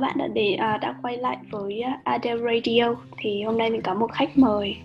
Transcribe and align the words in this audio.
bạn 0.00 0.18
đã 0.18 0.28
để 0.28 0.54
à, 0.54 0.78
đã 0.78 0.94
quay 1.02 1.16
lại 1.16 1.36
với 1.50 1.82
Adele 2.04 2.54
Radio. 2.54 2.94
Thì 3.18 3.42
hôm 3.42 3.58
nay 3.58 3.70
mình 3.70 3.82
có 3.82 3.94
một 3.94 4.12
khách 4.12 4.38
mời 4.38 4.76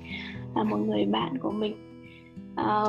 là 0.56 0.64
một 0.64 0.78
người 0.78 1.06
bạn 1.06 1.38
của 1.38 1.52
mình. 1.52 1.76
À, 2.56 2.84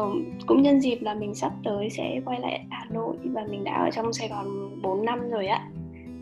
cũng 0.47 0.63
nhân 0.63 0.81
dịp 0.81 0.99
là 1.03 1.15
mình 1.15 1.35
sắp 1.35 1.53
tới 1.65 1.91
sẽ 1.91 2.21
quay 2.25 2.41
lại 2.41 2.65
Hà 2.71 2.87
Nội 2.91 3.17
và 3.25 3.45
mình 3.51 3.65
đã 3.65 3.75
ở 3.75 3.91
trong 3.91 4.13
Sài 4.13 4.29
Gòn 4.29 4.71
4 4.83 5.05
năm 5.05 5.31
rồi 5.31 5.47
á. 5.47 5.69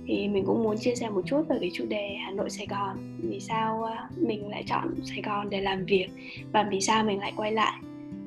Thì 0.06 0.28
mình 0.28 0.44
cũng 0.46 0.62
muốn 0.62 0.78
chia 0.78 0.94
sẻ 0.94 1.10
một 1.10 1.22
chút 1.26 1.42
về 1.48 1.56
cái 1.60 1.70
chủ 1.74 1.84
đề 1.88 2.16
Hà 2.24 2.30
Nội 2.30 2.50
Sài 2.50 2.66
Gòn. 2.66 3.18
Vì 3.22 3.40
sao 3.40 3.88
mình 4.16 4.48
lại 4.48 4.64
chọn 4.66 4.94
Sài 5.02 5.22
Gòn 5.22 5.50
để 5.50 5.60
làm 5.60 5.84
việc 5.84 6.08
và 6.52 6.62
vì 6.70 6.80
sao 6.80 7.04
mình 7.04 7.18
lại 7.18 7.32
quay 7.36 7.52
lại. 7.52 7.72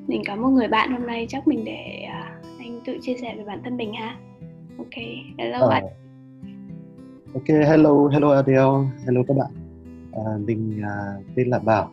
Mình 0.06 0.22
có 0.26 0.36
một 0.36 0.48
người 0.48 0.68
bạn 0.68 0.92
hôm 0.92 1.06
nay 1.06 1.26
chắc 1.28 1.48
mình 1.48 1.64
để 1.64 2.06
anh 2.58 2.80
tự 2.84 2.98
chia 3.02 3.14
sẻ 3.14 3.34
về 3.38 3.44
bản 3.44 3.60
thân 3.64 3.76
mình 3.76 3.92
ha. 3.92 4.16
Ok, 4.78 5.04
hello 5.38 5.66
uh, 5.66 5.72
anh. 5.72 5.84
Ok, 7.34 7.48
hello, 7.48 8.08
hello 8.08 8.30
Adele, 8.30 8.88
hello 9.06 9.22
các 9.28 9.36
bạn. 9.36 9.50
À, 10.12 10.38
mình 10.46 10.80
à, 10.82 11.14
tên 11.34 11.48
là 11.48 11.58
Bảo. 11.58 11.90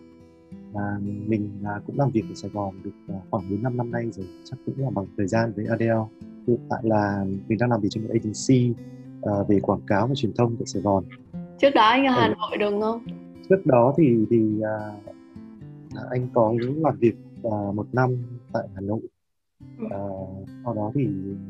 À, 0.74 0.98
mình 1.02 1.50
à, 1.66 1.80
cũng 1.88 2.00
làm 2.00 2.12
việc 2.12 2.22
ở 2.30 2.36
Sài 2.36 2.52
Gòn 2.54 2.76
được 2.84 2.92
à, 3.08 3.16
khoảng 3.32 3.50
4 3.50 3.64
năm 3.64 3.78
năm 3.78 3.92
nay 3.92 4.12
rồi, 4.12 4.26
chắc 4.44 4.58
cũng 4.66 4.76
là 4.78 4.90
bằng 4.90 5.06
thời 5.18 5.28
gian 5.28 5.54
với 5.56 5.66
Adele. 5.66 6.04
Hiện 6.48 6.60
tại 6.70 6.80
là 6.84 7.26
mình 7.48 7.58
đang 7.58 7.70
làm 7.70 7.82
việc 7.82 7.90
trong 7.92 8.04
một 8.04 8.10
agency 8.14 8.74
à, 9.22 9.34
về 9.48 9.60
quảng 9.60 9.82
cáo 9.88 10.08
và 10.08 10.16
truyền 10.16 10.34
thông 10.34 10.56
tại 10.56 10.66
Sài 10.66 10.82
Gòn. 10.82 11.04
Trước 11.62 11.70
đó 11.76 11.82
anh 11.82 12.06
ở 12.06 12.12
Hà 12.12 12.28
ừ. 12.28 12.34
Nội 12.38 12.58
đúng 12.58 12.82
không? 12.82 13.06
Trước 13.50 13.66
đó 13.66 13.94
thì 13.98 14.26
thì 14.30 14.62
à, 14.62 14.92
anh 16.10 16.28
có 16.34 16.54
làm 16.78 16.98
việc 17.00 17.16
à, 17.44 17.58
một 17.74 17.88
năm 17.94 18.10
tại 18.54 18.68
Hà 18.76 18.82
Nội 18.82 19.02
À, 19.90 20.00
sau 20.64 20.74
đó 20.74 20.92
thì 20.96 21.08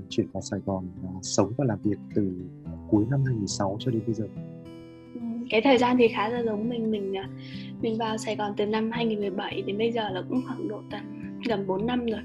chuyển 0.09 0.27
vào 0.33 0.41
Sài 0.41 0.59
Gòn 0.65 0.87
và 1.03 1.09
sống 1.21 1.51
và 1.57 1.65
làm 1.65 1.79
việc 1.83 1.97
từ 2.15 2.31
cuối 2.89 3.05
năm 3.09 3.19
2016 3.25 3.77
cho 3.79 3.91
đến 3.91 4.01
bây 4.05 4.13
giờ. 4.13 4.25
Cái 5.49 5.61
thời 5.61 5.77
gian 5.77 5.97
thì 5.97 6.07
khá 6.07 6.29
là 6.29 6.43
giống 6.43 6.69
mình 6.69 6.91
mình 6.91 7.17
à, 7.17 7.29
mình 7.81 7.97
vào 7.97 8.17
Sài 8.17 8.35
Gòn 8.35 8.53
từ 8.57 8.65
năm 8.65 8.91
2017 8.91 9.61
đến 9.61 9.77
bây 9.77 9.91
giờ 9.91 10.09
là 10.09 10.23
cũng 10.29 10.41
khoảng 10.47 10.67
độ 10.67 10.81
tầm 10.91 11.01
gần 11.47 11.67
4 11.67 11.85
năm 11.85 12.05
rồi. 12.05 12.21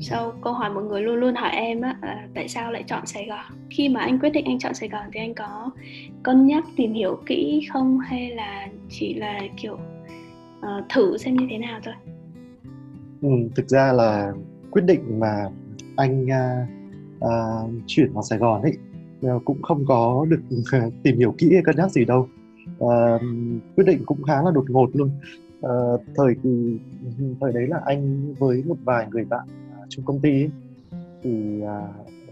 Sau 0.00 0.32
câu 0.42 0.52
hỏi 0.52 0.70
mọi 0.70 0.84
người 0.84 1.02
luôn 1.02 1.16
luôn 1.16 1.34
hỏi 1.34 1.50
em 1.50 1.80
á 1.80 1.96
là 2.02 2.28
tại 2.34 2.48
sao 2.48 2.72
lại 2.72 2.84
chọn 2.86 3.06
Sài 3.06 3.26
Gòn. 3.26 3.44
Khi 3.70 3.88
mà 3.88 4.00
anh 4.00 4.18
quyết 4.18 4.30
định 4.30 4.44
anh 4.44 4.58
chọn 4.58 4.74
Sài 4.74 4.88
Gòn 4.88 5.02
thì 5.12 5.20
anh 5.20 5.34
có 5.34 5.70
cân 6.22 6.46
nhắc 6.46 6.64
tìm 6.76 6.92
hiểu 6.92 7.18
kỹ 7.26 7.66
không 7.72 7.98
hay 7.98 8.30
là 8.30 8.68
chỉ 8.90 9.14
là 9.14 9.40
kiểu 9.56 9.78
uh, 10.58 10.84
thử 10.88 11.18
xem 11.18 11.36
như 11.36 11.46
thế 11.50 11.58
nào 11.58 11.80
thôi. 11.84 11.94
Ừ, 13.22 13.28
thực 13.56 13.68
ra 13.68 13.92
là 13.92 14.32
quyết 14.70 14.82
định 14.82 15.20
mà 15.20 15.48
anh 15.96 16.24
uh, 16.24 16.68
uh, 17.24 17.82
chuyển 17.86 18.12
vào 18.12 18.22
Sài 18.22 18.38
Gòn 18.38 18.62
ấy 18.62 18.72
Ờ, 19.22 19.38
cũng 19.44 19.62
không 19.62 19.84
có 19.86 20.26
được 20.28 20.40
à, 20.72 20.86
tìm 21.02 21.16
hiểu 21.16 21.34
kỹ 21.38 21.50
hay 21.52 21.62
cân 21.64 21.76
nhắc 21.76 21.90
gì 21.90 22.04
đâu. 22.04 22.28
À, 22.80 23.18
quyết 23.76 23.84
định 23.84 24.02
cũng 24.06 24.22
khá 24.22 24.42
là 24.42 24.50
đột 24.50 24.70
ngột 24.70 24.90
luôn. 24.92 25.10
À, 25.62 25.70
thời 26.16 26.34
thời 27.40 27.52
đấy 27.52 27.66
là 27.66 27.80
anh 27.84 28.34
với 28.38 28.62
một 28.66 28.76
vài 28.84 29.06
người 29.10 29.24
bạn 29.24 29.48
à, 29.72 29.80
trong 29.88 30.04
công 30.04 30.20
ty 30.20 30.30
ấy, 30.30 30.50
thì 31.22 31.62
à, 31.62 31.80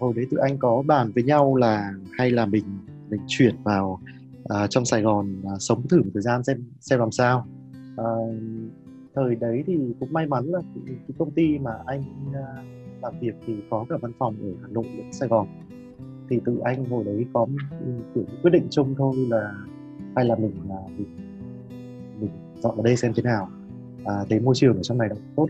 hồi 0.01 0.13
đấy 0.17 0.27
tụi 0.31 0.41
anh 0.41 0.59
có 0.59 0.83
bàn 0.87 1.13
với 1.15 1.25
nhau 1.25 1.57
là 1.57 1.93
hay 2.19 2.31
là 2.31 2.47
mình 2.47 2.65
mình 3.11 3.21
chuyển 3.27 3.55
vào 3.63 4.01
à, 4.45 4.67
trong 4.67 4.85
Sài 4.85 5.03
Gòn 5.03 5.43
à, 5.45 5.55
sống 5.59 5.89
thử 5.89 6.03
một 6.03 6.11
thời 6.15 6.23
gian 6.23 6.45
xem 6.45 6.65
xem 6.81 7.01
làm 7.01 7.11
sao. 7.11 7.47
À, 7.97 8.13
thời 9.15 9.35
đấy 9.35 9.65
thì 9.67 9.79
cũng 10.01 10.13
may 10.13 10.27
mắn 10.27 10.45
là 10.45 10.61
cái 10.87 10.97
công 11.19 11.31
ty 11.31 11.59
mà 11.59 11.73
anh 11.87 12.03
à, 12.35 12.63
làm 13.03 13.15
việc 13.21 13.35
thì 13.47 13.55
có 13.71 13.87
cả 13.89 13.97
văn 14.03 14.13
phòng 14.19 14.37
ở 14.43 14.49
Hà 14.63 14.69
Nội 14.69 14.85
lẫn 14.97 15.13
Sài 15.13 15.29
Gòn 15.29 15.47
thì 16.29 16.41
tự 16.45 16.59
anh 16.65 16.85
hồi 16.85 17.05
đấy 17.05 17.27
có 17.33 17.47
kiểu 18.15 18.25
quyết 18.43 18.51
định 18.51 18.67
chung 18.71 18.95
thôi 18.99 19.17
là 19.17 19.53
hay 20.17 20.25
là 20.25 20.37
mình 20.37 20.53
là 20.69 20.77
mình, 20.99 21.09
mình 22.21 22.31
dọn 22.61 22.77
vào 22.77 22.85
đây 22.85 22.97
xem 22.97 23.13
thế 23.17 23.23
nào. 23.23 23.49
À, 24.05 24.15
thấy 24.31 24.41
môi 24.41 24.55
trường 24.55 24.77
ở 24.77 24.83
trong 24.83 24.99
này 24.99 25.09
là 25.09 25.17
tốt. 25.37 25.47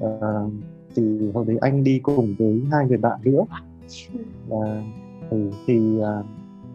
À, 0.00 0.08
thì 0.94 1.30
hồi 1.34 1.44
đấy 1.48 1.56
anh 1.60 1.84
đi 1.84 1.98
cùng 1.98 2.34
với 2.38 2.62
hai 2.72 2.86
người 2.86 2.98
bạn 2.98 3.20
nữa. 3.24 3.44
À, 4.50 4.82
thì, 5.30 5.36
thì 5.66 6.00
à, 6.00 6.22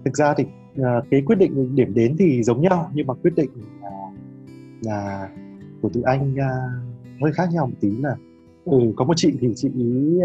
thực 0.06 0.18
ra 0.18 0.34
thì 0.38 0.46
à, 0.84 1.02
cái 1.12 1.22
quyết 1.22 1.36
định 1.36 1.76
điểm 1.76 1.94
đến 1.94 2.16
thì 2.20 2.44
giống 2.44 2.62
nhau 2.62 2.92
nhưng 2.94 3.08
mà 3.08 3.14
quyết 3.14 3.36
định 3.36 3.50
là, 3.82 4.12
là 4.82 5.30
của 5.82 5.90
tụi 5.90 6.04
anh 6.04 6.36
à, 6.40 6.52
hơi 7.22 7.32
khác 7.34 7.50
nhau 7.54 7.68
một 7.68 7.76
tí 7.82 7.92
là 7.92 8.16
ừ, 8.66 8.78
có 8.96 9.06
một 9.06 9.14
chị 9.18 9.34
thì 9.40 9.54
chị 9.56 9.70
ý 9.76 10.20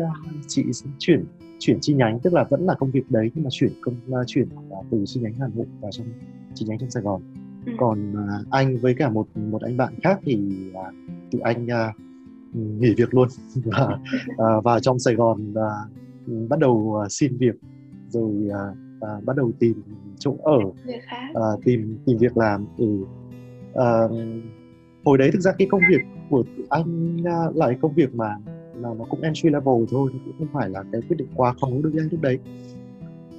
chị 0.47 0.65
chuyển 0.99 1.25
chuyển 1.59 1.79
chi 1.81 1.95
nhánh 1.95 2.21
tức 2.21 2.33
là 2.33 2.45
vẫn 2.45 2.67
là 2.67 2.75
công 2.75 2.91
việc 2.91 3.11
đấy 3.11 3.31
nhưng 3.35 3.45
mà 3.45 3.51
chuyển 3.53 3.73
công 3.81 3.95
uh, 4.11 4.27
chuyển 4.27 4.49
uh, 4.79 4.87
từ 4.91 5.03
chi 5.07 5.21
nhánh 5.21 5.35
Hà 5.41 5.49
Nội 5.55 5.67
vào 5.81 5.91
trong 5.91 6.07
chi 6.55 6.67
nhánh 6.69 6.79
trong 6.79 6.91
Sài 6.91 7.03
Gòn 7.03 7.23
ừ. 7.67 7.73
còn 7.79 8.15
anh 8.51 8.77
với 8.77 8.95
cả 8.95 9.11
một 9.11 9.27
một 9.37 9.63
anh 9.63 9.77
bạn 9.77 9.95
khác 10.03 10.21
thì 10.25 10.39
tụi 11.31 11.41
anh 11.41 11.65
uh, 11.67 11.97
nghỉ 12.55 12.95
việc 12.97 13.15
luôn 13.15 13.29
và 13.65 13.99
vào 14.65 14.81
trong 14.81 14.99
Sài 14.99 15.15
Gòn 15.15 15.51
uh, 15.51 16.49
bắt 16.49 16.59
đầu 16.59 17.05
xin 17.11 17.37
việc 17.37 17.55
rồi 18.09 18.33
bắt 19.01 19.37
đầu 19.37 19.53
tìm 19.59 19.83
chỗ 20.19 20.37
ở 20.43 20.59
tìm 21.65 21.99
tìm 22.07 22.19
việc 22.19 22.37
làm 22.37 22.67
ừ. 22.79 22.87
uh, 23.71 24.11
hồi 25.05 25.19
đấy 25.19 25.31
thực 25.33 25.41
ra 25.41 25.53
cái 25.59 25.69
công 25.71 25.83
việc 25.89 26.16
của 26.31 26.45
anh 26.71 27.17
là 27.25 27.51
cái 27.59 27.77
công 27.81 27.95
việc 27.95 28.15
mà 28.15 28.37
là 28.75 28.89
nó 28.99 29.05
cũng 29.09 29.21
entry 29.21 29.49
level 29.49 29.85
thôi 29.91 30.11
cũng 30.25 30.35
không 30.39 30.49
phải 30.53 30.71
là 30.71 30.85
cái 30.93 31.01
quyết 31.09 31.17
định 31.17 31.29
quá 31.35 31.53
khó 31.61 31.69
đối 31.83 31.93
với 31.93 32.03
anh 32.03 32.09
lúc 32.11 32.21
đấy. 32.21 32.39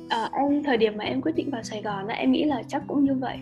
À, 0.10 0.30
em 0.34 0.64
thời 0.64 0.78
điểm 0.78 0.98
mà 0.98 1.04
em 1.04 1.22
quyết 1.22 1.36
định 1.36 1.50
vào 1.52 1.64
Sài 1.64 1.82
Gòn 1.82 2.08
em 2.08 2.32
nghĩ 2.32 2.44
là 2.44 2.64
chắc 2.68 2.84
cũng 2.88 3.06
như 3.06 3.14
vậy. 3.14 3.38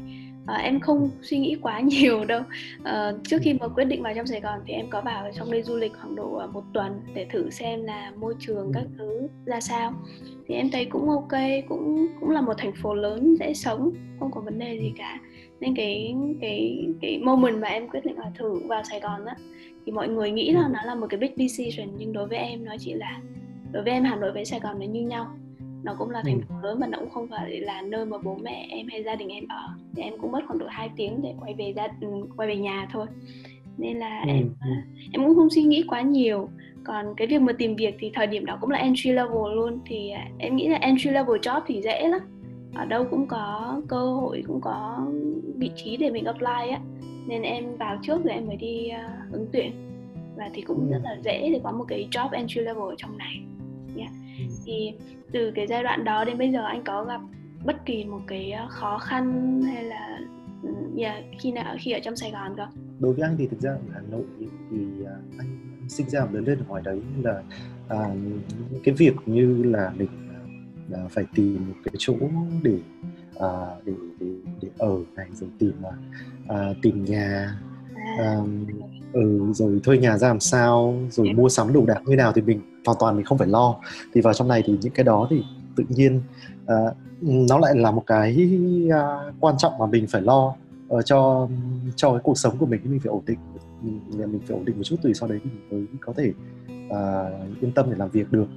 À, 0.46 0.56
em 0.56 0.80
không 0.80 1.10
suy 1.22 1.38
nghĩ 1.38 1.56
quá 1.62 1.80
nhiều 1.84 2.26
đâu. 2.26 2.42
À, 2.84 3.12
trước 3.28 3.38
khi 3.42 3.54
mà 3.54 3.68
quyết 3.68 3.86
định 3.86 4.04
vào 4.04 4.14
trong 4.16 4.28
Sài 4.28 4.42
Gòn 4.42 4.60
thì 4.66 4.74
em 4.74 4.90
có 4.90 5.02
vào 5.02 5.32
trong 5.36 5.52
đây 5.52 5.64
du 5.64 5.76
lịch 5.76 5.92
khoảng 6.02 6.16
độ 6.16 6.36
à, 6.36 6.48
một 6.48 6.64
tuần 6.74 7.02
để 7.14 7.28
thử 7.32 7.50
xem 7.50 7.84
là 7.84 8.12
môi 8.18 8.36
trường 8.40 8.72
các 8.74 8.84
thứ 8.98 9.28
ra 9.46 9.62
sao. 9.62 9.94
Thì 10.48 10.56
em 10.56 10.70
thấy 10.72 10.86
cũng 10.86 11.10
ok 11.10 11.40
cũng 11.70 12.08
cũng 12.20 12.30
là 12.30 12.42
một 12.42 12.54
thành 12.58 12.74
phố 12.82 12.94
lớn 12.94 13.36
dễ 13.40 13.54
sống 13.54 13.92
không 14.20 14.32
có 14.32 14.42
vấn 14.42 14.60
đề 14.60 14.80
gì 14.80 14.94
cả 14.98 15.20
nên 15.60 15.76
cái 15.76 16.16
cái 16.42 16.88
cái 17.02 17.20
moment 17.20 17.62
mà 17.62 17.68
em 17.68 17.90
quyết 17.90 18.06
định 18.06 18.18
là 18.18 18.32
thử 18.38 18.60
vào 18.68 18.84
Sài 18.84 19.00
Gòn 19.00 19.26
á 19.26 19.36
thì 19.86 19.92
mọi 19.92 20.08
người 20.08 20.32
nghĩ 20.32 20.52
là 20.52 20.68
nó 20.74 20.80
là 20.86 20.96
một 20.96 21.08
cái 21.10 21.20
big 21.20 21.48
decision 21.48 21.90
nhưng 21.98 22.14
đối 22.14 22.28
với 22.28 22.38
em 22.38 22.66
nó 22.66 22.76
chỉ 22.80 22.94
là 22.94 23.22
đối 23.72 23.84
với 23.84 23.94
em 23.94 24.04
Hà 24.04 24.16
Nội 24.16 24.32
với 24.32 24.46
Sài 24.46 24.60
Gòn 24.60 24.80
nó 24.80 24.86
như 24.86 25.02
nhau. 25.02 25.28
Nó 25.84 25.96
cũng 26.00 26.10
là 26.10 26.22
thành 26.26 26.42
phố 26.42 26.56
lớn 26.64 26.80
mà 26.80 26.88
nó 26.88 27.00
cũng 27.00 27.10
không 27.10 27.28
phải 27.28 27.60
là 27.60 27.82
nơi 27.82 28.06
mà 28.06 28.18
bố 28.24 28.38
mẹ 28.42 28.68
em 28.70 28.88
hay 28.92 29.04
gia 29.04 29.16
đình 29.16 29.30
em 29.30 29.48
ở. 29.48 29.70
Thì 29.96 30.02
em 30.02 30.14
cũng 30.22 30.32
mất 30.32 30.40
khoảng 30.48 30.60
độ 30.60 30.66
2 30.70 30.90
tiếng 30.96 31.22
để 31.22 31.34
quay 31.40 31.54
về 31.54 31.74
gia 31.76 31.88
ừ, 32.02 32.08
quay 32.38 32.48
về 32.48 32.56
nhà 32.56 32.88
thôi. 32.92 33.06
Nên 33.78 33.98
là 33.98 34.22
ừ. 34.22 34.30
em 34.30 34.50
em 35.12 35.26
cũng 35.26 35.36
không 35.36 35.50
suy 35.50 35.64
nghĩ 35.64 35.84
quá 35.88 36.02
nhiều. 36.02 36.50
Còn 36.84 37.06
cái 37.18 37.28
việc 37.28 37.42
mà 37.42 37.54
tìm 37.54 37.76
việc 37.76 37.96
thì 38.00 38.12
thời 38.14 38.28
điểm 38.28 38.46
đó 38.46 38.58
cũng 38.62 38.70
là 38.70 38.80
entry 38.80 39.12
level 39.12 39.56
luôn. 39.56 39.80
Thì 39.86 40.10
à, 40.10 40.28
em 40.38 40.56
nghĩ 40.56 40.68
là 40.68 40.78
entry 40.78 41.10
level 41.10 41.40
job 41.40 41.62
thì 41.68 41.82
dễ 41.82 42.08
lắm 42.08 42.22
ở 42.76 42.86
đâu 42.86 43.06
cũng 43.12 43.28
có 43.28 43.82
cơ 43.88 43.98
hội 43.98 44.44
cũng 44.48 44.62
có 44.62 45.08
vị 45.58 45.72
trí 45.76 45.98
để 45.98 46.12
mình 46.12 46.26
apply 46.26 46.70
á 46.72 46.80
nên 47.28 47.42
em 47.42 47.78
vào 47.78 48.00
trước 48.04 48.24
rồi 48.24 48.34
em 48.34 48.48
mới 48.48 48.56
đi 48.56 48.90
uh, 48.90 49.34
ứng 49.34 49.48
tuyển 49.54 49.72
và 50.38 50.50
thì 50.54 50.62
cũng 50.62 50.88
ừ. 50.88 50.92
rất 50.92 51.00
là 51.04 51.18
dễ 51.24 51.50
để 51.54 51.60
có 51.64 51.72
một 51.72 51.86
cái 51.88 52.08
job 52.12 52.30
entry 52.32 52.62
level 52.62 52.84
ở 52.84 52.96
trong 52.98 53.18
này 53.18 53.44
yeah. 53.98 54.12
ừ. 54.40 54.46
thì 54.66 54.94
từ 55.32 55.52
cái 55.56 55.68
giai 55.68 55.84
đoạn 55.84 56.04
đó 56.04 56.26
đến 56.26 56.38
bây 56.38 56.52
giờ 56.52 56.66
anh 56.66 56.84
có 56.84 57.04
gặp 57.04 57.22
bất 57.66 57.86
kỳ 57.86 58.06
một 58.06 58.22
cái 58.28 58.52
ờ, 58.52 58.68
khó 58.70 58.98
khăn 58.98 59.62
hay 59.62 59.84
là 59.84 60.20
yeah, 60.98 61.24
ừ, 61.24 61.38
khi 61.40 61.52
nào 61.52 61.76
khi 61.80 61.92
ở 61.92 62.00
trong 62.00 62.16
Sài 62.16 62.32
Gòn 62.32 62.56
không? 62.58 62.70
Đối 63.00 63.14
với 63.14 63.24
anh 63.24 63.36
thì 63.38 63.48
thực 63.48 63.60
ra 63.60 63.72
ở 63.72 63.80
Hà 63.94 64.02
Nội 64.12 64.24
thì, 64.72 64.78
uh, 65.02 65.08
anh 65.38 65.48
sinh 65.88 66.10
ra 66.10 66.26
và 66.26 66.32
lớn 66.32 66.46
lên 66.46 66.58
ở 66.60 66.66
ngoài 66.68 66.82
đấy 66.86 67.02
nên 67.16 67.24
là 67.24 67.44
uh, 67.96 68.18
cái 68.84 68.96
việc 68.98 69.14
như 69.26 69.64
là 69.64 69.94
mình 69.98 70.08
uh, 70.92 71.12
phải 71.12 71.26
tìm 71.36 71.68
một 71.68 71.76
cái 71.84 71.94
chỗ 71.98 72.14
để 72.64 72.78
uh, 73.36 73.86
để, 73.86 73.94
để 74.20 74.28
để 74.62 74.70
ở 74.78 74.98
này 75.16 75.28
rồi 75.34 75.50
tìm 75.60 75.74
uh, 76.46 76.78
tìm 76.82 77.06
nhà. 77.06 77.60
Um, 78.20 78.66
ừ, 79.14 79.54
rồi 79.54 79.80
thuê 79.84 79.98
nhà 79.98 80.18
ra 80.18 80.28
làm 80.28 80.40
sao 80.40 80.96
rồi 81.10 81.34
mua 81.34 81.50
sắm 81.50 81.74
đồ 81.74 81.86
đạc 81.86 82.02
như 82.06 82.16
nào 82.16 82.32
thì 82.32 82.42
mình 82.42 82.62
hoàn 82.86 82.98
toàn 83.00 83.16
mình 83.16 83.26
không 83.26 83.38
phải 83.38 83.48
lo. 83.48 83.76
Thì 84.14 84.22
vào 84.22 84.34
trong 84.34 84.48
này 84.48 84.64
thì 84.66 84.78
những 84.82 84.94
cái 84.94 85.04
đó 85.04 85.28
thì 85.30 85.44
tự 85.76 85.84
nhiên 85.90 86.22
uh, 86.64 86.98
nó 87.22 87.60
lại 87.60 87.76
là 87.76 87.92
một 87.92 88.04
cái 88.08 88.50
uh, 88.88 89.34
quan 89.40 89.56
trọng 89.58 89.78
mà 89.78 89.86
mình 89.86 90.08
phải 90.08 90.22
lo 90.22 90.56
uh, 90.94 91.06
cho 91.06 91.48
cho 91.96 92.12
cái 92.12 92.22
cuộc 92.24 92.38
sống 92.38 92.58
của 92.58 92.66
mình 92.66 92.82
mình 92.84 93.00
phải 93.00 93.10
ổn 93.10 93.24
định. 93.26 93.40
Mình, 93.82 94.32
mình 94.32 94.42
phải 94.48 94.58
ổn 94.58 94.66
định 94.66 94.78
một 94.78 94.84
chút 94.84 94.96
từ 95.02 95.14
sau 95.14 95.30
đấy 95.30 95.40
thì 95.44 95.50
mình 95.50 95.70
mới 95.70 95.98
có 96.00 96.14
thể 96.14 96.34
uh, 96.88 97.62
yên 97.62 97.72
tâm 97.72 97.86
để 97.90 97.96
làm 97.98 98.10
việc 98.10 98.32
được 98.32 98.48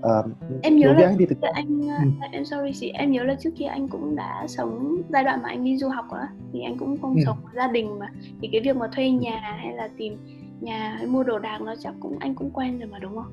uh, 0.00 0.26
em 0.62 0.76
nhớ 0.76 0.92
là 0.92 1.06
anh 1.06 1.16
thì 1.18 1.26
thực... 1.26 1.40
anh 1.40 1.80
ừ. 1.80 2.26
em 2.32 2.44
sorry 2.44 2.72
chị 2.80 2.88
em 2.88 3.12
nhớ 3.12 3.22
là 3.22 3.34
trước 3.34 3.50
kia 3.56 3.64
anh 3.64 3.88
cũng 3.88 4.16
đã 4.16 4.46
sống 4.48 5.02
giai 5.08 5.24
đoạn 5.24 5.42
mà 5.42 5.48
anh 5.48 5.64
đi 5.64 5.76
du 5.76 5.88
học 5.88 6.04
á 6.10 6.28
thì 6.52 6.60
anh 6.62 6.78
cũng 6.78 6.98
không 7.00 7.14
ừ. 7.14 7.20
sống 7.26 7.38
với 7.44 7.52
gia 7.56 7.68
đình 7.68 7.98
mà 7.98 8.06
thì 8.40 8.48
cái 8.52 8.60
việc 8.60 8.76
mà 8.76 8.88
thuê 8.94 9.10
nhà 9.10 9.40
hay 9.40 9.72
là 9.72 9.88
tìm 9.96 10.16
nhà 10.60 10.94
hay 10.98 11.06
mua 11.06 11.22
đồ 11.22 11.38
đạc 11.38 11.60
nó 11.60 11.74
chắc 11.80 11.94
cũng 12.00 12.18
anh 12.18 12.34
cũng 12.34 12.50
quen 12.50 12.78
rồi 12.78 12.88
mà 12.88 12.98
đúng 12.98 13.14
không 13.14 13.32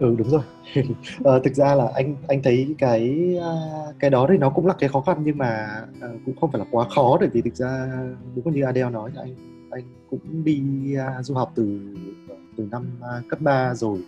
ừ 0.00 0.14
đúng 0.18 0.28
rồi 0.28 0.42
ờ, 1.24 1.40
thực 1.44 1.54
ra 1.54 1.74
là 1.74 1.90
anh 1.94 2.16
anh 2.28 2.42
thấy 2.42 2.74
cái 2.78 3.16
cái 3.98 4.10
đó 4.10 4.26
thì 4.28 4.38
nó 4.38 4.50
cũng 4.50 4.66
là 4.66 4.74
cái 4.78 4.88
khó 4.88 5.00
khăn 5.00 5.22
nhưng 5.24 5.38
mà 5.38 5.80
cũng 6.26 6.36
không 6.40 6.50
phải 6.52 6.58
là 6.58 6.64
quá 6.70 6.86
khó 6.88 7.16
bởi 7.20 7.28
vì 7.32 7.42
thực 7.42 7.56
ra 7.56 7.88
đúng 8.34 8.54
như 8.54 8.62
Adele 8.64 8.90
nói 8.90 9.10
anh 9.16 9.51
anh 9.72 9.84
cũng 10.10 10.44
đi 10.44 10.62
uh, 10.96 11.24
du 11.24 11.34
học 11.34 11.52
từ 11.54 11.80
từ 12.56 12.68
năm 12.70 12.86
uh, 12.98 13.28
cấp 13.28 13.40
3 13.40 13.74
rồi. 13.74 13.98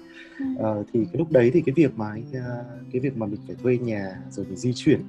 Uh, 0.54 0.86
thì 0.92 1.04
cái 1.04 1.18
lúc 1.18 1.30
đấy 1.30 1.50
thì 1.54 1.60
cái 1.66 1.72
việc 1.76 1.98
mà 1.98 2.10
anh 2.10 2.24
uh, 2.28 2.92
cái 2.92 3.00
việc 3.00 3.16
mà 3.16 3.26
mình 3.26 3.40
phải 3.46 3.56
thuê 3.62 3.78
nhà 3.78 4.22
rồi 4.30 4.46
mình 4.46 4.56
di 4.56 4.72
chuyển 4.74 5.00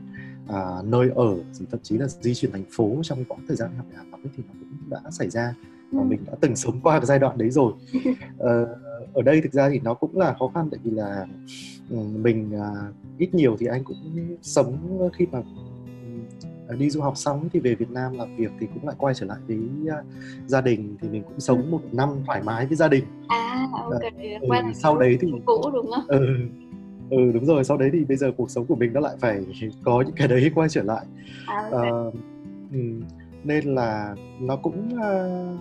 uh, 0.43 0.85
nơi 0.85 1.09
ở 1.09 1.35
rồi 1.51 1.67
thậm 1.71 1.79
chí 1.83 1.97
là 1.97 2.07
di 2.07 2.33
chuyển 2.33 2.51
thành 2.51 2.65
phố 2.71 2.99
trong 3.03 3.25
quãng 3.25 3.45
thời 3.47 3.57
gian 3.57 3.69
học 3.77 3.85
đại 3.93 4.05
học 4.11 4.19
ấy 4.23 4.31
thì 4.37 4.43
nó 4.47 4.53
cũng 4.59 4.89
đã 4.89 5.11
xảy 5.11 5.29
ra. 5.29 5.55
Và 5.91 6.03
mình 6.03 6.19
đã 6.25 6.33
từng 6.41 6.55
sống 6.55 6.81
qua 6.81 6.99
cái 6.99 7.05
giai 7.05 7.19
đoạn 7.19 7.37
đấy 7.37 7.49
rồi. 7.49 7.73
Uh, 8.37 8.41
ở 9.13 9.21
đây 9.21 9.41
thực 9.41 9.53
ra 9.53 9.69
thì 9.69 9.79
nó 9.79 9.93
cũng 9.93 10.17
là 10.17 10.35
khó 10.39 10.51
khăn 10.53 10.69
tại 10.71 10.79
vì 10.83 10.91
là 10.91 11.25
mình 11.89 12.51
uh, 12.55 13.17
ít 13.17 13.33
nhiều 13.33 13.57
thì 13.59 13.65
anh 13.65 13.83
cũng 13.83 13.97
sống 14.41 14.99
khi 15.17 15.25
mà 15.31 15.41
đi 16.73 16.89
du 16.89 17.01
học 17.01 17.17
xong 17.17 17.49
thì 17.53 17.59
về 17.59 17.75
Việt 17.75 17.91
Nam 17.91 18.17
làm 18.17 18.35
việc 18.37 18.51
thì 18.59 18.67
cũng 18.73 18.87
lại 18.87 18.95
quay 18.99 19.13
trở 19.13 19.25
lại 19.25 19.37
với 19.47 19.57
uh, 19.57 20.05
gia 20.47 20.61
đình 20.61 20.97
thì 21.01 21.09
mình 21.09 21.23
cũng 21.23 21.39
sống 21.39 21.71
một 21.71 21.81
năm 21.91 22.09
thoải 22.25 22.43
mái 22.43 22.65
với 22.65 22.75
gia 22.75 22.87
đình. 22.87 23.03
À 23.27 23.67
ok 23.73 23.95
uh, 23.95 24.41
ừ, 24.41 24.71
sau 24.73 24.97
đấy 24.97 25.17
thì 25.21 25.31
cũ 25.45 25.61
đúng 25.73 25.91
không? 25.91 26.05
ừ, 26.07 26.37
ừ 27.09 27.31
đúng 27.33 27.45
rồi 27.45 27.63
sau 27.63 27.77
đấy 27.77 27.89
thì 27.93 28.03
bây 28.03 28.17
giờ 28.17 28.31
cuộc 28.37 28.51
sống 28.51 28.65
của 28.65 28.75
mình 28.75 28.93
nó 28.93 28.99
lại 28.99 29.15
phải 29.19 29.45
có 29.83 30.03
những 30.05 30.15
cái 30.15 30.27
đấy 30.27 30.51
quay 30.55 30.69
trở 30.69 30.83
lại. 30.83 31.05
À, 31.45 31.69
okay. 31.71 31.91
ừ, 32.73 32.79
nên 33.43 33.75
là 33.75 34.15
nó 34.39 34.55
cũng 34.55 34.89
uh, 34.93 35.59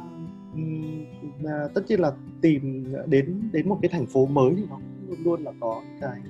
uh, 1.44 1.74
tất 1.74 1.82
nhiên 1.88 2.00
là 2.00 2.12
tìm 2.40 2.84
đến 3.06 3.50
đến 3.52 3.68
một 3.68 3.78
cái 3.82 3.88
thành 3.88 4.06
phố 4.06 4.26
mới 4.26 4.54
thì 4.56 4.62
nó 4.70 4.78
luôn 5.08 5.18
luôn 5.24 5.44
là 5.44 5.52
có 5.60 5.82
cái 6.00 6.20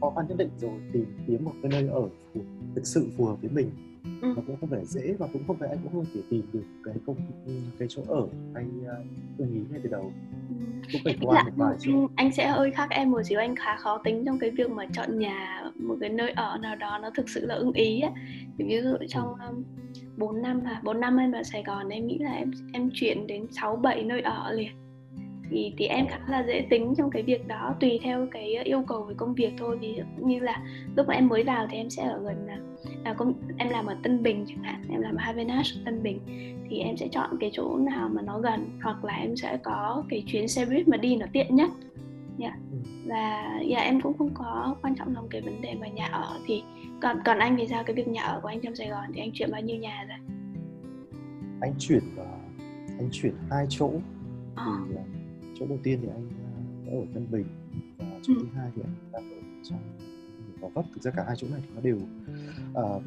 khó 0.00 0.12
khăn 0.16 0.26
nhất 0.28 0.38
định 0.38 0.50
rồi 0.58 0.70
tìm 0.92 1.06
kiếm 1.26 1.44
một 1.44 1.52
cái 1.62 1.72
nơi 1.72 1.88
ở 1.88 2.08
phù, 2.34 2.40
thực 2.74 2.86
sự 2.86 3.06
phù 3.16 3.24
hợp 3.24 3.36
với 3.40 3.50
mình 3.50 3.70
ừ. 4.22 4.32
nó 4.36 4.42
cũng 4.46 4.56
không 4.60 4.70
phải 4.70 4.84
dễ 4.84 5.14
và 5.18 5.26
cũng 5.32 5.42
không 5.46 5.56
phải 5.56 5.68
anh 5.68 5.78
cũng 5.82 5.92
không 5.92 6.04
thể 6.14 6.20
tìm 6.30 6.42
được 6.52 6.64
cái 6.84 6.94
công 7.06 7.16
cái 7.78 7.88
chỗ 7.90 8.02
ở. 8.08 8.26
Anh 8.54 8.70
ưng 9.38 9.54
ý 9.54 9.60
ngay 9.70 9.80
từ 9.82 9.90
đầu 9.90 10.12
ừ. 10.48 10.54
cũng 10.92 11.00
phải 11.04 11.16
qua 11.22 11.42
một 11.42 11.50
vài 11.56 11.76
chỗ. 11.80 12.08
anh 12.16 12.32
sẽ 12.32 12.48
hơi 12.48 12.70
khác 12.70 12.90
em 12.90 13.10
một 13.10 13.22
xíu. 13.22 13.38
Anh 13.38 13.56
khá 13.56 13.76
khó 13.76 13.98
tính 14.04 14.24
trong 14.26 14.38
cái 14.38 14.50
việc 14.50 14.70
mà 14.70 14.86
chọn 14.92 15.18
nhà 15.18 15.64
một 15.74 15.96
cái 16.00 16.10
nơi 16.10 16.30
ở 16.30 16.58
nào 16.62 16.76
đó 16.76 16.98
nó 17.02 17.10
thực 17.14 17.28
sự 17.28 17.46
là 17.46 17.54
ưng 17.54 17.72
ý 17.72 18.00
á. 18.00 18.10
Ví 18.58 18.80
dụ 18.82 18.96
trong 19.08 19.34
um, 19.48 19.64
4 20.16 20.42
năm 20.42 20.60
à 20.64 20.80
4 20.84 21.00
năm 21.00 21.16
em 21.16 21.32
ở 21.32 21.42
Sài 21.42 21.62
Gòn 21.62 21.88
em 21.88 22.06
nghĩ 22.06 22.18
là 22.18 22.32
em 22.32 22.50
em 22.72 22.90
chuyển 22.94 23.26
đến 23.26 23.46
6 23.50 23.76
7 23.76 24.02
nơi 24.02 24.20
ở 24.20 24.52
liền. 24.52 24.72
Thì 25.50 25.74
thì 25.78 25.86
em 25.86 26.06
khá 26.08 26.18
là 26.28 26.44
dễ 26.46 26.66
tính 26.70 26.94
trong 26.98 27.10
cái 27.10 27.22
việc 27.22 27.46
đó 27.46 27.74
tùy 27.80 28.00
theo 28.02 28.26
cái 28.30 28.64
yêu 28.64 28.84
cầu 28.88 29.02
về 29.02 29.14
công 29.16 29.34
việc 29.34 29.52
thôi. 29.58 29.78
Ví 29.80 29.94
dụ 29.96 30.26
như 30.26 30.40
là 30.40 30.62
lúc 30.96 31.06
mà 31.08 31.14
em 31.14 31.28
mới 31.28 31.42
vào 31.42 31.66
thì 31.70 31.76
em 31.76 31.90
sẽ 31.90 32.02
ở 32.02 32.22
gần 32.22 32.46
là, 33.08 33.14
công 33.14 33.32
em 33.58 33.68
làm 33.68 33.86
ở 33.86 33.96
Tân 34.02 34.22
Bình 34.22 34.44
chẳng 34.48 34.62
hạn 34.62 34.82
em 34.90 35.00
làm 35.00 35.16
ở 35.16 35.20
Havenash 35.20 35.84
Tân 35.84 36.02
Bình 36.02 36.20
thì 36.70 36.78
em 36.78 36.96
sẽ 36.96 37.08
chọn 37.08 37.30
cái 37.40 37.50
chỗ 37.52 37.76
nào 37.76 38.08
mà 38.08 38.22
nó 38.22 38.38
gần 38.38 38.78
hoặc 38.82 39.04
là 39.04 39.14
em 39.14 39.36
sẽ 39.36 39.56
có 39.64 40.04
cái 40.08 40.24
chuyến 40.26 40.48
xe 40.48 40.64
buýt 40.64 40.88
mà 40.88 40.96
đi 40.96 41.16
nó 41.16 41.26
tiện 41.32 41.56
nhất 41.56 41.70
yeah. 42.38 42.54
Ừ. 42.72 42.78
và 43.06 43.60
dạ 43.68 43.78
em 43.78 44.00
cũng 44.00 44.18
không 44.18 44.30
có 44.34 44.76
quan 44.82 44.94
trọng 44.94 45.14
lòng 45.14 45.26
cái 45.30 45.40
vấn 45.40 45.62
đề 45.62 45.74
mà 45.74 45.88
nhà 45.88 46.06
ở 46.06 46.40
thì 46.46 46.62
còn 47.02 47.16
còn 47.24 47.38
anh 47.38 47.56
thì 47.56 47.66
sao 47.68 47.84
cái 47.84 47.96
việc 47.96 48.08
nhà 48.08 48.22
ở 48.22 48.40
của 48.40 48.48
anh 48.48 48.60
trong 48.60 48.74
Sài 48.74 48.88
Gòn 48.88 49.04
thì 49.14 49.20
anh 49.20 49.30
chuyển 49.34 49.50
bao 49.52 49.60
nhiêu 49.60 49.76
nhà 49.76 50.04
rồi 50.08 50.18
anh 51.60 51.74
chuyển 51.78 52.02
anh 52.98 53.08
chuyển 53.12 53.34
hai 53.50 53.66
chỗ 53.68 53.90
à. 54.54 54.66
thì 54.88 54.94
chỗ 55.58 55.66
đầu 55.68 55.78
tiên 55.82 55.98
thì 56.02 56.08
anh 56.08 56.28
đã 56.86 56.92
ở 56.92 57.04
Tân 57.14 57.26
Bình 57.30 57.46
và 57.98 58.06
chỗ 58.22 58.34
ừ. 58.36 58.40
thứ 58.40 58.48
hai 58.54 58.70
thì 58.76 58.82
anh 58.82 58.94
đang 59.12 59.30
ở 59.30 59.36
trong 59.62 59.78
Gò 60.66 60.70
Vấp 60.74 60.84
thực 60.94 61.02
ra 61.02 61.10
cả 61.16 61.24
hai 61.26 61.36
chỗ 61.38 61.46
này 61.50 61.60
thì 61.62 61.68
nó 61.74 61.80
đều 61.80 61.98
uh, 62.86 63.02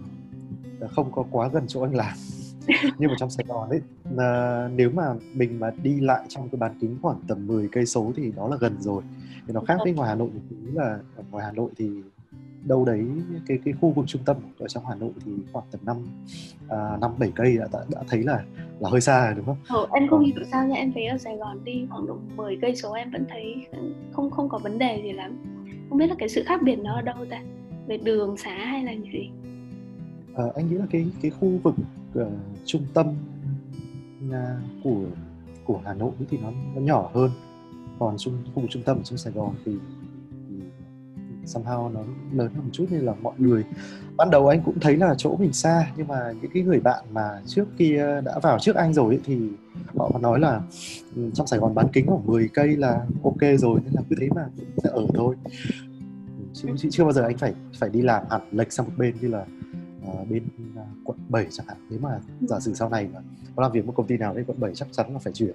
không 0.92 1.12
có 1.12 1.26
quá 1.32 1.50
gần 1.54 1.64
chỗ 1.68 1.82
anh 1.82 1.96
làm 1.96 2.18
nhưng 2.98 3.10
mà 3.10 3.16
trong 3.20 3.30
Sài 3.30 3.46
Gòn 3.48 3.70
ấy 3.70 3.82
là 4.12 4.70
nếu 4.76 4.90
mà 4.90 5.14
mình 5.34 5.60
mà 5.60 5.72
đi 5.84 6.00
lại 6.00 6.26
trong 6.28 6.50
cái 6.50 6.60
bán 6.60 6.72
kính 6.82 6.98
khoảng 7.02 7.18
tầm 7.28 7.48
10 7.48 7.70
cây 7.72 7.86
số 7.86 8.12
thì 8.16 8.32
đó 8.36 8.48
là 8.48 8.58
gần 8.60 8.76
rồi 8.80 9.04
thì 9.48 9.54
nó 9.54 9.62
khác 9.62 9.78
với 9.84 9.94
ngoài 9.94 10.10
Hà 10.10 10.16
Nội 10.16 10.30
một 10.34 10.42
tí 10.50 10.56
là 10.74 11.00
ở 11.16 11.24
ngoài 11.32 11.46
Hà 11.46 11.52
Nội 11.52 11.72
thì 11.78 11.90
đâu 12.66 12.86
đấy 12.86 13.06
cái 13.48 13.60
cái 13.66 13.74
khu 13.82 13.92
vực 13.92 14.06
trung 14.08 14.22
tâm 14.26 14.38
ở 14.60 14.68
trong 14.68 14.86
Hà 14.86 14.96
Nội 14.96 15.12
thì 15.26 15.32
khoảng 15.54 15.66
tầm 15.72 15.82
năm 15.86 15.98
năm 17.02 17.12
bảy 17.18 17.32
cây 17.36 17.58
đã, 17.58 17.68
đã 17.72 17.80
đã 17.90 18.04
thấy 18.08 18.24
là 18.24 18.44
là 18.80 18.90
hơi 18.90 19.02
xa 19.02 19.26
rồi 19.26 19.36
đúng 19.36 19.46
không? 19.46 19.58
Ờ, 19.68 19.88
em 19.94 20.08
không 20.08 20.26
hiểu 20.26 20.36
sao 20.52 20.68
nha 20.68 20.76
em 20.76 20.92
thấy 20.94 21.06
ở 21.06 21.18
Sài 21.18 21.38
Gòn 21.38 21.64
đi 21.64 21.88
khoảng 21.90 22.08
độ 22.08 22.18
10 22.36 22.58
cây 22.62 22.76
số 22.76 22.94
em 22.94 23.12
vẫn 23.12 23.26
thấy 23.30 23.68
không 24.12 24.32
không 24.32 24.50
có 24.50 24.58
vấn 24.58 24.80
đề 24.80 25.02
gì 25.04 25.12
lắm. 25.12 25.59
Không 25.90 25.98
biết 25.98 26.08
là 26.08 26.16
cái 26.20 26.30
sự 26.30 26.44
khác 26.46 26.62
biệt 26.64 26.76
nó 26.76 26.96
ở 26.96 27.02
đâu 27.02 27.26
ta? 27.30 27.42
Về 27.88 27.98
đường 27.98 28.38
xá 28.38 28.56
hay 28.56 28.84
là 28.84 28.92
gì? 28.92 29.30
À, 30.36 30.44
anh 30.56 30.70
nghĩ 30.70 30.76
là 30.76 30.86
cái 30.92 31.08
cái 31.22 31.32
khu 31.32 31.60
vực 31.64 31.76
uh, 32.20 32.28
trung 32.66 32.82
tâm 32.94 33.08
uh, 34.28 34.34
của 34.84 35.06
của 35.66 35.82
Hà 35.86 35.94
Nội 35.94 36.12
thì 36.30 36.38
nó, 36.38 36.52
nó 36.76 36.82
nhỏ 36.82 37.10
hơn 37.14 37.32
còn 38.00 38.18
trung 38.18 38.34
khu 38.56 38.62
vực 38.62 38.70
trung 38.72 38.84
tâm 38.84 38.98
ở 38.98 39.04
trong 39.04 39.18
Sài 39.18 39.34
Gòn 39.34 39.56
thì 39.66 39.72
somehow 41.54 41.94
nó 41.94 42.00
lớn 42.34 42.52
hơn 42.56 42.64
một 42.64 42.70
chút 42.72 42.86
nên 42.90 43.02
là 43.02 43.14
mọi 43.22 43.34
người 43.38 43.64
ban 44.18 44.30
đầu 44.30 44.48
anh 44.48 44.62
cũng 44.66 44.80
thấy 44.80 44.98
là 44.98 45.16
chỗ 45.18 45.36
mình 45.38 45.54
xa 45.54 45.92
nhưng 45.98 46.08
mà 46.08 46.32
những 46.42 46.52
cái 46.54 46.64
người 46.64 46.80
bạn 46.80 47.06
mà 47.12 47.42
trước 47.46 47.66
kia 47.78 48.22
đã 48.26 48.40
vào 48.40 48.60
trước 48.60 48.76
anh 48.76 48.94
rồi 48.94 49.14
ấy, 49.16 49.20
thì 49.26 49.40
họ 49.98 50.20
nói 50.22 50.40
là 50.40 50.62
ừ, 51.16 51.30
trong 51.34 51.48
Sài 51.48 51.60
Gòn 51.60 51.76
bán 51.76 51.88
kính 51.94 52.08
khoảng 52.08 52.26
10 52.26 52.50
cây 52.54 52.76
là 52.76 53.06
ok 53.24 53.60
rồi 53.60 53.80
nên 53.84 53.94
là 53.94 54.02
cứ 54.10 54.16
thế 54.20 54.30
mà 54.36 54.46
ở 54.84 55.06
thôi. 55.14 55.36
Chứ, 56.54 56.70
chứ 56.78 56.90
chưa 56.92 57.04
bao 57.04 57.14
giờ 57.14 57.24
anh 57.24 57.38
phải 57.38 57.54
phải 57.80 57.90
đi 57.90 58.02
làm 58.02 58.24
hẳn 58.30 58.42
lệch 58.52 58.74
sang 58.74 58.86
một 58.86 58.92
bên 58.98 59.16
như 59.22 59.28
là 59.28 59.46
uh, 60.10 60.30
bên 60.30 60.44
uh, 60.80 60.88
quận 61.04 61.18
7 61.30 61.48
chẳng 61.52 61.68
hạn. 61.68 61.78
Nếu 61.90 62.00
mà 62.00 62.20
giả 62.42 62.60
sử 62.60 62.74
sau 62.74 62.90
này 62.90 63.08
mà 63.14 63.20
có 63.56 63.64
làm 63.64 63.72
việc 63.72 63.86
một 63.86 63.94
công 63.96 64.08
ty 64.08 64.18
nào 64.18 64.34
đấy 64.34 64.44
quận 64.48 64.60
7 64.60 64.72
chắc 64.76 64.88
chắn 64.92 65.14
là 65.14 65.20
phải 65.20 65.34
chuyển. 65.34 65.54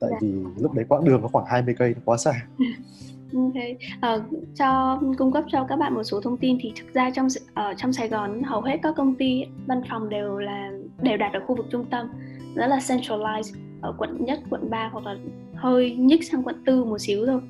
Tại 0.00 0.10
dạ. 0.12 0.18
vì 0.20 0.32
lúc 0.58 0.72
đấy 0.72 0.84
quãng 0.88 1.04
đường 1.04 1.22
nó 1.22 1.28
khoảng 1.28 1.46
20 1.48 1.74
cây 1.78 1.94
nó 1.94 2.00
quá 2.04 2.16
xa 2.16 2.46
Okay. 3.34 3.76
Uh, 3.96 4.22
cho 4.54 5.00
cung 5.18 5.32
cấp 5.32 5.44
cho 5.52 5.64
các 5.68 5.76
bạn 5.76 5.94
một 5.94 6.02
số 6.02 6.20
thông 6.20 6.36
tin 6.36 6.58
thì 6.60 6.72
thực 6.76 6.94
ra 6.94 7.10
trong 7.10 7.28
ở 7.54 7.74
trong 7.74 7.92
Sài 7.92 8.08
Gòn 8.08 8.42
hầu 8.42 8.60
hết 8.60 8.78
các 8.82 8.94
công 8.96 9.14
ty 9.14 9.44
văn 9.66 9.82
phòng 9.90 10.08
đều 10.08 10.38
là 10.38 10.70
đều 11.02 11.16
đặt 11.16 11.32
ở 11.32 11.40
khu 11.46 11.56
vực 11.56 11.66
trung 11.70 11.84
tâm 11.90 12.08
rất 12.54 12.66
là 12.66 12.76
centralized 12.76 13.54
ở 13.80 13.94
quận 13.98 14.24
nhất 14.24 14.40
quận 14.50 14.70
3 14.70 14.88
hoặc 14.92 15.06
là 15.06 15.16
hơi 15.54 15.96
nhích 15.96 16.24
sang 16.30 16.42
quận 16.42 16.62
tư 16.66 16.84
một 16.84 16.98
xíu 16.98 17.26
thôi 17.26 17.40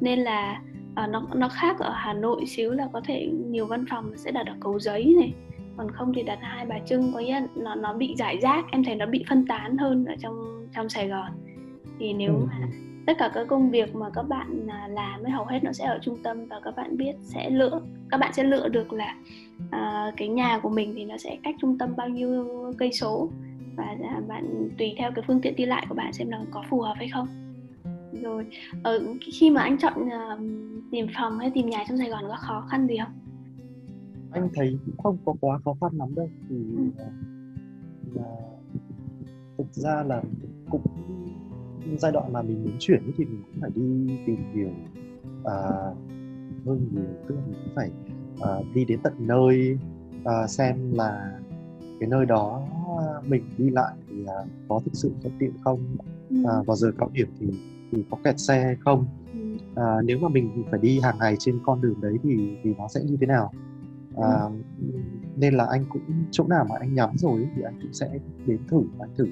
nên 0.00 0.18
là 0.18 0.62
uh, 1.04 1.10
nó 1.10 1.26
nó 1.34 1.48
khác 1.48 1.78
ở 1.78 1.90
Hà 1.94 2.12
Nội 2.12 2.46
xíu 2.46 2.72
là 2.72 2.88
có 2.92 3.00
thể 3.04 3.30
nhiều 3.46 3.66
văn 3.66 3.84
phòng 3.90 4.12
sẽ 4.16 4.30
đặt 4.30 4.46
ở 4.46 4.54
cầu 4.60 4.78
giấy 4.78 5.14
này 5.18 5.32
còn 5.76 5.90
không 5.90 6.12
thì 6.14 6.22
đặt 6.22 6.38
hai 6.42 6.66
bà 6.66 6.78
trưng 6.78 7.12
có 7.14 7.20
nghĩa 7.20 7.46
nó 7.54 7.74
nó 7.74 7.94
bị 7.94 8.14
giải 8.18 8.38
rác 8.42 8.64
em 8.70 8.84
thấy 8.84 8.94
nó 8.94 9.06
bị 9.06 9.24
phân 9.28 9.46
tán 9.46 9.78
hơn 9.78 10.04
ở 10.04 10.14
trong 10.20 10.66
trong 10.74 10.88
Sài 10.88 11.08
Gòn 11.08 11.30
thì 11.98 12.12
nếu 12.12 12.34
ừ. 12.34 12.46
mà 12.46 12.68
tất 13.08 13.14
cả 13.18 13.30
các 13.34 13.46
công 13.48 13.70
việc 13.70 13.94
mà 13.94 14.10
các 14.10 14.22
bạn 14.22 14.66
à, 14.68 14.88
làm 14.88 15.22
với 15.22 15.30
hầu 15.30 15.44
hết 15.44 15.64
nó 15.64 15.72
sẽ 15.72 15.84
ở 15.84 15.98
trung 16.02 16.18
tâm 16.22 16.46
và 16.46 16.60
các 16.64 16.76
bạn 16.76 16.96
biết 16.96 17.12
sẽ 17.22 17.50
lựa 17.50 17.80
các 18.10 18.18
bạn 18.18 18.32
sẽ 18.32 18.44
lựa 18.44 18.68
được 18.68 18.92
là 18.92 19.14
uh, 19.64 20.14
cái 20.16 20.28
nhà 20.28 20.58
của 20.62 20.68
mình 20.68 20.92
thì 20.96 21.04
nó 21.04 21.16
sẽ 21.16 21.38
cách 21.42 21.54
trung 21.60 21.78
tâm 21.78 21.96
bao 21.96 22.08
nhiêu 22.08 22.46
cây 22.78 22.92
số 22.92 23.28
và 23.76 23.96
bạn 24.28 24.68
tùy 24.78 24.94
theo 24.98 25.10
cái 25.14 25.24
phương 25.26 25.40
tiện 25.40 25.56
đi 25.56 25.66
lại 25.66 25.86
của 25.88 25.94
bạn 25.94 26.12
xem 26.12 26.30
là 26.30 26.40
có 26.50 26.64
phù 26.70 26.80
hợp 26.80 26.94
hay 26.96 27.08
không 27.08 27.28
rồi 28.22 28.46
ở 28.82 29.02
khi 29.32 29.50
mà 29.50 29.62
anh 29.62 29.78
chọn 29.78 30.02
uh, 30.02 30.40
tìm 30.90 31.06
phòng 31.16 31.38
hay 31.38 31.50
tìm 31.54 31.70
nhà 31.70 31.84
trong 31.88 31.98
Sài 31.98 32.10
Gòn 32.10 32.24
có 32.28 32.36
khó 32.38 32.66
khăn 32.70 32.86
gì 32.86 32.96
không? 33.04 33.12
Anh 34.32 34.48
thấy 34.54 34.78
không 35.02 35.18
có 35.24 35.34
quá 35.40 35.58
khó 35.64 35.74
khăn 35.80 35.90
lắm 35.98 36.14
đâu 36.14 36.30
thì 36.48 36.56
ừ. 36.76 37.04
là 38.14 38.36
thực 39.58 39.72
ra 39.72 40.02
là 40.02 40.22
cũng 40.70 40.82
giai 41.98 42.12
đoạn 42.12 42.32
mà 42.32 42.42
mình 42.42 42.64
muốn 42.64 42.76
chuyển 42.78 43.12
thì 43.16 43.24
mình 43.24 43.42
cũng 43.46 43.60
phải 43.60 43.70
đi 43.74 44.18
tìm 44.26 44.52
hiểu 44.54 44.70
à, 45.44 45.58
hơn 46.66 46.88
nhiều 46.92 47.04
tức 47.28 47.34
là 47.34 47.40
mình 47.46 47.54
cũng 47.64 47.74
phải 47.74 47.90
à, 48.40 48.50
đi 48.74 48.84
đến 48.84 49.00
tận 49.02 49.12
nơi 49.18 49.78
à, 50.24 50.46
xem 50.46 50.92
là 50.92 51.38
cái 52.00 52.08
nơi 52.08 52.26
đó 52.26 52.62
mình 53.26 53.42
đi 53.58 53.70
lại 53.70 53.94
thì 54.08 54.24
à, 54.26 54.34
có 54.68 54.80
thực 54.84 54.94
sự 54.94 55.12
thuận 55.22 55.34
tiện 55.38 55.52
không 55.64 55.96
ừ. 56.30 56.36
à, 56.46 56.62
vào 56.66 56.76
giờ 56.76 56.92
cao 56.98 57.10
điểm 57.12 57.28
thì 57.40 57.46
thì 57.92 58.04
có 58.10 58.18
kẹt 58.24 58.34
xe 58.38 58.64
hay 58.64 58.76
không 58.80 59.06
ừ. 59.32 59.56
à, 59.74 60.02
nếu 60.04 60.18
mà 60.18 60.28
mình 60.28 60.64
phải 60.70 60.80
đi 60.80 61.00
hàng 61.00 61.18
ngày 61.18 61.36
trên 61.38 61.60
con 61.64 61.80
đường 61.80 62.00
đấy 62.00 62.18
thì 62.22 62.56
thì 62.62 62.74
nó 62.78 62.88
sẽ 62.88 63.00
như 63.04 63.16
thế 63.20 63.26
nào 63.26 63.52
à, 64.16 64.42
ừ. 64.80 64.98
nên 65.36 65.54
là 65.54 65.66
anh 65.70 65.84
cũng 65.88 66.02
chỗ 66.30 66.44
nào 66.46 66.66
mà 66.70 66.76
anh 66.80 66.94
nhắm 66.94 67.10
rồi 67.16 67.48
thì 67.56 67.62
anh 67.62 67.78
cũng 67.82 67.92
sẽ 67.92 68.18
đến 68.46 68.58
thử 68.68 68.82
anh 69.00 69.10
thử 69.16 69.26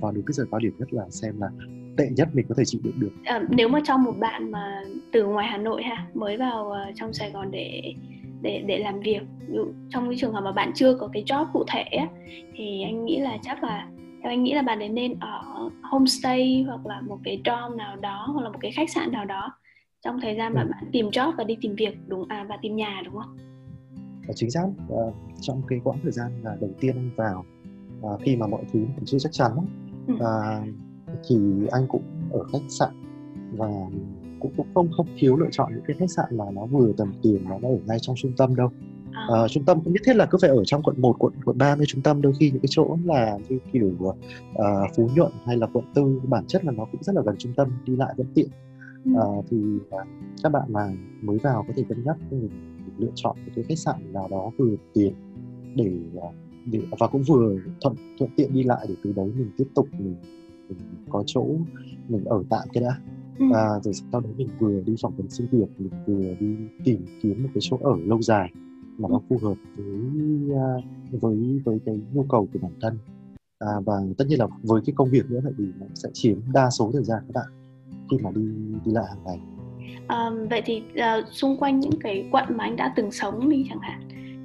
vào 0.00 0.12
đúng 0.12 0.24
cái 0.24 0.32
giờ 0.32 0.44
cao 0.50 0.60
điểm 0.60 0.72
nhất 0.78 0.92
là 0.92 1.10
xem 1.10 1.40
là 1.40 1.50
tệ 1.96 2.08
nhất 2.16 2.28
mình 2.32 2.46
có 2.48 2.54
thể 2.58 2.64
chịu 2.66 2.80
đựng 2.84 3.00
được 3.00 3.12
à, 3.24 3.42
nếu 3.48 3.68
mà 3.68 3.80
cho 3.84 3.96
một 3.96 4.12
bạn 4.18 4.50
mà 4.50 4.82
từ 5.12 5.26
ngoài 5.26 5.46
Hà 5.46 5.56
Nội 5.56 5.82
ha 5.82 6.06
mới 6.14 6.36
vào 6.36 6.68
uh, 6.68 6.94
trong 6.94 7.12
Sài 7.12 7.30
Gòn 7.30 7.50
để 7.50 7.94
để 8.42 8.64
để 8.66 8.78
làm 8.78 9.00
việc 9.00 9.22
ví 9.48 9.56
dụ 9.56 9.64
trong 9.88 10.08
cái 10.08 10.18
trường 10.18 10.32
hợp 10.32 10.40
mà 10.40 10.52
bạn 10.52 10.72
chưa 10.74 10.96
có 11.00 11.08
cái 11.12 11.24
job 11.26 11.46
cụ 11.52 11.64
thể 11.72 11.82
á, 11.82 12.08
thì 12.54 12.82
anh 12.82 13.04
nghĩ 13.04 13.20
là 13.20 13.38
chắc 13.42 13.62
là 13.62 13.88
theo 14.22 14.32
anh 14.32 14.42
nghĩ 14.42 14.54
là 14.54 14.62
bạn 14.62 14.78
ấy 14.78 14.88
nên 14.88 15.14
ở 15.20 15.70
homestay 15.82 16.64
hoặc 16.68 16.86
là 16.86 17.00
một 17.00 17.18
cái 17.24 17.42
dorm 17.44 17.76
nào 17.76 17.96
đó 17.96 18.30
hoặc 18.34 18.42
là 18.42 18.50
một 18.50 18.58
cái 18.60 18.72
khách 18.72 18.90
sạn 18.90 19.12
nào 19.12 19.24
đó 19.24 19.52
trong 20.04 20.20
thời 20.20 20.36
gian 20.36 20.54
mà 20.54 20.62
ừ. 20.62 20.68
bạn 20.70 20.90
tìm 20.92 21.08
job 21.08 21.32
và 21.36 21.44
đi 21.44 21.56
tìm 21.60 21.74
việc 21.74 21.98
đúng 22.06 22.28
à 22.28 22.46
và 22.48 22.58
tìm 22.62 22.76
nhà 22.76 23.02
đúng 23.04 23.14
không? 23.14 23.36
Và 24.28 24.34
chính 24.34 24.50
xác 24.50 24.66
uh, 24.92 25.14
trong 25.40 25.62
cái 25.68 25.80
quãng 25.84 25.98
thời 26.02 26.12
gian 26.12 26.32
là 26.42 26.56
đầu 26.60 26.70
tiên 26.80 26.96
anh 26.96 27.10
vào 27.16 27.44
uh, 28.00 28.20
khi 28.22 28.36
mà 28.36 28.46
mọi 28.46 28.62
thứ 28.72 28.80
còn 28.96 29.04
chưa 29.04 29.18
chắc 29.18 29.32
chắn 29.32 29.52
uh, 30.12 30.20
thì 31.28 31.36
anh 31.70 31.86
cũng 31.88 32.02
ở 32.32 32.44
khách 32.52 32.64
sạn 32.68 32.90
và 33.56 33.68
cũng, 34.40 34.52
cũng 34.56 34.66
không 34.74 34.88
không 34.96 35.06
thiếu 35.18 35.36
lựa 35.36 35.48
chọn 35.50 35.72
những 35.74 35.84
cái 35.86 35.96
khách 35.98 36.10
sạn 36.10 36.36
mà 36.36 36.44
nó 36.52 36.66
vừa 36.66 36.92
tầm 36.96 37.12
tiền 37.22 37.44
mà 37.44 37.58
nó 37.62 37.68
ở 37.68 37.78
ngay 37.86 37.98
trong 38.00 38.16
trung 38.16 38.32
tâm 38.36 38.56
đâu. 38.56 38.70
Uh, 39.32 39.50
trung 39.50 39.64
tâm 39.64 39.80
không 39.84 39.92
nhất 39.92 40.02
thiết 40.04 40.16
là 40.16 40.26
cứ 40.26 40.38
phải 40.40 40.50
ở 40.50 40.64
trong 40.64 40.82
quận 40.82 41.00
1, 41.00 41.16
quận 41.18 41.32
quận 41.44 41.58
3 41.58 41.76
nơi 41.76 41.86
trung 41.86 42.02
tâm 42.02 42.22
đôi 42.22 42.32
khi 42.38 42.50
những 42.50 42.60
cái 42.60 42.68
chỗ 42.70 42.96
là 43.04 43.38
như 43.48 43.58
kiểu 43.72 43.92
uh, 44.00 44.14
Phú 44.96 45.10
Nhuận 45.14 45.32
hay 45.46 45.56
là 45.56 45.66
quận 45.72 45.84
tư 45.94 46.20
bản 46.28 46.44
chất 46.46 46.64
là 46.64 46.72
nó 46.72 46.84
cũng 46.92 47.02
rất 47.02 47.14
là 47.14 47.22
gần 47.26 47.34
trung 47.38 47.52
tâm 47.56 47.68
đi 47.86 47.96
lại 47.96 48.14
vẫn 48.16 48.26
tiện. 48.34 48.48
Uh, 49.12 49.44
thì 49.50 49.56
uh, 49.76 50.06
các 50.42 50.52
bạn 50.52 50.62
mà 50.68 50.92
mới 51.22 51.38
vào 51.38 51.64
có 51.68 51.72
thể 51.76 51.84
cân 51.88 52.04
nhắc 52.04 52.16
mình 52.30 52.48
lựa 52.98 53.10
chọn 53.14 53.36
một 53.46 53.52
cái 53.54 53.64
khách 53.68 53.78
sạn 53.78 54.12
nào 54.12 54.28
đó 54.30 54.50
vừa 54.58 54.74
tiền 54.94 55.14
để, 55.74 55.90
uh, 56.16 56.34
để 56.66 56.80
và 56.98 57.06
cũng 57.06 57.22
vừa 57.22 57.56
thuận 57.80 57.96
thuận 58.18 58.30
tiện 58.36 58.54
đi 58.54 58.62
lại 58.62 58.86
để 58.88 58.94
từ 59.04 59.12
đấy 59.12 59.32
mình 59.36 59.50
tiếp 59.56 59.66
tục 59.74 59.88
mình, 59.98 60.16
mình 60.68 60.78
có 61.10 61.22
chỗ 61.26 61.46
mình 62.08 62.24
ở 62.24 62.42
tạm 62.50 62.68
cái 62.72 62.82
đã. 62.82 62.98
Và 63.38 63.80
rồi 63.84 63.94
sau 63.94 64.20
đó 64.20 64.28
mình 64.36 64.48
vừa 64.58 64.80
đi 64.80 64.94
phỏng 65.02 65.12
vấn 65.16 65.30
xin 65.30 65.46
việc 65.50 65.66
mình 65.78 65.90
vừa 66.06 66.34
đi 66.40 66.56
tìm 66.84 67.04
kiếm 67.22 67.42
một 67.42 67.48
cái 67.54 67.60
chỗ 67.60 67.78
ở 67.82 67.96
lâu 68.04 68.22
dài 68.22 68.52
mà 68.98 69.08
nó 69.12 69.20
phù 69.28 69.38
hợp 69.42 69.54
với 69.76 70.56
à, 70.56 70.68
với 71.10 71.60
với 71.64 71.78
cái 71.86 72.00
nhu 72.12 72.22
cầu 72.22 72.48
của 72.52 72.58
bản 72.62 72.72
thân. 72.80 72.98
À, 73.58 73.72
và 73.86 73.94
tất 74.18 74.24
nhiên 74.28 74.38
là 74.38 74.46
với 74.62 74.80
cái 74.86 74.94
công 74.96 75.10
việc 75.10 75.30
nữa 75.30 75.40
tại 75.44 75.52
vì 75.56 75.64
nó 75.80 75.86
sẽ 75.94 76.08
chiếm 76.12 76.38
đa 76.52 76.70
số 76.70 76.90
thời 76.92 77.04
gian 77.04 77.18
các 77.26 77.34
bạn 77.34 77.76
khi 78.10 78.16
mà 78.22 78.30
đi 78.34 78.42
đi 78.84 78.92
lại 78.92 79.04
hàng 79.08 79.24
ngày. 79.24 79.40
À, 80.06 80.30
vậy 80.50 80.62
thì 80.64 80.82
uh, 80.92 81.28
xung 81.32 81.56
quanh 81.56 81.80
những 81.80 82.00
cái 82.00 82.28
quận 82.32 82.44
mà 82.48 82.64
anh 82.64 82.76
đã 82.76 82.92
từng 82.96 83.10
sống 83.10 83.48
đi 83.48 83.66
chẳng 83.68 83.80
hạn 83.80 84.00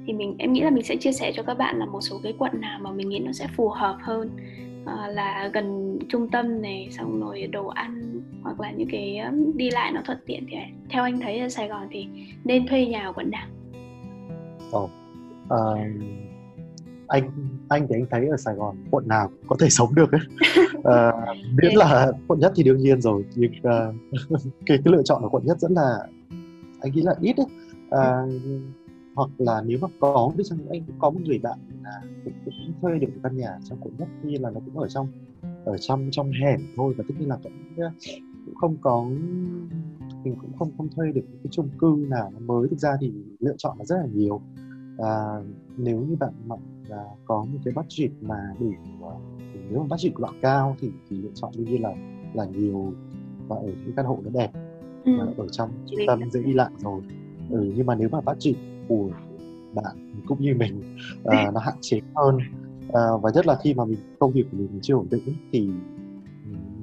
thì 0.06 0.12
mình 0.12 0.34
em 0.38 0.52
nghĩ 0.52 0.60
là 0.60 0.70
mình 0.70 0.84
sẽ 0.84 0.96
chia 0.96 1.12
sẻ 1.12 1.32
cho 1.36 1.42
các 1.42 1.58
bạn 1.58 1.78
là 1.78 1.86
một 1.86 2.00
số 2.00 2.20
cái 2.22 2.34
quận 2.38 2.60
nào 2.60 2.80
mà 2.82 2.92
mình 2.92 3.08
nghĩ 3.08 3.18
nó 3.18 3.32
sẽ 3.32 3.48
phù 3.56 3.68
hợp 3.68 3.96
hơn 4.00 4.30
à, 4.98 5.08
là 5.08 5.50
gần 5.54 5.98
trung 6.08 6.30
tâm 6.30 6.62
này 6.62 6.88
xong 6.90 7.20
rồi 7.20 7.46
đồ 7.46 7.66
ăn 7.66 8.20
hoặc 8.42 8.60
là 8.60 8.70
những 8.70 8.88
cái 8.90 9.20
đi 9.54 9.70
lại 9.70 9.92
nó 9.92 10.00
thuận 10.04 10.18
tiện 10.26 10.46
thì 10.50 10.56
theo 10.90 11.02
anh 11.02 11.20
thấy 11.20 11.38
ở 11.38 11.48
Sài 11.48 11.68
Gòn 11.68 11.88
thì 11.90 12.08
nên 12.44 12.66
thuê 12.66 12.86
nhà 12.86 13.02
ở 13.06 13.12
quận 13.12 13.30
nào? 13.30 13.46
Ồ, 14.72 14.84
oh, 14.84 14.90
uh, 15.44 15.78
anh 17.06 17.30
anh 17.68 17.86
thì 17.88 17.94
anh 17.94 18.06
thấy 18.10 18.26
ở 18.26 18.36
Sài 18.36 18.54
Gòn 18.54 18.76
quận 18.90 19.08
nào 19.08 19.28
cũng 19.28 19.48
có 19.48 19.56
thể 19.60 19.68
sống 19.70 19.94
được 19.94 20.12
ấy. 20.12 20.20
Uh, 20.78 21.36
miễn 21.62 21.74
là 21.74 22.12
quận 22.28 22.40
nhất 22.40 22.52
thì 22.56 22.62
đương 22.62 22.78
nhiên 22.78 23.00
rồi 23.00 23.24
nhưng 23.34 23.52
uh, 23.52 23.94
cái 24.66 24.78
cái 24.84 24.92
lựa 24.92 25.02
chọn 25.04 25.22
ở 25.22 25.28
quận 25.28 25.46
nhất 25.46 25.58
rất 25.58 25.70
là 25.70 25.98
anh 26.80 26.92
nghĩ 26.92 27.02
là 27.02 27.14
ít 27.20 27.36
ấy. 27.36 27.46
Uh, 27.86 28.32
hoặc 29.14 29.30
là 29.38 29.62
nếu 29.66 29.78
mà 29.82 29.88
có 30.00 30.32
đi 30.36 30.44
chăng 30.44 30.58
nữa 30.58 30.68
anh 30.70 30.82
cũng 30.86 30.98
có 30.98 31.10
một 31.10 31.20
người 31.24 31.38
bạn 31.38 31.58
là 31.82 32.02
cũng, 32.24 32.34
cũng 32.44 32.72
thuê 32.80 32.98
được 32.98 33.08
căn 33.22 33.36
nhà 33.36 33.58
trong 33.64 33.78
quận 33.80 33.94
nhất 33.98 34.08
như 34.22 34.38
là 34.40 34.50
nó 34.50 34.60
cũng 34.66 34.78
ở 34.78 34.88
trong 34.88 35.08
ở 35.64 35.78
trong 35.78 36.08
trong 36.10 36.30
hẻm 36.32 36.60
thôi. 36.76 36.94
Và 36.96 37.04
tất 37.08 37.14
nhiên 37.18 37.28
là 37.28 37.38
cũng 37.42 37.52
cũng 38.46 38.54
không 38.54 38.76
có 38.80 39.04
mình 40.24 40.36
cũng 40.40 40.52
không 40.58 40.70
không 40.76 40.88
thuê 40.88 41.12
được 41.12 41.24
cái 41.44 41.50
chung 41.50 41.68
cư 41.78 42.06
nào 42.08 42.32
nó 42.34 42.38
mới. 42.38 42.68
Thực 42.68 42.78
ra 42.78 42.96
thì 43.00 43.12
lựa 43.40 43.54
chọn 43.58 43.78
là 43.78 43.84
rất 43.84 43.96
là 43.96 44.06
nhiều. 44.14 44.40
À, 44.98 45.42
nếu 45.76 46.00
như 46.00 46.16
bạn 46.16 46.32
mà 46.46 46.56
là 46.88 47.04
có 47.24 47.44
một 47.44 47.58
cái 47.64 47.74
budget 47.74 48.10
mà 48.20 48.36
đủ 48.60 48.72
nếu 49.70 49.80
mà 49.80 49.86
budget 49.90 50.14
của 50.14 50.22
bạn 50.22 50.34
cao 50.42 50.76
thì 50.80 50.90
thì 51.10 51.16
lựa 51.16 51.30
chọn 51.34 51.52
đương 51.56 51.66
nhiên 51.66 51.82
là 51.82 51.94
là 52.34 52.44
nhiều. 52.44 52.92
Và 53.48 53.56
ở 53.56 53.66
những 53.66 53.92
căn 53.96 54.06
hộ 54.06 54.18
nó 54.24 54.30
đẹp 54.30 54.50
ừ. 55.04 55.12
ở 55.36 55.48
trong 55.48 55.70
trung 55.86 56.00
tâm 56.06 56.30
dễ 56.30 56.42
đi 56.42 56.52
lại 56.52 56.70
rồi. 56.78 57.00
Ừ, 57.50 57.72
nhưng 57.76 57.86
mà 57.86 57.94
nếu 57.94 58.08
mà 58.08 58.20
budget 58.20 58.56
của 58.90 59.10
bạn 59.74 60.22
cũng 60.26 60.40
như 60.40 60.54
mình 60.54 60.96
uh, 61.22 61.54
nó 61.54 61.60
hạn 61.60 61.74
chế 61.80 62.00
hơn. 62.14 62.38
Uh, 62.88 63.22
và 63.22 63.30
nhất 63.34 63.46
là 63.46 63.56
khi 63.62 63.74
mà 63.74 63.84
mình 63.84 63.98
công 64.18 64.32
việc 64.32 64.44
của 64.50 64.56
mình 64.56 64.78
chưa 64.82 64.94
ổn 64.94 65.06
định 65.10 65.34
thì 65.52 65.70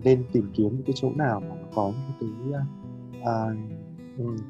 nên 0.04 0.24
tìm 0.32 0.52
kiếm 0.54 0.70
những 0.70 0.84
cái 0.86 0.94
chỗ 0.96 1.12
nào 1.16 1.40
mà 1.40 1.56
có 1.76 1.84
một 1.84 2.14
cái 2.20 2.30
uh, 3.20 3.58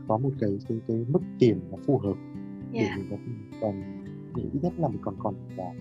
có 0.07 0.17
một 0.17 0.29
cái 0.39 0.49
cái 0.67 0.77
cái 0.87 1.05
mức 1.09 1.19
tiền 1.39 1.59
nó 1.71 1.77
phù 1.87 1.97
hợp 1.97 2.15
để 2.71 2.79
yeah. 2.79 2.97
mình 2.97 3.07
có 3.11 3.17
còn 3.61 3.81
để 4.35 4.43
ít 4.53 4.59
nhất 4.61 4.73
là 4.77 4.87
mình 4.87 5.01
còn 5.01 5.15
còn 5.19 5.35
là 5.57 5.71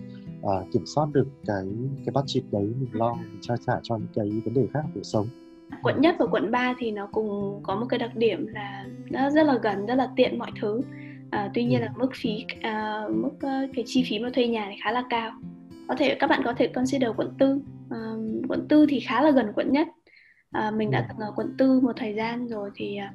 uh, 0.41 0.71
kiểm 0.73 0.85
soát 0.85 1.07
được 1.13 1.27
cái 1.45 1.65
cái 2.05 2.13
budget 2.13 2.43
đấy 2.51 2.73
mình 2.79 2.89
lo 2.91 3.13
mình 3.13 3.39
trang 3.41 3.57
trả 3.67 3.73
cho 3.83 3.95
những 3.95 4.07
cái 4.15 4.41
vấn 4.45 4.53
đề 4.53 4.67
khác 4.73 4.81
của 4.83 4.89
cuộc 4.93 5.03
sống. 5.03 5.27
Quận 5.83 6.01
nhất 6.01 6.15
và 6.19 6.25
quận 6.25 6.51
3 6.51 6.75
thì 6.79 6.91
nó 6.91 7.07
cùng 7.11 7.59
có 7.63 7.75
một 7.75 7.85
cái 7.89 7.99
đặc 7.99 8.15
điểm 8.15 8.47
là 8.47 8.85
nó 9.09 9.29
rất 9.29 9.45
là 9.45 9.59
gần 9.63 9.85
rất 9.85 9.95
là 9.95 10.09
tiện 10.15 10.39
mọi 10.39 10.51
thứ 10.61 10.81
à, 11.31 11.49
tuy 11.53 11.63
nhiên 11.63 11.81
là 11.81 11.89
mức 11.97 12.09
phí 12.15 12.45
à, 12.61 13.01
mức 13.09 13.31
uh, 13.33 13.69
cái 13.75 13.83
chi 13.85 14.05
phí 14.09 14.19
mà 14.19 14.29
thuê 14.33 14.47
nhà 14.47 14.67
thì 14.69 14.75
khá 14.83 14.91
là 14.91 15.03
cao. 15.09 15.31
Có 15.87 15.95
thể 15.95 16.15
các 16.15 16.27
bạn 16.27 16.41
có 16.45 16.53
thể 16.53 16.67
consider 16.67 17.09
quận 17.17 17.33
tư. 17.39 17.59
À, 17.89 17.99
quận 18.49 18.67
tư 18.69 18.85
thì 18.89 18.99
khá 18.99 19.21
là 19.21 19.31
gần 19.31 19.51
quận 19.55 19.71
nhất. 19.71 19.87
À, 20.51 20.71
mình 20.71 20.91
đã 20.91 21.05
từng 21.09 21.17
ở 21.17 21.33
quận 21.35 21.55
tư 21.57 21.79
một 21.79 21.93
thời 21.95 22.13
gian 22.13 22.47
rồi 22.47 22.69
thì 22.75 22.97
à, 22.97 23.13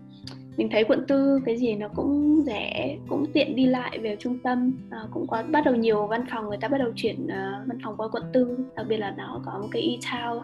mình 0.57 0.69
thấy 0.71 0.85
quận 0.85 1.05
tư 1.09 1.41
cái 1.45 1.57
gì 1.57 1.75
nó 1.75 1.89
cũng 1.89 2.43
rẻ 2.47 2.97
cũng 3.09 3.27
tiện 3.33 3.57
đi 3.57 3.67
lại 3.67 3.99
về 3.99 4.17
trung 4.21 4.39
tâm. 4.39 4.73
À, 4.91 4.99
cũng 5.11 5.27
có 5.27 5.43
bắt 5.51 5.65
đầu 5.65 5.75
nhiều 5.75 6.07
văn 6.07 6.25
phòng 6.31 6.49
người 6.49 6.59
ta 6.61 6.69
bắt 6.69 6.79
đầu 6.79 6.93
chuyển 6.97 7.25
uh, 7.25 7.69
văn 7.69 7.79
phòng 7.85 7.95
qua 7.97 8.09
quận 8.09 8.23
tư. 8.33 8.59
Đặc 8.77 8.87
biệt 8.89 8.97
là 8.97 9.15
nó 9.17 9.41
có 9.45 9.59
một 9.59 9.69
cái 9.71 9.83
e-town 9.83 10.41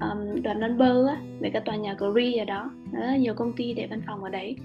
um, 0.00 0.42
đoàn 0.42 0.60
number 0.60 1.06
á 1.08 1.20
về 1.40 1.50
các 1.50 1.64
tòa 1.64 1.76
nhà 1.76 1.94
Gri 1.98 2.36
ở 2.36 2.44
đó. 2.44 2.70
Là 2.92 3.16
nhiều 3.16 3.34
công 3.34 3.52
ty 3.52 3.74
để 3.74 3.86
văn 3.86 4.00
phòng 4.06 4.24
ở 4.24 4.30
đấy. 4.30 4.56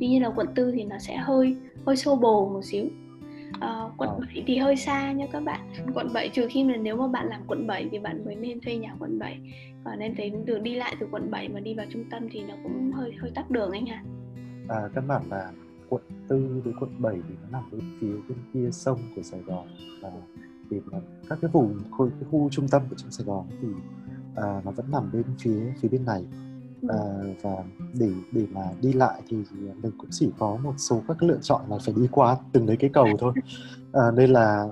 Tuy 0.00 0.08
nhiên 0.08 0.22
là 0.22 0.28
quận 0.28 0.46
tư 0.54 0.72
thì 0.72 0.84
nó 0.84 0.98
sẽ 0.98 1.16
hơi 1.16 1.56
hơi 1.88 1.96
xô 1.96 2.16
bồ 2.16 2.48
một 2.48 2.64
xíu. 2.64 2.84
Uh, 2.84 3.92
quận 3.96 4.10
ờ. 4.10 4.18
7 4.20 4.44
thì 4.46 4.56
hơi 4.56 4.76
xa 4.76 5.12
nha 5.12 5.26
các 5.32 5.40
bạn. 5.40 5.60
Quận 5.94 6.12
7 6.12 6.28
trừ 6.28 6.46
khi 6.50 6.64
mà 6.64 6.76
nếu 6.76 6.96
mà 6.96 7.08
bạn 7.08 7.26
làm 7.28 7.40
quận 7.46 7.66
7 7.66 7.88
thì 7.90 7.98
bạn 7.98 8.24
mới 8.24 8.34
nên 8.34 8.60
thuê 8.60 8.76
nhà 8.76 8.94
quận 8.98 9.18
7 9.18 9.40
còn 9.84 9.98
nên 9.98 10.14
thấy 10.16 10.32
từ 10.46 10.58
đi 10.58 10.74
lại 10.74 10.96
từ 11.00 11.06
quận 11.10 11.30
7 11.30 11.48
mà 11.48 11.60
đi 11.60 11.74
vào 11.74 11.86
trung 11.90 12.04
tâm 12.10 12.28
thì 12.30 12.42
nó 12.42 12.54
cũng 12.62 12.92
hơi 12.92 13.12
hơi 13.20 13.30
tắc 13.34 13.50
đường 13.50 13.70
anh 13.70 13.86
ạ. 13.86 14.04
À. 14.68 14.76
à 14.76 14.88
các 14.94 15.00
bạn 15.00 15.22
là 15.30 15.52
quận 15.88 16.02
4 16.28 16.60
với 16.60 16.72
quận 16.80 16.90
7 16.98 17.14
thì 17.28 17.34
nó 17.42 17.48
nằm 17.58 17.70
bên 17.70 17.80
phía 18.00 18.12
bên 18.28 18.38
kia 18.52 18.70
sông 18.72 18.98
của 19.16 19.22
Sài 19.22 19.40
Gòn. 19.40 19.66
Và 20.02 20.10
thì 20.70 20.76
các 21.28 21.38
cái 21.42 21.50
vùng 21.52 21.78
khu, 21.90 22.10
cái 22.20 22.28
khu 22.30 22.48
trung 22.50 22.68
tâm 22.68 22.82
của 22.90 22.96
trong 22.96 23.10
Sài 23.10 23.24
Gòn 23.24 23.46
thì 23.62 23.68
à, 24.36 24.60
nó 24.64 24.70
vẫn 24.70 24.86
nằm 24.92 25.10
bên 25.12 25.24
phía 25.38 25.72
phía 25.80 25.88
bên 25.88 26.04
này 26.04 26.24
à, 26.88 26.98
và 27.42 27.56
để 27.98 28.10
để 28.32 28.46
mà 28.52 28.62
đi 28.82 28.92
lại 28.92 29.20
thì 29.28 29.36
mình 29.82 29.92
cũng 29.98 30.10
chỉ 30.10 30.30
có 30.38 30.58
một 30.62 30.74
số 30.76 31.02
các 31.08 31.22
lựa 31.22 31.38
chọn 31.42 31.60
là 31.68 31.78
phải 31.84 31.94
đi 31.96 32.08
qua 32.10 32.36
từng 32.52 32.66
đấy 32.66 32.76
cái 32.76 32.90
cầu 32.92 33.06
thôi. 33.18 33.32
À, 33.92 34.10
nên 34.16 34.30
là 34.30 34.68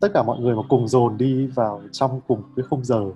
tất 0.00 0.08
cả 0.14 0.22
mọi 0.22 0.40
người 0.40 0.56
mà 0.56 0.62
cùng 0.68 0.88
dồn 0.88 1.16
đi 1.16 1.46
vào 1.46 1.82
trong 1.92 2.20
cùng 2.28 2.42
cái 2.56 2.64
khung 2.70 2.84
giờ 2.84 3.10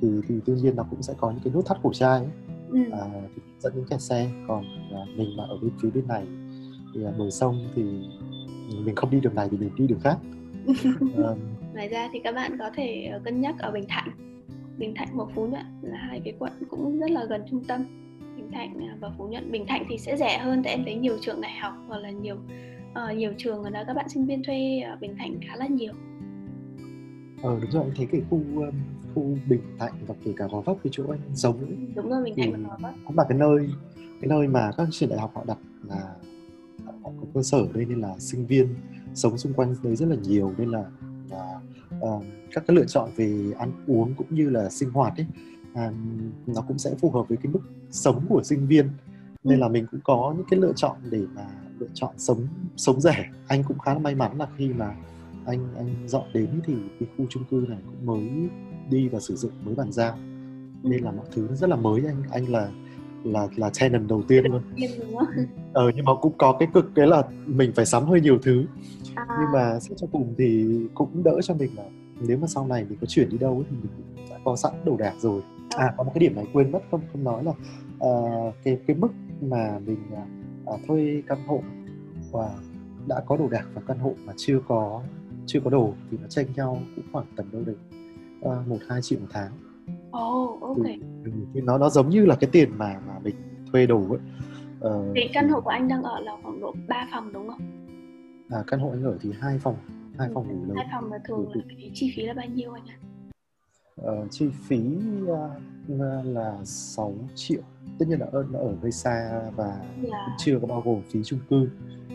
thì 0.00 0.08
thì 0.28 0.40
đương 0.46 0.56
nhiên 0.56 0.76
nó 0.76 0.82
cũng 0.90 1.02
sẽ 1.02 1.14
có 1.18 1.30
những 1.30 1.40
cái 1.44 1.52
nút 1.52 1.66
thắt 1.66 1.78
cổ 1.82 1.92
trai 1.92 2.18
ấy. 2.18 2.28
Ừ. 2.70 2.78
À, 2.92 3.06
thì 3.36 3.42
dẫn 3.58 3.72
đến 3.76 3.84
kẹt 3.90 4.00
xe 4.00 4.30
còn 4.48 4.64
à, 4.92 5.00
mình 5.16 5.36
mà 5.36 5.44
ở 5.48 5.56
bên 5.62 5.70
phía 5.82 5.90
bên 5.90 6.08
này 6.08 6.26
thì 6.94 7.04
à, 7.04 7.12
bờ 7.18 7.30
sông 7.30 7.68
thì 7.74 7.82
mình 8.84 8.94
không 8.94 9.10
đi 9.10 9.20
đường 9.20 9.34
này 9.34 9.48
thì 9.50 9.56
mình 9.56 9.70
đi 9.76 9.86
đường 9.86 10.00
khác. 10.00 10.18
À, 11.16 11.34
ngoài 11.74 11.88
ra 11.88 12.08
thì 12.12 12.20
các 12.24 12.34
bạn 12.34 12.58
có 12.58 12.70
thể 12.76 13.08
ờ, 13.12 13.20
cân 13.24 13.40
nhắc 13.40 13.54
ở 13.58 13.70
Bình 13.70 13.84
Thạnh 13.88 14.31
Bình 14.82 14.94
Thạnh 14.94 15.08
và 15.12 15.24
Phú 15.34 15.46
Nhuận 15.46 15.64
là 15.82 15.98
hai 15.98 16.20
cái 16.24 16.34
quận 16.38 16.52
cũng 16.70 16.98
rất 16.98 17.10
là 17.10 17.24
gần 17.24 17.42
trung 17.50 17.64
tâm. 17.64 17.84
Bình 18.36 18.50
Thạnh 18.52 18.88
à, 18.88 18.96
và 19.00 19.10
Phú 19.18 19.28
Nhuận. 19.28 19.52
Bình 19.52 19.66
Thạnh 19.68 19.84
thì 19.88 19.98
sẽ 19.98 20.16
rẻ 20.16 20.38
hơn 20.38 20.62
tại 20.64 20.72
em 20.72 20.84
thấy 20.84 20.94
nhiều 20.94 21.18
trường 21.20 21.40
đại 21.40 21.52
học 21.60 21.74
hoặc 21.88 21.98
là 21.98 22.10
nhiều 22.10 22.36
uh, 22.90 23.16
nhiều 23.16 23.32
trường 23.38 23.62
ở 23.62 23.70
đó 23.70 23.82
các 23.86 23.94
bạn 23.94 24.08
sinh 24.08 24.26
viên 24.26 24.42
thuê 24.44 24.80
ở 24.80 24.96
Bình 25.00 25.16
Thạnh 25.18 25.40
khá 25.48 25.56
là 25.56 25.66
nhiều. 25.66 25.92
Ờ 27.42 27.58
đúng 27.62 27.70
rồi 27.70 27.82
anh 27.82 27.92
thấy 27.96 28.06
cái 28.12 28.20
khu 28.30 28.38
um, 28.56 28.74
khu 29.14 29.38
Bình 29.48 29.60
Thạnh 29.78 29.92
và 30.06 30.14
kể 30.24 30.32
cả 30.36 30.46
Gò 30.52 30.60
Vấp 30.60 30.76
cái 30.84 30.90
chỗ 30.92 31.04
anh 31.10 31.20
sống 31.34 31.56
đúng 31.94 32.10
rồi 32.10 32.24
Bình 32.24 32.34
Thạnh 32.36 32.52
và 32.52 32.58
Gò 32.58 32.76
Vấp. 32.80 32.94
cũng 33.06 33.18
là 33.18 33.24
cái 33.28 33.38
nơi 33.38 33.68
cái 33.96 34.28
nơi 34.28 34.48
mà 34.48 34.70
các 34.76 34.88
trường 34.90 35.10
đại 35.10 35.18
học 35.18 35.32
họ 35.34 35.44
đặt 35.46 35.58
là 35.88 36.14
họ 36.86 37.10
có 37.20 37.26
cơ 37.34 37.42
sở 37.42 37.66
đây 37.74 37.84
nên 37.84 38.00
là 38.00 38.18
sinh 38.18 38.46
viên 38.46 38.68
sống 39.14 39.38
xung 39.38 39.52
quanh 39.52 39.74
đấy 39.82 39.96
rất 39.96 40.08
là 40.08 40.16
nhiều 40.22 40.52
nên 40.58 40.68
là 40.68 40.84
uh, 41.98 42.24
các 42.52 42.64
cái 42.66 42.76
lựa 42.76 42.84
chọn 42.84 43.10
về 43.16 43.52
ăn 43.58 43.72
uống 43.86 44.14
cũng 44.14 44.26
như 44.30 44.50
là 44.50 44.70
sinh 44.70 44.90
hoạt 44.90 45.16
ấy 45.16 45.26
à, 45.74 45.92
nó 46.46 46.60
cũng 46.60 46.78
sẽ 46.78 46.94
phù 47.00 47.10
hợp 47.10 47.28
với 47.28 47.38
cái 47.42 47.52
mức 47.52 47.60
sống 47.90 48.26
của 48.28 48.42
sinh 48.42 48.66
viên. 48.66 48.88
Nên 49.44 49.60
là 49.60 49.68
mình 49.68 49.86
cũng 49.90 50.00
có 50.04 50.34
những 50.36 50.46
cái 50.50 50.60
lựa 50.60 50.72
chọn 50.76 50.96
để 51.10 51.20
mà 51.34 51.46
lựa 51.78 51.88
chọn 51.94 52.14
sống 52.18 52.46
sống 52.76 53.00
rẻ. 53.00 53.30
Anh 53.46 53.62
cũng 53.64 53.78
khá 53.78 53.94
là 53.94 54.00
may 54.00 54.14
mắn 54.14 54.38
là 54.38 54.46
khi 54.56 54.68
mà 54.68 54.96
anh 55.46 55.74
anh 55.76 55.94
dọn 56.06 56.24
đến 56.34 56.60
thì 56.64 56.74
cái 57.00 57.08
khu 57.16 57.26
chung 57.30 57.44
cư 57.50 57.66
này 57.68 57.78
cũng 57.86 58.06
mới 58.06 58.30
đi 58.90 59.08
và 59.08 59.20
sử 59.20 59.36
dụng 59.36 59.52
mới 59.64 59.74
bàn 59.74 59.92
giao. 59.92 60.18
Nên 60.82 61.04
là 61.04 61.10
mọi 61.10 61.26
thứ 61.32 61.46
nó 61.48 61.54
rất 61.54 61.70
là 61.70 61.76
mới. 61.76 62.02
Anh 62.06 62.22
anh 62.30 62.48
là 62.48 62.70
là 63.24 63.48
là 63.56 63.70
tenant 63.80 64.08
đầu 64.08 64.22
tiên 64.28 64.44
luôn. 64.44 64.62
Ờ 65.72 65.90
nhưng 65.96 66.04
mà 66.04 66.12
cũng 66.20 66.32
có 66.38 66.56
cái 66.58 66.68
cực 66.74 66.90
cái 66.94 67.06
là 67.06 67.22
mình 67.46 67.72
phải 67.74 67.86
sắm 67.86 68.04
hơi 68.04 68.20
nhiều 68.20 68.38
thứ. 68.42 68.64
À. 69.14 69.26
nhưng 69.28 69.52
mà 69.52 69.80
xét 69.80 69.98
cho 69.98 70.06
cùng 70.12 70.34
thì 70.38 70.66
cũng 70.94 71.22
đỡ 71.24 71.40
cho 71.42 71.54
mình 71.54 71.70
là 71.76 71.84
nếu 72.20 72.38
mà 72.38 72.46
sau 72.46 72.66
này 72.66 72.86
mình 72.88 72.98
có 73.00 73.06
chuyển 73.06 73.28
đi 73.28 73.38
đâu 73.38 73.54
ấy, 73.54 73.64
thì 73.70 73.76
mình 73.76 73.92
cũng 73.96 74.26
đã 74.30 74.38
có 74.44 74.56
sẵn 74.56 74.72
đồ 74.84 74.96
đạc 74.96 75.14
rồi. 75.18 75.42
À 75.70 75.94
có 75.96 76.04
một 76.04 76.10
cái 76.14 76.20
điểm 76.20 76.34
này 76.34 76.46
quên 76.52 76.72
mất 76.72 76.80
không 76.90 77.00
không 77.12 77.24
nói 77.24 77.44
là 77.44 77.52
uh, 78.08 78.54
cái 78.64 78.78
cái 78.86 78.96
mức 78.96 79.08
mà 79.40 79.78
mình 79.86 79.98
uh, 80.64 80.80
thuê 80.86 81.22
căn 81.26 81.38
hộ 81.46 81.62
và 82.32 82.50
đã 83.06 83.20
có 83.26 83.36
đồ 83.36 83.48
đạc 83.48 83.66
và 83.74 83.82
căn 83.86 83.98
hộ 83.98 84.14
mà 84.24 84.32
chưa 84.36 84.60
có 84.68 85.02
chưa 85.46 85.60
có 85.60 85.70
đồ 85.70 85.94
thì 86.10 86.18
nó 86.22 86.28
chênh 86.28 86.46
nhau 86.56 86.78
cũng 86.96 87.04
khoảng 87.12 87.26
tầm 87.36 87.46
đâu 87.52 87.62
đấy 87.66 87.76
một 88.66 88.76
uh, 88.76 88.82
hai 88.88 89.02
triệu 89.02 89.20
một 89.20 89.26
tháng. 89.30 89.52
Oh, 90.18 90.60
ok. 90.60 90.84
Ừ, 91.24 91.30
thì 91.54 91.60
nó 91.60 91.78
nó 91.78 91.90
giống 91.90 92.10
như 92.10 92.26
là 92.26 92.36
cái 92.40 92.50
tiền 92.52 92.70
mà 92.78 93.00
mà 93.06 93.18
mình 93.24 93.34
thuê 93.72 93.86
đồ 93.86 94.00
ấy. 94.10 94.20
Uh, 94.80 95.12
thì 95.16 95.22
căn 95.32 95.48
hộ 95.48 95.60
của 95.60 95.70
anh 95.70 95.88
đang 95.88 96.02
ở 96.02 96.20
là 96.20 96.32
khoảng 96.42 96.60
độ 96.60 96.74
3 96.88 97.08
phòng 97.12 97.32
đúng 97.32 97.48
không? 97.48 97.60
À, 98.50 98.58
căn 98.66 98.80
hộ 98.80 98.90
anh 98.90 99.04
ở 99.04 99.18
thì 99.20 99.30
hai 99.40 99.58
phòng, 99.58 99.76
hai 100.18 100.28
phòng 100.34 100.48
ngủ 100.48 100.64
lớn. 100.66 100.76
Hai 100.76 100.86
phòng 100.92 101.12
là 101.12 101.18
thường 101.24 101.46
là 101.54 101.62
cái 101.68 101.90
chi 101.94 102.12
phí 102.16 102.22
là 102.22 102.34
bao 102.34 102.46
nhiêu 102.46 102.72
anh 102.72 102.84
ạ? 102.86 102.96
Uh, 104.00 104.30
chi 104.30 104.48
phí 104.68 104.80
uh, 105.24 105.50
là 106.24 106.58
6 106.64 107.14
triệu 107.34 107.62
tất 107.98 108.08
nhiên 108.08 108.20
là 108.20 108.26
ở, 108.32 108.46
nó 108.50 108.58
ở 108.58 108.74
hơi 108.82 108.92
xa 108.92 109.42
và 109.56 109.66
yeah. 109.66 110.10
Dạ. 110.10 110.36
chưa 110.38 110.58
có 110.60 110.66
bao 110.66 110.82
gồm 110.84 111.02
phí 111.10 111.22
chung 111.24 111.38
cư 111.50 111.68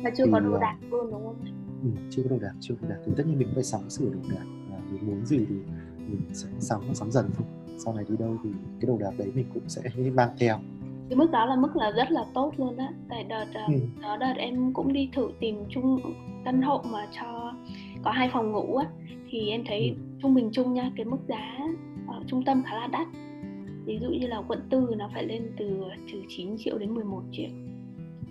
và 0.04 0.10
chưa 0.18 0.26
thì, 0.26 0.32
có 0.32 0.40
đồ 0.40 0.58
đạc 0.60 0.78
luôn 0.92 1.12
đúng 1.12 1.24
không? 1.26 1.36
Ừ, 1.84 1.90
chưa 2.10 2.24
có 2.24 2.30
đồ 2.30 2.38
đạc 2.42 2.54
chưa 2.60 2.76
có 2.82 2.88
đồ 2.88 2.96
đạc 2.96 3.02
thì 3.06 3.12
tất 3.18 3.24
nhiên 3.28 3.40
mình 3.40 3.48
phải 3.54 3.64
sắm 3.64 3.90
sửa 3.90 4.06
đồ 4.06 4.20
đạc 4.30 4.46
và 4.70 4.78
mình 4.92 5.08
muốn 5.08 5.26
gì 5.26 5.38
thì 5.38 5.56
mình 6.08 6.22
sẽ 6.34 6.48
sắm 6.60 6.82
sắm 6.94 7.12
dần 7.12 7.30
thôi 7.38 7.48
sau 7.78 7.94
này 7.94 8.06
đi 8.10 8.16
đâu 8.20 8.38
thì 8.44 8.50
cái 8.82 8.88
đồ 8.88 8.98
đạc 8.98 9.12
đấy 9.18 9.32
mình 9.36 9.46
cũng 9.54 9.64
sẽ 9.68 9.82
mang 10.14 10.30
theo. 10.40 10.60
Cái 11.10 11.18
mức 11.18 11.32
đó 11.32 11.46
là 11.46 11.56
mức 11.56 11.76
là 11.76 11.92
rất 11.92 12.12
là 12.12 12.26
tốt 12.34 12.54
luôn 12.58 12.78
á. 12.78 12.90
Tại 13.10 13.24
đợt 13.24 13.46
ờ, 13.54 13.62
ừ. 13.68 13.80
đó 14.02 14.18
đợt 14.18 14.34
em 14.38 14.74
cũng 14.74 14.94
đi 14.94 15.10
thử 15.14 15.30
tìm 15.40 15.64
chung 15.70 16.00
căn 16.46 16.62
hộ 16.62 16.82
mà 16.92 17.08
cho 17.20 17.54
có 18.04 18.12
hai 18.12 18.30
phòng 18.34 18.52
ngủ 18.52 18.76
á. 18.76 18.88
Thì 19.30 19.50
em 19.50 19.64
thấy 19.68 19.90
ừ. 19.90 19.96
trung 20.22 20.34
bình 20.34 20.50
chung 20.54 20.74
nha 20.74 20.92
cái 20.96 21.06
mức 21.06 21.18
giá 21.28 21.58
ở 22.08 22.24
trung 22.28 22.44
tâm 22.46 22.64
khá 22.66 22.76
là 22.76 22.88
đắt. 22.88 23.08
Ví 23.86 24.00
dụ 24.02 24.10
như 24.10 24.28
là 24.28 24.42
quận 24.48 24.60
tư 24.70 24.96
nó 24.98 25.10
phải 25.14 25.24
lên 25.24 25.52
từ 25.58 25.82
từ 26.14 26.22
9 26.28 26.56
triệu 26.58 26.78
đến 26.78 26.94
11 26.94 27.22
triệu. 27.32 27.50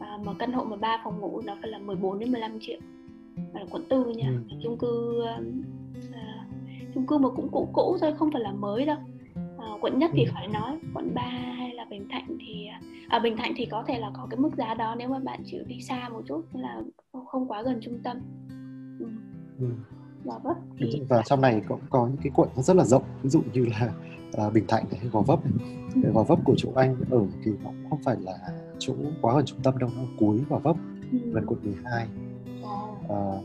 À, 0.01 0.19
mà 0.25 0.33
căn 0.39 0.53
hộ 0.53 0.65
mà 0.65 0.77
ba 0.77 1.01
phòng 1.05 1.21
ngủ 1.21 1.41
nó 1.45 1.57
phải 1.61 1.71
là 1.71 1.79
14 1.79 2.19
đến 2.19 2.33
15 2.33 2.59
triệu. 2.61 2.79
Là 3.55 3.65
quận 3.71 3.83
tư 3.89 4.05
nha. 4.05 4.33
Ừ. 4.51 4.57
chung 4.63 4.79
cư 4.79 5.23
uh, 5.23 5.45
chung 6.95 7.07
cư 7.07 7.19
mà 7.19 7.29
cũng 7.29 7.49
cũ 7.53 7.69
cũ 7.73 7.97
thôi 8.01 8.15
không 8.19 8.31
phải 8.33 8.43
là 8.43 8.53
mới 8.53 8.87
đâu 8.87 8.97
à, 9.67 9.73
quận 9.81 9.99
nhất 9.99 10.11
thì 10.15 10.25
ừ. 10.25 10.31
khỏi 10.35 10.49
nói 10.49 10.79
quận 10.95 11.15
3 11.15 11.23
hay 11.59 11.75
là 11.75 11.85
bình 11.91 12.09
thạnh 12.11 12.39
thì 12.41 12.67
à, 13.09 13.19
bình 13.19 13.37
thạnh 13.37 13.53
thì 13.57 13.67
có 13.67 13.85
thể 13.89 13.99
là 13.99 14.11
có 14.15 14.27
cái 14.31 14.39
mức 14.39 14.51
giá 14.57 14.75
đó 14.75 14.95
nếu 14.99 15.09
mà 15.09 15.19
bạn 15.19 15.43
chịu 15.47 15.63
đi 15.67 15.81
xa 15.81 16.09
một 16.09 16.23
chút 16.27 16.45
là 16.53 16.83
không 17.27 17.49
quá 17.49 17.63
gần 17.63 17.81
trung 17.83 17.99
tâm 18.05 18.21
ừ. 19.01 19.07
Ừ. 19.59 19.67
Và, 20.25 20.39
vấp 20.45 20.57
thì... 20.79 21.03
và 21.09 21.23
trong 21.23 21.41
này 21.41 21.63
cũng 21.69 21.81
có 21.91 22.07
những 22.07 22.17
cái 22.23 22.33
quận 22.35 22.49
nó 22.57 22.63
rất 22.63 22.77
là 22.77 22.85
rộng 22.85 23.03
ví 23.23 23.31
dụ 23.31 23.43
như 23.53 23.65
là 23.65 23.93
uh, 24.47 24.53
Bình 24.53 24.65
Thạnh 24.69 24.85
hay 24.91 25.09
Gò 25.13 25.21
Vấp 25.21 25.41
cái 26.03 26.13
Gò 26.13 26.23
Vấp 26.23 26.39
của 26.45 26.55
chỗ 26.57 26.69
anh 26.75 26.97
ở 27.11 27.27
thì 27.45 27.51
nó 27.65 27.71
cũng 27.71 27.91
không 27.91 28.03
phải 28.03 28.17
là 28.21 28.39
chỗ 28.79 28.95
quá 29.21 29.35
gần 29.35 29.47
trung 29.47 29.59
tâm 29.63 29.79
đâu 29.79 29.91
nó 29.97 30.03
cuối 30.19 30.41
Gò 30.49 30.59
Vấp 30.59 30.77
ừ. 31.13 31.19
gần 31.33 31.47
quận 31.47 31.61
12 31.63 32.07
uh, 33.05 33.45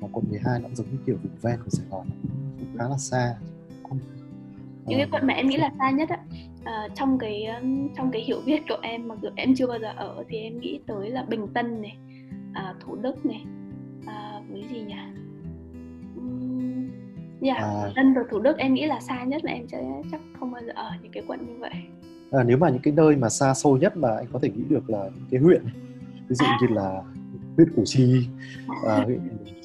mà 0.00 0.08
quận 0.12 0.24
12 0.30 0.60
nó 0.60 0.68
giống 0.74 0.86
như 0.90 0.98
kiểu 1.06 1.16
vùng 1.22 1.36
ven 1.42 1.60
của 1.64 1.70
Sài 1.70 1.86
Gòn 1.90 2.06
cũng 2.58 2.68
khá 2.78 2.88
là 2.88 2.98
xa 2.98 3.34
không, 3.88 3.98
những 4.86 4.98
cái 4.98 5.08
quận 5.12 5.26
mà 5.26 5.34
em 5.34 5.48
nghĩ 5.48 5.56
là 5.56 5.70
xa 5.78 5.90
nhất 5.90 6.08
á 6.08 6.18
uh, 6.60 6.94
trong 6.94 7.18
cái 7.18 7.46
trong 7.96 8.10
cái 8.10 8.22
hiểu 8.22 8.40
biết 8.46 8.62
của 8.68 8.78
em 8.82 9.08
mặc 9.08 9.18
dù 9.22 9.28
em 9.36 9.54
chưa 9.54 9.66
bao 9.66 9.78
giờ 9.78 9.92
ở 9.96 10.24
thì 10.28 10.38
em 10.38 10.60
nghĩ 10.60 10.80
tới 10.86 11.10
là 11.10 11.22
Bình 11.22 11.46
Tân 11.54 11.82
này 11.82 11.96
uh, 12.50 12.80
Thủ 12.80 12.96
Đức 12.96 13.26
này 13.26 13.44
uh, 14.02 14.50
với 14.50 14.64
gì 14.72 14.80
nhỉ 14.80 14.94
Dạ, 17.40 17.54
yeah. 17.54 17.96
à, 17.96 18.12
và 18.16 18.22
Thủ 18.30 18.38
Đức 18.38 18.58
em 18.58 18.74
nghĩ 18.74 18.86
là 18.86 19.00
xa 19.00 19.24
nhất 19.24 19.44
mà 19.44 19.50
em 19.50 19.68
sẽ 19.68 20.02
chắc 20.10 20.20
không 20.40 20.52
bao 20.52 20.62
giờ 20.66 20.72
ở 20.74 20.90
những 21.02 21.12
cái 21.12 21.22
quận 21.26 21.46
như 21.46 21.54
vậy. 21.58 21.70
À, 22.30 22.42
nếu 22.46 22.56
mà 22.56 22.68
những 22.68 22.82
cái 22.82 22.94
nơi 22.96 23.16
mà 23.16 23.28
xa 23.28 23.54
xôi 23.54 23.78
nhất 23.78 23.96
mà 23.96 24.08
anh 24.16 24.26
có 24.32 24.38
thể 24.42 24.50
nghĩ 24.50 24.62
được 24.68 24.90
là 24.90 25.10
những 25.14 25.26
cái 25.30 25.40
huyện 25.40 25.64
ví 26.28 26.34
dụ 26.34 26.44
à. 26.44 26.58
như 26.60 26.74
là 26.74 27.02
huyện 27.56 27.72
Củ 27.76 27.82
Chi, 27.86 28.26
à, 28.88 28.96
huyện 29.04 29.20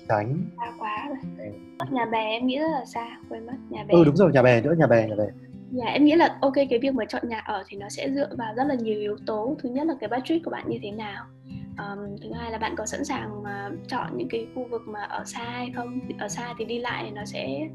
Chánh. 0.09 0.37
Xa 0.57 0.71
quá 0.79 1.07
rồi. 1.07 1.51
Nhà 1.91 2.05
bè 2.05 2.29
em 2.29 2.47
nghĩ 2.47 2.59
rất 2.59 2.71
là 2.71 2.85
xa, 2.85 3.17
quên 3.29 3.45
mất 3.45 3.53
nhà 3.69 3.83
bè. 3.83 3.93
Ừ 3.93 4.03
đúng 4.05 4.15
rồi, 4.15 4.31
nhà 4.33 4.41
bè 4.41 4.61
nữa, 4.61 4.75
nhà 4.77 4.87
bè, 4.87 5.07
nhà 5.07 5.15
bè. 5.15 5.25
Dạ 5.71 5.85
em 5.85 6.05
nghĩ 6.05 6.15
là 6.15 6.37
ok 6.41 6.53
cái 6.55 6.79
việc 6.81 6.93
mà 6.93 7.05
chọn 7.05 7.29
nhà 7.29 7.39
ở 7.39 7.63
thì 7.67 7.77
nó 7.77 7.89
sẽ 7.89 8.09
dựa 8.09 8.29
vào 8.37 8.53
rất 8.55 8.63
là 8.67 8.75
nhiều 8.75 8.99
yếu 8.99 9.17
tố. 9.25 9.55
Thứ 9.63 9.69
nhất 9.69 9.87
là 9.87 9.93
cái 9.99 10.09
budget 10.09 10.41
của 10.45 10.51
bạn 10.51 10.69
như 10.69 10.79
thế 10.81 10.91
nào 10.91 11.25
um, 11.77 12.17
thứ 12.23 12.31
hai 12.33 12.51
là 12.51 12.57
bạn 12.57 12.75
có 12.75 12.85
sẵn 12.85 13.05
sàng 13.05 13.39
uh, 13.39 13.87
chọn 13.87 14.17
những 14.17 14.29
cái 14.29 14.47
khu 14.55 14.67
vực 14.69 14.81
mà 14.85 14.99
ở 15.03 15.23
xa 15.25 15.43
hay 15.43 15.71
không 15.75 15.99
ở 16.19 16.27
xa 16.27 16.53
thì 16.57 16.65
đi 16.65 16.79
lại 16.79 17.03
thì 17.05 17.11
nó 17.11 17.25
sẽ 17.25 17.67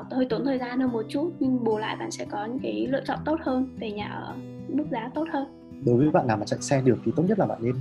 uh, 0.00 0.12
hơi 0.12 0.26
tốn 0.30 0.44
thời 0.44 0.58
gian 0.58 0.80
hơn 0.80 0.92
một 0.92 1.04
chút 1.08 1.32
nhưng 1.40 1.64
bù 1.64 1.78
lại 1.78 1.96
bạn 1.96 2.10
sẽ 2.10 2.26
có 2.30 2.46
những 2.46 2.58
cái 2.62 2.86
lựa 2.86 3.02
chọn 3.04 3.18
tốt 3.24 3.38
hơn 3.42 3.76
về 3.80 3.90
nhà 3.90 4.06
ở 4.06 4.34
mức 4.68 4.84
giá 4.90 5.10
tốt 5.14 5.24
hơn 5.32 5.46
đối 5.84 5.96
với 5.96 6.10
bạn 6.10 6.26
nào 6.26 6.36
mà 6.36 6.44
chạy 6.46 6.60
xe 6.60 6.80
được 6.80 6.98
thì 7.04 7.12
tốt 7.16 7.22
nhất 7.28 7.38
là 7.38 7.46
bạn 7.46 7.58
nên 7.62 7.74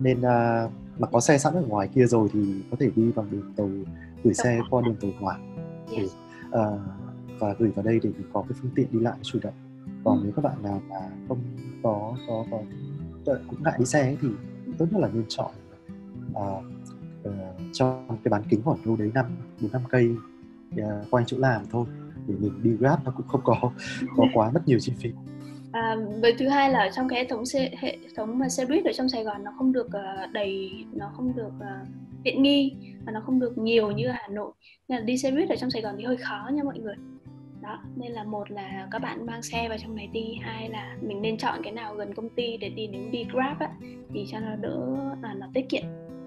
nên 0.00 0.18
uh, 0.18 0.72
mà 1.00 1.08
có 1.12 1.20
xe 1.20 1.38
sẵn 1.38 1.54
ở 1.54 1.62
ngoài 1.62 1.88
kia 1.94 2.06
rồi 2.06 2.28
thì 2.32 2.62
có 2.70 2.76
thể 2.80 2.90
đi 2.96 3.12
bằng 3.16 3.30
đường 3.30 3.52
tàu 3.56 3.70
gửi 4.24 4.34
xe 4.34 4.60
qua 4.70 4.82
đường 4.86 4.96
tàu 5.00 5.10
hỏa. 5.20 5.38
Yes. 5.96 6.10
uh, 6.48 6.80
và 7.38 7.54
gửi 7.58 7.70
vào 7.70 7.84
đây 7.84 8.00
để 8.02 8.10
có 8.32 8.42
cái 8.42 8.58
phương 8.62 8.70
tiện 8.74 8.86
đi 8.92 9.00
lại 9.00 9.16
chủ 9.22 9.38
động. 9.42 9.54
Còn 10.04 10.18
ừ. 10.18 10.22
nếu 10.24 10.32
các 10.36 10.44
bạn 10.44 10.62
nào 10.62 10.82
mà 10.88 10.96
không 11.28 11.38
có 11.82 12.16
có 12.28 12.44
có 12.50 12.58
cũng 13.24 13.62
ngại 13.62 13.74
đi 13.78 13.84
xe 13.84 14.02
ấy, 14.02 14.18
thì 14.22 14.28
tốt 14.78 14.86
nhất 14.90 15.00
là 15.00 15.08
nên 15.12 15.24
chọn 15.28 15.50
uh, 16.32 16.64
uh, 17.28 17.34
trong 17.72 18.06
cái 18.08 18.30
bán 18.30 18.42
kính 18.48 18.62
khoảng 18.62 18.78
đâu 18.84 18.96
đấy 18.96 19.10
năm 19.14 19.26
bốn 19.60 19.72
năm 19.72 19.82
cây 19.90 20.16
uh, 20.74 21.10
quanh 21.10 21.24
chỗ 21.26 21.38
làm 21.38 21.62
thôi. 21.70 21.86
Để 22.26 22.34
mình 22.38 22.62
đi 22.62 22.70
grab 22.70 23.04
nó 23.04 23.10
cũng 23.16 23.28
không 23.28 23.40
có 23.44 23.70
có 24.16 24.24
quá 24.34 24.50
mất 24.50 24.68
nhiều 24.68 24.78
chi 24.78 24.92
phí 24.98 25.10
À, 25.72 25.96
với 26.20 26.34
thứ 26.38 26.48
hai 26.48 26.70
là 26.70 26.90
trong 26.96 27.08
cái 27.08 27.18
hệ 27.18 27.28
thống 27.28 27.46
xe, 27.46 27.70
hệ 27.78 27.98
thống 28.16 28.38
mà 28.38 28.48
xe 28.48 28.66
buýt 28.66 28.84
ở 28.84 28.92
trong 28.92 29.08
Sài 29.08 29.24
Gòn 29.24 29.44
nó 29.44 29.52
không 29.58 29.72
được 29.72 29.86
uh, 29.86 30.32
đầy 30.32 30.70
nó 30.92 31.10
không 31.16 31.36
được 31.36 31.52
uh, 31.58 31.88
tiện 32.24 32.42
nghi 32.42 32.72
và 33.06 33.12
nó 33.12 33.20
không 33.20 33.40
được 33.40 33.58
nhiều 33.58 33.90
như 33.90 34.06
ở 34.06 34.12
Hà 34.12 34.28
Nội. 34.28 34.52
Nên 34.88 34.98
là 34.98 35.04
đi 35.04 35.18
xe 35.18 35.30
buýt 35.30 35.48
ở 35.48 35.56
trong 35.56 35.70
Sài 35.70 35.82
Gòn 35.82 35.94
thì 35.98 36.04
hơi 36.04 36.16
khó 36.16 36.50
nha 36.52 36.62
mọi 36.62 36.78
người. 36.78 36.94
Đó 37.62 37.78
nên 37.96 38.12
là 38.12 38.24
một 38.24 38.50
là 38.50 38.88
các 38.90 38.98
bạn 38.98 39.26
mang 39.26 39.42
xe 39.42 39.68
vào 39.68 39.78
trong 39.78 39.96
này 39.96 40.06
đi 40.06 40.38
hai 40.40 40.68
là 40.68 40.96
mình 41.00 41.22
nên 41.22 41.36
chọn 41.36 41.58
cái 41.62 41.72
nào 41.72 41.94
gần 41.94 42.14
công 42.14 42.28
ty 42.28 42.56
để 42.56 42.68
đi 42.68 42.86
nếu 42.86 43.02
đi 43.10 43.24
grab 43.32 43.58
á 43.58 43.68
thì 44.14 44.24
cho 44.30 44.38
nó 44.40 44.56
đỡ 44.56 44.96
là 45.22 45.34
nó 45.34 45.46
tiết 45.54 45.68
kiệm. 45.68 45.82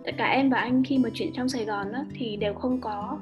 Tất 0.06 0.12
cả 0.18 0.26
em 0.26 0.50
và 0.50 0.58
anh 0.58 0.84
khi 0.84 0.98
mà 0.98 1.10
chuyển 1.14 1.34
trong 1.34 1.50
sài 1.50 1.66
gòn 1.66 1.92
á 1.92 2.06
thì 2.16 2.38
đều 2.38 2.54
không 2.54 2.82
có 2.82 3.20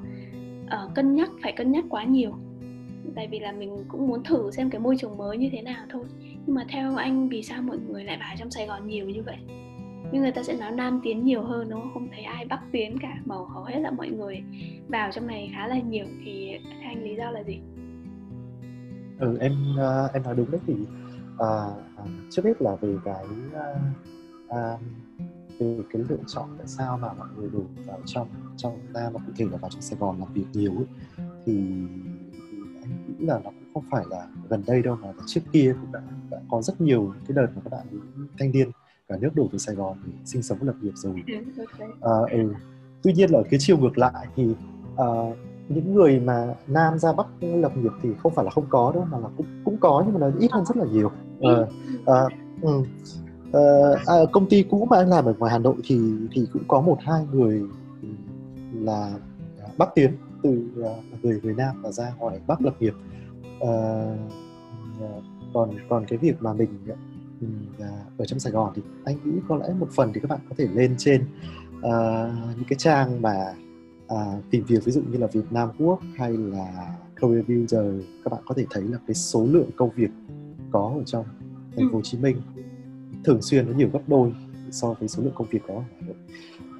uh, 0.64 0.94
cân 0.94 1.14
nhắc 1.14 1.30
phải 1.42 1.52
cân 1.52 1.72
nhắc 1.72 1.84
quá 1.90 2.04
nhiều 2.04 2.32
tại 3.14 3.28
vì 3.30 3.38
là 3.38 3.52
mình 3.52 3.84
cũng 3.88 4.08
muốn 4.08 4.24
thử 4.24 4.50
xem 4.50 4.70
cái 4.70 4.80
môi 4.80 4.96
trường 4.98 5.16
mới 5.16 5.38
như 5.38 5.48
thế 5.52 5.62
nào 5.62 5.86
thôi. 5.90 6.04
Nhưng 6.46 6.54
mà 6.54 6.64
theo 6.68 6.96
anh 6.96 7.28
vì 7.28 7.42
sao 7.42 7.62
mọi 7.62 7.78
người 7.78 8.04
lại 8.04 8.16
vào 8.20 8.34
trong 8.38 8.50
sài 8.50 8.66
gòn 8.66 8.88
nhiều 8.88 9.08
như 9.08 9.22
vậy? 9.22 9.36
Nhưng 10.12 10.22
người 10.22 10.32
ta 10.32 10.42
sẽ 10.42 10.56
nói 10.56 10.70
nam 10.70 11.00
tiến 11.04 11.24
nhiều 11.24 11.42
hơn 11.42 11.70
đúng 11.70 11.80
không? 11.80 11.90
Không 11.94 12.08
thấy 12.12 12.22
ai 12.22 12.44
bắc 12.44 12.60
tiến 12.72 12.98
cả 12.98 13.20
mà 13.24 13.34
hầu 13.34 13.64
hết 13.64 13.78
là 13.78 13.90
mọi 13.90 14.08
người 14.08 14.42
vào 14.88 15.10
trong 15.12 15.26
này 15.26 15.50
khá 15.54 15.66
là 15.66 15.80
nhiều. 15.80 16.06
Thì 16.24 16.58
anh 16.84 17.04
lý 17.04 17.16
do 17.16 17.30
là 17.30 17.42
gì? 17.42 17.58
Ừ 19.18 19.38
em 19.40 19.52
ờ, 19.78 20.10
em 20.14 20.22
nói 20.22 20.34
đúng 20.36 20.50
đấy. 20.50 20.60
Thì 20.66 20.74
à, 21.38 21.66
trước 22.30 22.44
hết 22.44 22.62
là 22.62 22.76
về 22.76 22.96
cái 23.04 23.24
à, 24.48 24.76
về 25.58 25.78
cái 25.92 26.02
lựa 26.08 26.16
chọn 26.26 26.48
tại 26.58 26.66
sao 26.66 26.98
mà 26.98 27.12
mọi 27.12 27.28
người 27.36 27.50
đổ 27.52 27.62
vào 27.86 27.98
trong 28.06 28.28
trong 28.56 28.78
nam 28.92 29.12
và 29.12 29.20
cụ 29.26 29.32
thể 29.36 29.44
là 29.50 29.56
vào 29.56 29.70
trong 29.70 29.80
Sài 29.80 29.98
Gòn 29.98 30.18
làm 30.18 30.32
việc 30.32 30.44
nhiều 30.52 30.72
ấy, 30.72 30.86
thì, 31.46 31.52
nghĩ 33.18 33.26
là 33.26 33.40
nó 33.44 33.50
cũng 33.50 33.74
không 33.74 33.84
phải 33.90 34.04
là 34.10 34.26
gần 34.48 34.62
đây 34.66 34.82
đâu 34.82 34.96
mà 35.02 35.08
trước 35.26 35.40
kia 35.52 35.74
cũng 35.80 35.92
đã, 35.92 36.00
đã 36.30 36.38
có 36.50 36.62
rất 36.62 36.80
nhiều 36.80 37.14
cái 37.28 37.34
đợt 37.34 37.46
mà 37.54 37.60
các 37.64 37.70
bạn 37.70 37.86
thanh 38.38 38.52
niên 38.52 38.70
cả 39.08 39.16
nước 39.20 39.30
đổ 39.34 39.48
về 39.52 39.58
Sài 39.58 39.74
Gòn 39.74 39.96
để 40.06 40.12
sinh 40.24 40.42
sống 40.42 40.58
lập 40.60 40.74
nghiệp 40.80 40.92
rồi. 40.94 41.22
Uh, 41.82 42.30
ừ. 42.30 42.54
Tuy 43.02 43.12
nhiên 43.12 43.30
là 43.30 43.38
ở 43.38 43.42
cái 43.50 43.60
chiều 43.60 43.78
ngược 43.78 43.98
lại 43.98 44.26
thì 44.36 44.54
uh, 44.94 45.36
những 45.68 45.94
người 45.94 46.20
mà 46.20 46.54
nam 46.66 46.98
ra 46.98 47.12
bắc 47.12 47.26
lập 47.40 47.76
nghiệp 47.76 47.92
thì 48.02 48.08
không 48.22 48.34
phải 48.34 48.44
là 48.44 48.50
không 48.50 48.66
có 48.68 48.92
đâu 48.94 49.06
mà 49.10 49.18
là 49.18 49.28
cũng 49.36 49.46
cũng 49.64 49.76
có 49.80 50.02
nhưng 50.06 50.14
mà 50.14 50.20
nó 50.20 50.38
ít 50.38 50.52
hơn 50.52 50.64
rất 50.64 50.76
là 50.76 50.84
nhiều 50.84 51.10
à, 51.40 51.52
à, 52.06 52.20
ừ. 52.62 52.82
à, 53.52 53.60
à, 54.06 54.16
công 54.32 54.48
ty 54.48 54.62
cũ 54.62 54.86
mà 54.90 54.96
anh 54.96 55.08
làm 55.08 55.24
ở 55.24 55.34
ngoài 55.38 55.52
hà 55.52 55.58
nội 55.58 55.74
thì 55.84 56.00
thì 56.32 56.46
cũng 56.52 56.62
có 56.68 56.80
một 56.80 56.98
hai 57.00 57.26
người 57.32 57.62
là 58.72 59.12
bắc 59.78 59.88
tiến 59.94 60.10
từ 60.42 60.68
người 61.22 61.40
người 61.42 61.54
nam 61.54 61.82
và 61.82 61.92
ra 61.92 62.14
ngoài 62.18 62.40
bắc 62.46 62.60
lập 62.60 62.74
nghiệp. 62.80 62.94
À, 63.60 63.72
còn 65.54 65.70
còn 65.88 66.04
cái 66.08 66.18
việc 66.18 66.42
mà 66.42 66.52
mình 66.52 66.68
ở 68.18 68.24
trong 68.26 68.38
Sài 68.38 68.52
Gòn 68.52 68.72
thì 68.76 68.82
anh 69.04 69.16
nghĩ 69.24 69.40
có 69.48 69.56
lẽ 69.56 69.74
một 69.78 69.88
phần 69.92 70.10
thì 70.14 70.20
các 70.20 70.30
bạn 70.30 70.40
có 70.48 70.54
thể 70.58 70.68
lên 70.72 70.94
trên 70.98 71.24
uh, 71.78 72.56
những 72.56 72.64
cái 72.68 72.78
trang 72.78 73.22
mà 73.22 73.54
à, 74.08 74.16
tìm 74.50 74.64
việc 74.64 74.84
ví 74.84 74.92
dụ 74.92 75.02
như 75.10 75.18
là 75.18 75.26
Việt 75.26 75.44
Nam 75.50 75.68
Quốc 75.78 76.00
hay 76.16 76.36
là 76.36 76.96
Career 77.16 77.46
Builder 77.46 78.04
các 78.24 78.32
bạn 78.32 78.42
có 78.46 78.54
thể 78.54 78.66
thấy 78.70 78.82
là 78.82 78.98
cái 79.06 79.14
số 79.14 79.46
lượng 79.46 79.70
công 79.76 79.90
việc 79.90 80.10
có 80.70 80.94
ở 80.98 81.04
trong 81.04 81.24
thành 81.76 81.88
phố 81.90 81.96
Hồ 81.96 82.02
Chí 82.02 82.18
Minh 82.18 82.36
thường 83.24 83.42
xuyên 83.42 83.66
nó 83.66 83.76
nhiều 83.76 83.88
gấp 83.92 84.00
đôi 84.06 84.34
so 84.70 84.92
với 84.92 85.08
số 85.08 85.22
lượng 85.22 85.34
công 85.34 85.48
việc 85.50 85.62
có 85.68 85.74
ở 85.74 85.82
Hà 86.00 86.06
Nội. 86.06 86.16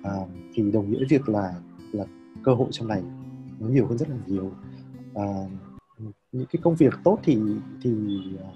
À, 0.02 0.16
thì 0.54 0.70
đồng 0.70 0.90
nghĩa 0.90 0.98
với 0.98 1.06
việc 1.10 1.28
là 1.28 1.54
là 1.92 2.04
cơ 2.44 2.54
hội 2.54 2.68
trong 2.70 2.88
này 2.88 3.02
nó 3.62 3.68
nhiều 3.68 3.86
hơn 3.86 3.98
rất 3.98 4.08
là 4.10 4.16
nhiều. 4.26 4.52
À, 5.14 5.24
những 6.32 6.46
cái 6.52 6.60
công 6.62 6.74
việc 6.74 6.94
tốt 7.04 7.18
thì 7.22 7.38
thì 7.82 7.90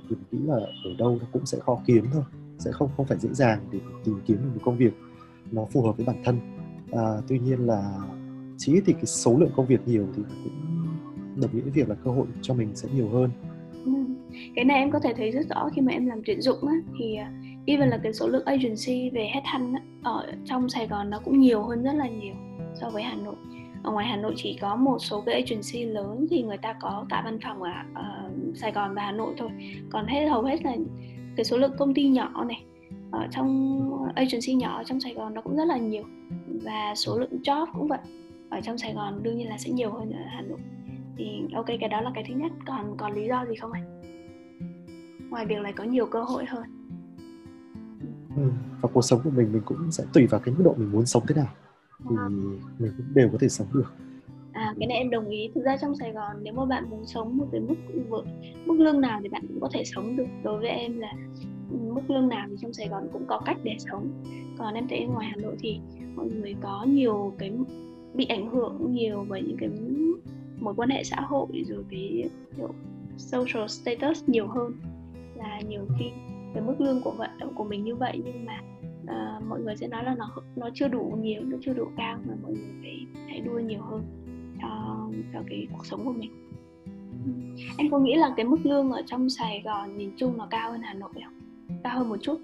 thì 0.08 0.16
mình 0.16 0.24
nghĩ 0.30 0.38
là 0.46 0.54
ở 0.56 0.90
đâu 0.98 1.18
nó 1.20 1.26
cũng 1.32 1.46
sẽ 1.46 1.58
khó 1.58 1.78
kiếm 1.86 2.04
thôi 2.12 2.22
sẽ 2.58 2.72
không 2.72 2.90
không 2.96 3.06
phải 3.06 3.18
dễ 3.18 3.28
dàng 3.32 3.60
để 3.72 3.78
tìm 4.04 4.20
kiếm 4.26 4.36
được 4.36 4.50
một 4.54 4.60
công 4.64 4.76
việc 4.76 4.92
nó 5.52 5.64
phù 5.64 5.82
hợp 5.82 5.96
với 5.96 6.06
bản 6.06 6.16
thân. 6.24 6.38
À, 6.92 7.20
tuy 7.28 7.38
nhiên 7.38 7.66
là 7.66 8.00
chỉ 8.58 8.80
thì 8.86 8.92
cái 8.92 9.04
số 9.04 9.36
lượng 9.38 9.50
công 9.56 9.66
việc 9.66 9.88
nhiều 9.88 10.06
thì 10.16 10.22
cũng 10.44 10.52
đồng 11.36 11.50
nghĩa 11.56 11.60
với 11.60 11.70
việc 11.70 11.88
là 11.88 11.94
cơ 11.94 12.10
hội 12.10 12.26
cho 12.42 12.54
mình 12.54 12.68
sẽ 12.74 12.88
nhiều 12.94 13.08
hơn. 13.08 13.30
Ừ. 13.84 13.92
Cái 14.54 14.64
này 14.64 14.78
em 14.78 14.90
có 14.90 14.98
thể 14.98 15.14
thấy 15.16 15.30
rất 15.30 15.46
rõ 15.48 15.68
khi 15.74 15.82
mà 15.82 15.92
em 15.92 16.06
làm 16.06 16.20
tuyển 16.26 16.40
dụng 16.40 16.66
á 16.66 16.74
thì 16.98 17.16
à, 17.16 17.32
even 17.66 17.88
là 17.88 18.00
cái 18.02 18.12
số 18.12 18.28
lượng 18.28 18.44
agency 18.44 19.10
về 19.10 19.30
headhunt 19.34 19.74
á, 19.74 19.82
ở 20.02 20.32
trong 20.44 20.68
Sài 20.68 20.86
Gòn 20.86 21.10
nó 21.10 21.20
cũng 21.24 21.40
nhiều 21.40 21.62
hơn 21.62 21.82
rất 21.82 21.92
là 21.92 22.08
nhiều 22.08 22.34
so 22.80 22.90
với 22.90 23.02
Hà 23.02 23.14
Nội 23.14 23.36
ở 23.86 23.92
ngoài 23.92 24.06
Hà 24.06 24.16
Nội 24.16 24.34
chỉ 24.36 24.58
có 24.60 24.76
một 24.76 24.98
số 24.98 25.20
cái 25.20 25.34
agency 25.34 25.84
lớn 25.84 26.26
thì 26.30 26.42
người 26.42 26.58
ta 26.58 26.72
có 26.72 27.06
cả 27.08 27.22
văn 27.24 27.38
phòng 27.44 27.62
ở 27.62 27.70
uh, 27.92 28.56
Sài 28.56 28.72
Gòn 28.72 28.94
và 28.94 29.02
Hà 29.02 29.12
Nội 29.12 29.34
thôi. 29.38 29.50
Còn 29.90 30.06
hết 30.06 30.26
hầu 30.28 30.42
hết 30.42 30.64
là 30.64 30.76
cái 31.36 31.44
số 31.44 31.56
lượng 31.56 31.72
công 31.78 31.94
ty 31.94 32.08
nhỏ 32.08 32.44
này 32.44 32.64
ở 33.10 33.26
trong 33.30 33.80
agency 34.14 34.54
nhỏ 34.54 34.76
ở 34.76 34.84
trong 34.84 35.00
Sài 35.00 35.14
Gòn 35.14 35.34
nó 35.34 35.40
cũng 35.40 35.56
rất 35.56 35.64
là 35.64 35.76
nhiều. 35.76 36.04
Và 36.62 36.94
số 36.94 37.18
lượng 37.18 37.38
job 37.42 37.66
cũng 37.72 37.88
vậy 37.88 37.98
ở 38.50 38.60
trong 38.60 38.78
Sài 38.78 38.92
Gòn 38.94 39.22
đương 39.22 39.38
nhiên 39.38 39.48
là 39.48 39.58
sẽ 39.58 39.70
nhiều 39.70 39.90
hơn 39.90 40.12
ở 40.12 40.22
Hà 40.28 40.40
Nội. 40.40 40.58
Thì 41.16 41.42
ok 41.54 41.66
cái 41.66 41.88
đó 41.88 42.00
là 42.00 42.10
cái 42.14 42.24
thứ 42.28 42.34
nhất. 42.34 42.52
Còn 42.66 42.96
còn 42.96 43.14
lý 43.14 43.26
do 43.28 43.46
gì 43.48 43.54
không 43.54 43.72
anh 43.72 43.96
ngoài 45.30 45.46
việc 45.46 45.60
là 45.60 45.72
có 45.72 45.84
nhiều 45.84 46.06
cơ 46.06 46.22
hội 46.22 46.44
hơn. 46.44 46.64
Ừ. 48.36 48.42
và 48.80 48.88
cuộc 48.92 49.02
sống 49.02 49.20
của 49.24 49.30
mình 49.30 49.52
mình 49.52 49.62
cũng 49.64 49.92
sẽ 49.92 50.04
tùy 50.12 50.26
vào 50.26 50.40
cái 50.40 50.54
mức 50.54 50.62
độ 50.64 50.74
mình 50.78 50.92
muốn 50.92 51.06
sống 51.06 51.22
thế 51.28 51.34
nào 51.34 51.48
thì 51.98 52.16
mình 52.78 52.92
cũng 52.96 53.06
đều 53.14 53.28
có 53.32 53.38
thể 53.40 53.48
sống 53.48 53.66
được. 53.74 53.92
À 54.52 54.74
cái 54.78 54.86
này 54.86 54.98
em 54.98 55.10
đồng 55.10 55.28
ý. 55.28 55.50
Thực 55.54 55.64
ra 55.64 55.76
trong 55.76 55.96
Sài 55.96 56.12
Gòn, 56.12 56.36
nếu 56.42 56.54
mà 56.54 56.64
bạn 56.64 56.90
muốn 56.90 57.06
sống 57.06 57.36
một 57.36 57.46
cái 57.52 57.60
mức 57.60 57.74
mức 58.66 58.80
lương 58.80 59.00
nào 59.00 59.20
thì 59.22 59.28
bạn 59.28 59.42
cũng 59.48 59.60
có 59.60 59.68
thể 59.72 59.84
sống 59.84 60.16
được. 60.16 60.26
Đối 60.42 60.60
với 60.60 60.68
em 60.68 60.98
là 60.98 61.12
ừ, 61.70 61.76
mức 61.92 62.10
lương 62.10 62.28
nào 62.28 62.46
thì 62.50 62.56
trong 62.60 62.72
Sài 62.72 62.88
Gòn 62.88 63.08
cũng 63.12 63.24
có 63.26 63.40
cách 63.44 63.56
để 63.62 63.76
sống. 63.78 64.22
Còn 64.58 64.74
em 64.74 64.88
thấy 64.88 65.06
ngoài 65.06 65.26
Hà 65.30 65.36
Nội 65.36 65.56
thì 65.60 65.80
mọi 66.14 66.28
người 66.28 66.54
có 66.60 66.84
nhiều 66.88 67.34
cái 67.38 67.52
bị 68.14 68.24
ảnh 68.24 68.50
hưởng 68.50 68.94
nhiều 68.94 69.26
bởi 69.28 69.42
những 69.42 69.56
cái 69.56 69.70
mối 70.60 70.74
quan 70.76 70.90
hệ 70.90 71.04
xã 71.04 71.20
hội 71.20 71.46
rồi 71.66 71.84
cái, 71.90 72.30
kiểu, 72.56 72.70
social 73.16 73.66
status 73.66 74.24
nhiều 74.26 74.46
hơn. 74.46 74.72
Là 75.36 75.60
nhiều 75.68 75.86
khi 75.98 76.04
cái 76.54 76.62
mức 76.62 76.80
lương 76.80 77.00
của 77.02 77.12
vận 77.18 77.30
động 77.38 77.54
của 77.54 77.64
mình 77.64 77.84
như 77.84 77.94
vậy 77.94 78.20
nhưng 78.24 78.44
mà 78.44 78.60
uh, 79.10 79.42
mọi 79.48 79.60
người 79.60 79.76
sẽ 79.76 79.88
nói 79.88 80.04
là 80.04 80.14
nó 80.14 80.30
nó 80.56 80.70
chưa 80.74 80.88
đủ 80.88 81.18
nhiều 81.20 81.42
nó 81.44 81.56
chưa 81.62 81.74
đủ 81.74 81.84
cao 81.96 82.18
mà 82.28 82.34
mọi 82.42 82.52
người 82.52 82.70
phải 82.82 83.22
hãy 83.28 83.40
đua 83.40 83.58
nhiều 83.58 83.80
hơn 83.82 84.02
cho 84.62 84.96
cho 85.32 85.42
cái 85.48 85.66
cuộc 85.72 85.86
sống 85.86 86.04
của 86.04 86.12
mình. 86.12 86.30
Em 87.78 87.90
có 87.90 87.98
nghĩ 87.98 88.14
là 88.14 88.34
cái 88.36 88.46
mức 88.46 88.58
lương 88.64 88.92
ở 88.92 89.02
trong 89.06 89.30
Sài 89.30 89.62
Gòn 89.64 89.96
nhìn 89.96 90.10
chung 90.16 90.36
nó 90.36 90.46
cao 90.50 90.72
hơn 90.72 90.80
Hà 90.82 90.94
Nội 90.94 91.10
không? 91.14 91.34
Cao 91.84 91.98
hơn 91.98 92.08
một 92.08 92.18
chút. 92.22 92.40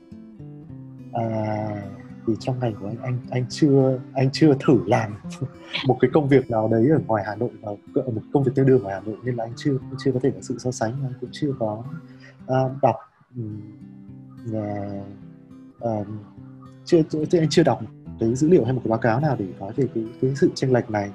À, 1.12 1.82
thì 2.26 2.32
trong 2.40 2.58
ngành 2.60 2.74
của 2.80 2.86
anh 2.86 2.96
anh 3.02 3.18
anh 3.30 3.44
chưa 3.50 4.00
anh 4.14 4.30
chưa 4.32 4.54
thử 4.60 4.80
làm 4.86 5.14
một 5.86 5.98
cái 6.00 6.10
công 6.14 6.28
việc 6.28 6.50
nào 6.50 6.68
đấy 6.68 6.88
ở 6.88 6.98
ngoài 7.06 7.24
Hà 7.26 7.34
Nội 7.36 7.50
và 7.62 7.72
một 7.94 8.22
công 8.32 8.44
việc 8.44 8.52
tương 8.54 8.66
đương 8.66 8.84
ở 8.84 8.90
Hà 8.90 9.00
Nội 9.00 9.16
nên 9.24 9.34
là 9.34 9.44
anh 9.44 9.52
chưa 9.56 9.78
chưa 10.04 10.12
có 10.12 10.20
thể 10.22 10.30
có 10.30 10.40
sự 10.40 10.58
so 10.58 10.70
sánh 10.70 10.92
anh 11.02 11.12
cũng 11.20 11.30
chưa 11.32 11.52
có 11.58 11.84
uh, 12.44 12.82
đọc 12.82 12.96
uh, 13.40 13.46
uh, 15.78 16.06
chưa, 16.84 17.02
chưa 17.30 17.38
anh 17.38 17.48
chưa 17.50 17.62
đọc 17.62 17.80
cái 18.20 18.34
dữ 18.34 18.48
liệu 18.48 18.64
hay 18.64 18.72
một 18.72 18.80
cái 18.84 18.90
báo 18.90 18.98
cáo 18.98 19.20
nào 19.20 19.36
để 19.38 19.46
nói 19.60 19.72
về 19.76 19.86
cái 19.94 20.04
cái 20.20 20.34
sự 20.36 20.50
chênh 20.54 20.72
lệch 20.72 20.90
này 20.90 21.10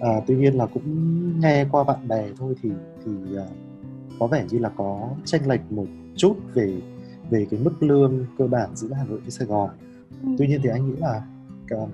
à, 0.00 0.10
tuy 0.26 0.36
nhiên 0.36 0.54
là 0.54 0.66
cũng 0.66 1.40
nghe 1.40 1.66
qua 1.70 1.84
bạn 1.84 2.08
bè 2.08 2.28
thôi 2.38 2.54
thì 2.62 2.70
thì 3.04 3.12
uh, 3.12 3.48
có 4.18 4.26
vẻ 4.26 4.44
như 4.50 4.58
là 4.58 4.68
có 4.68 5.10
chênh 5.24 5.48
lệch 5.48 5.72
một 5.72 5.86
chút 6.16 6.36
về 6.54 6.80
về 7.30 7.46
cái 7.50 7.60
mức 7.60 7.82
lương 7.82 8.26
cơ 8.38 8.46
bản 8.46 8.76
giữa 8.76 8.88
Hà 8.92 9.04
Nội 9.04 9.18
với 9.20 9.30
Sài 9.30 9.46
Gòn 9.46 9.70
ừ. 10.22 10.28
tuy 10.38 10.46
nhiên 10.46 10.60
thì 10.62 10.68
anh 10.68 10.90
nghĩ 10.90 10.96
là 10.96 11.22
uh, 11.74 11.88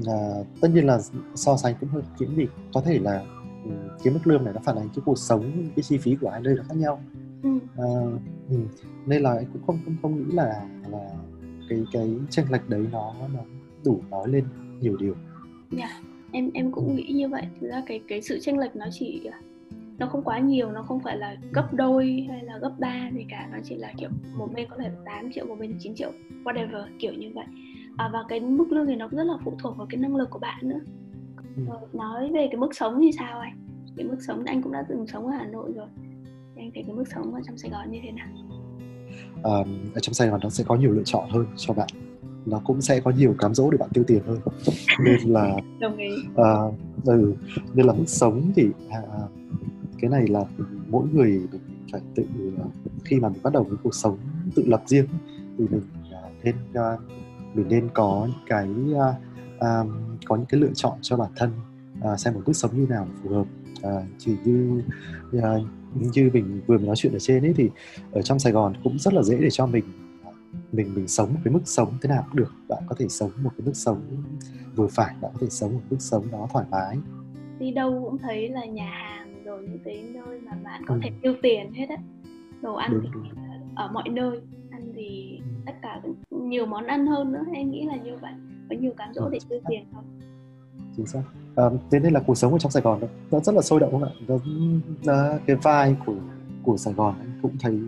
uh, 0.00 0.46
tất 0.60 0.68
nhiên 0.74 0.86
là 0.86 0.98
so 1.34 1.56
sánh 1.56 1.74
cũng 1.80 1.88
hơi 1.88 2.02
kiếm 2.18 2.34
vì 2.34 2.48
có 2.74 2.80
thể 2.80 2.98
là 2.98 3.24
um, 3.64 3.72
cái 4.04 4.14
mức 4.14 4.20
lương 4.24 4.44
này 4.44 4.54
nó 4.54 4.60
phản 4.64 4.76
ánh 4.76 4.88
cái 4.88 5.02
cuộc 5.04 5.18
sống 5.18 5.52
cái 5.76 5.82
chi 5.82 5.98
phí 5.98 6.16
của 6.20 6.30
hai 6.30 6.40
nơi 6.40 6.56
là 6.56 6.64
khác 6.68 6.76
nhau 6.76 7.00
ừ. 7.42 7.50
uh, 7.56 8.20
ừ. 8.50 8.56
nên 9.06 9.22
là 9.22 9.30
anh 9.30 9.46
cũng 9.52 9.62
không 9.66 9.78
không 9.84 9.96
không 10.02 10.16
nghĩ 10.16 10.34
là 10.34 10.68
là 10.88 11.10
cái 11.68 11.84
cái 11.92 12.16
chênh 12.30 12.46
lệch 12.50 12.68
đấy 12.68 12.86
nó 12.92 13.14
nó 13.34 13.40
đủ 13.84 14.00
nói 14.10 14.28
lên 14.28 14.44
nhiều 14.80 14.96
điều. 14.96 15.14
Yeah, 15.76 15.90
dạ, 15.90 16.00
em 16.32 16.50
em 16.54 16.72
cũng 16.72 16.96
nghĩ 16.96 17.12
như 17.12 17.28
vậy. 17.28 17.42
Thực 17.60 17.68
ra 17.68 17.82
cái 17.86 18.00
cái 18.08 18.22
sự 18.22 18.38
chênh 18.42 18.58
lệch 18.58 18.76
nó 18.76 18.86
chỉ 18.92 19.28
nó 19.98 20.06
không 20.06 20.22
quá 20.22 20.38
nhiều, 20.38 20.70
nó 20.70 20.82
không 20.82 21.00
phải 21.00 21.18
là 21.18 21.36
gấp 21.52 21.74
đôi 21.74 22.26
hay 22.28 22.44
là 22.44 22.58
gấp 22.58 22.72
ba 22.78 23.10
gì 23.14 23.26
cả, 23.28 23.48
nó 23.52 23.58
chỉ 23.64 23.74
là 23.74 23.92
kiểu 23.98 24.10
một 24.38 24.48
bên 24.54 24.68
có 24.70 24.76
thể 24.78 24.90
8 25.04 25.32
triệu, 25.32 25.46
một 25.46 25.56
bên 25.58 25.76
9 25.78 25.94
triệu, 25.94 26.12
whatever 26.44 26.84
kiểu 26.98 27.12
như 27.12 27.30
vậy. 27.34 27.46
À, 27.96 28.10
và 28.12 28.24
cái 28.28 28.40
mức 28.40 28.72
lương 28.72 28.86
thì 28.86 28.96
nó 28.96 29.08
rất 29.08 29.24
là 29.24 29.34
phụ 29.44 29.56
thuộc 29.58 29.76
vào 29.76 29.86
cái 29.90 30.00
năng 30.00 30.16
lực 30.16 30.30
của 30.30 30.38
bạn 30.38 30.68
nữa. 30.68 30.80
Ừ. 31.56 31.62
Nói 31.92 32.30
về 32.32 32.48
cái 32.50 32.56
mức 32.56 32.74
sống 32.74 32.98
thì 33.00 33.12
sao 33.12 33.40
anh? 33.40 33.58
Cái 33.96 34.06
mức 34.06 34.16
sống 34.20 34.44
anh 34.44 34.62
cũng 34.62 34.72
đã 34.72 34.84
từng 34.88 35.06
sống 35.06 35.26
ở 35.26 35.32
Hà 35.32 35.46
Nội 35.46 35.72
rồi. 35.76 35.88
Anh 36.56 36.70
thấy 36.74 36.82
cái 36.86 36.96
mức 36.96 37.04
sống 37.14 37.34
ở 37.34 37.40
trong 37.46 37.56
Sài 37.58 37.70
Gòn 37.70 37.90
như 37.90 38.00
thế 38.02 38.12
nào? 38.12 38.28
Uh, 39.38 39.66
ở 39.94 40.00
trong 40.00 40.14
Sài 40.14 40.28
Gòn 40.28 40.40
nó 40.42 40.50
sẽ 40.50 40.64
có 40.64 40.76
nhiều 40.76 40.92
lựa 40.92 41.02
chọn 41.04 41.30
hơn 41.30 41.46
cho 41.56 41.74
bạn. 41.74 41.88
Nó 42.46 42.60
cũng 42.64 42.80
sẽ 42.80 43.00
có 43.00 43.10
nhiều 43.10 43.34
cám 43.38 43.54
dỗ 43.54 43.70
để 43.70 43.78
bạn 43.78 43.88
tiêu 43.92 44.04
tiền 44.06 44.22
hơn. 44.26 44.38
Nên 45.04 45.20
là 45.20 45.56
đồng 45.80 45.96
ý. 45.96 46.10
uh, 46.30 46.74
ừ, 47.04 47.34
nên 47.74 47.86
là 47.86 47.92
mức 47.92 48.04
sống 48.06 48.52
thì 48.56 48.66
uh, 48.66 49.30
cái 50.00 50.10
này 50.10 50.26
là 50.26 50.44
mỗi 50.88 51.06
người 51.12 51.40
phải 51.92 52.00
tự 52.14 52.24
uh, 52.48 52.70
khi 53.04 53.20
mà 53.20 53.28
mình 53.28 53.42
bắt 53.42 53.52
đầu 53.52 53.62
với 53.62 53.76
cuộc 53.82 53.94
sống 53.94 54.18
tự 54.54 54.62
lập 54.66 54.82
riêng 54.86 55.06
thì 55.58 55.64
mình 55.70 55.82
uh, 56.00 56.44
nên 56.44 56.54
uh, 56.70 57.00
mình 57.54 57.68
nên 57.68 57.88
có 57.94 58.28
những 58.28 58.46
cái 58.46 58.68
uh, 58.92 59.14
um, 59.60 60.16
có 60.24 60.36
những 60.36 60.46
cái 60.46 60.60
lựa 60.60 60.72
chọn 60.74 60.98
cho 61.00 61.16
bản 61.16 61.30
thân 61.36 61.50
uh, 62.12 62.20
xem 62.20 62.34
một 62.34 62.40
mức 62.46 62.52
sống 62.52 62.70
như 62.74 62.86
nào 62.86 63.08
phù 63.22 63.30
hợp. 63.30 63.46
Uh, 63.86 64.02
chỉ 64.18 64.36
như 64.44 64.82
uh, 65.36 65.42
như 66.00 66.30
mình 66.32 66.60
vừa 66.66 66.78
mới 66.78 66.86
nói 66.86 66.96
chuyện 66.96 67.12
ở 67.12 67.18
trên 67.18 67.44
ấy 67.44 67.52
thì 67.56 67.70
ở 68.12 68.22
trong 68.22 68.38
Sài 68.38 68.52
Gòn 68.52 68.74
cũng 68.84 68.98
rất 68.98 69.14
là 69.14 69.22
dễ 69.22 69.38
để 69.40 69.50
cho 69.50 69.66
mình 69.66 69.84
mình 70.72 70.94
mình 70.94 71.08
sống 71.08 71.34
một 71.34 71.40
cái 71.44 71.54
mức 71.54 71.60
sống 71.64 71.92
thế 72.02 72.08
nào 72.08 72.24
cũng 72.26 72.36
được. 72.36 72.52
Bạn 72.68 72.82
có 72.88 72.94
thể 72.98 73.08
sống 73.08 73.30
một 73.42 73.50
cái 73.58 73.66
mức 73.66 73.74
sống 73.74 74.00
vừa 74.76 74.86
phải 74.86 75.14
bạn 75.20 75.30
có 75.34 75.38
thể 75.40 75.46
sống 75.50 75.74
một 75.74 75.80
mức 75.90 75.96
sống 76.00 76.30
đó 76.32 76.48
thoải 76.52 76.64
mái. 76.70 76.98
Đi 77.58 77.70
đâu 77.70 78.00
cũng 78.04 78.18
thấy 78.18 78.48
là 78.48 78.64
nhà 78.64 78.90
hàng 78.90 79.44
rồi 79.44 79.62
những 79.62 79.78
cái 79.84 80.04
nơi 80.14 80.40
mà 80.40 80.52
bạn 80.64 80.82
có 80.86 80.94
ừ. 80.94 81.00
thể 81.02 81.10
tiêu 81.22 81.34
tiền 81.42 81.72
hết 81.72 81.86
á. 81.88 81.96
Đồ 82.62 82.74
ăn 82.74 82.90
đúng, 82.92 83.02
thì 83.02 83.08
đúng. 83.14 83.28
ở 83.74 83.90
mọi 83.92 84.08
nơi 84.08 84.40
ăn 84.70 84.92
thì 84.94 85.38
ừ. 85.38 85.44
tất 85.66 85.72
cả 85.82 86.00
nhiều 86.30 86.66
món 86.66 86.86
ăn 86.86 87.06
hơn 87.06 87.32
nữa 87.32 87.44
em 87.54 87.70
nghĩ 87.70 87.84
là 87.86 87.96
như 87.96 88.16
vậy? 88.20 88.32
Có 88.70 88.76
nhiều 88.80 88.92
cám 88.96 89.14
dỗ 89.14 89.28
để 89.28 89.38
tiêu 89.48 89.60
tiền 89.68 89.84
không? 89.92 90.04
Chính 90.96 91.06
xác 91.06 91.22
à, 91.56 91.64
thế 91.90 92.00
nên 92.00 92.12
là 92.12 92.20
cuộc 92.20 92.34
sống 92.34 92.52
ở 92.52 92.58
trong 92.58 92.72
Sài 92.72 92.82
Gòn 92.82 93.00
nó, 93.00 93.06
nó 93.30 93.40
rất 93.40 93.54
là 93.54 93.62
sôi 93.62 93.80
động 93.80 93.92
không 93.92 94.04
ạ? 94.04 94.10
Nó, 94.28 94.36
nó, 95.04 95.38
cái 95.46 95.56
vai 95.56 95.96
của 96.06 96.14
của 96.62 96.76
Sài 96.76 96.94
Gòn 96.94 97.14
anh 97.20 97.38
cũng 97.42 97.52
thấy 97.60 97.78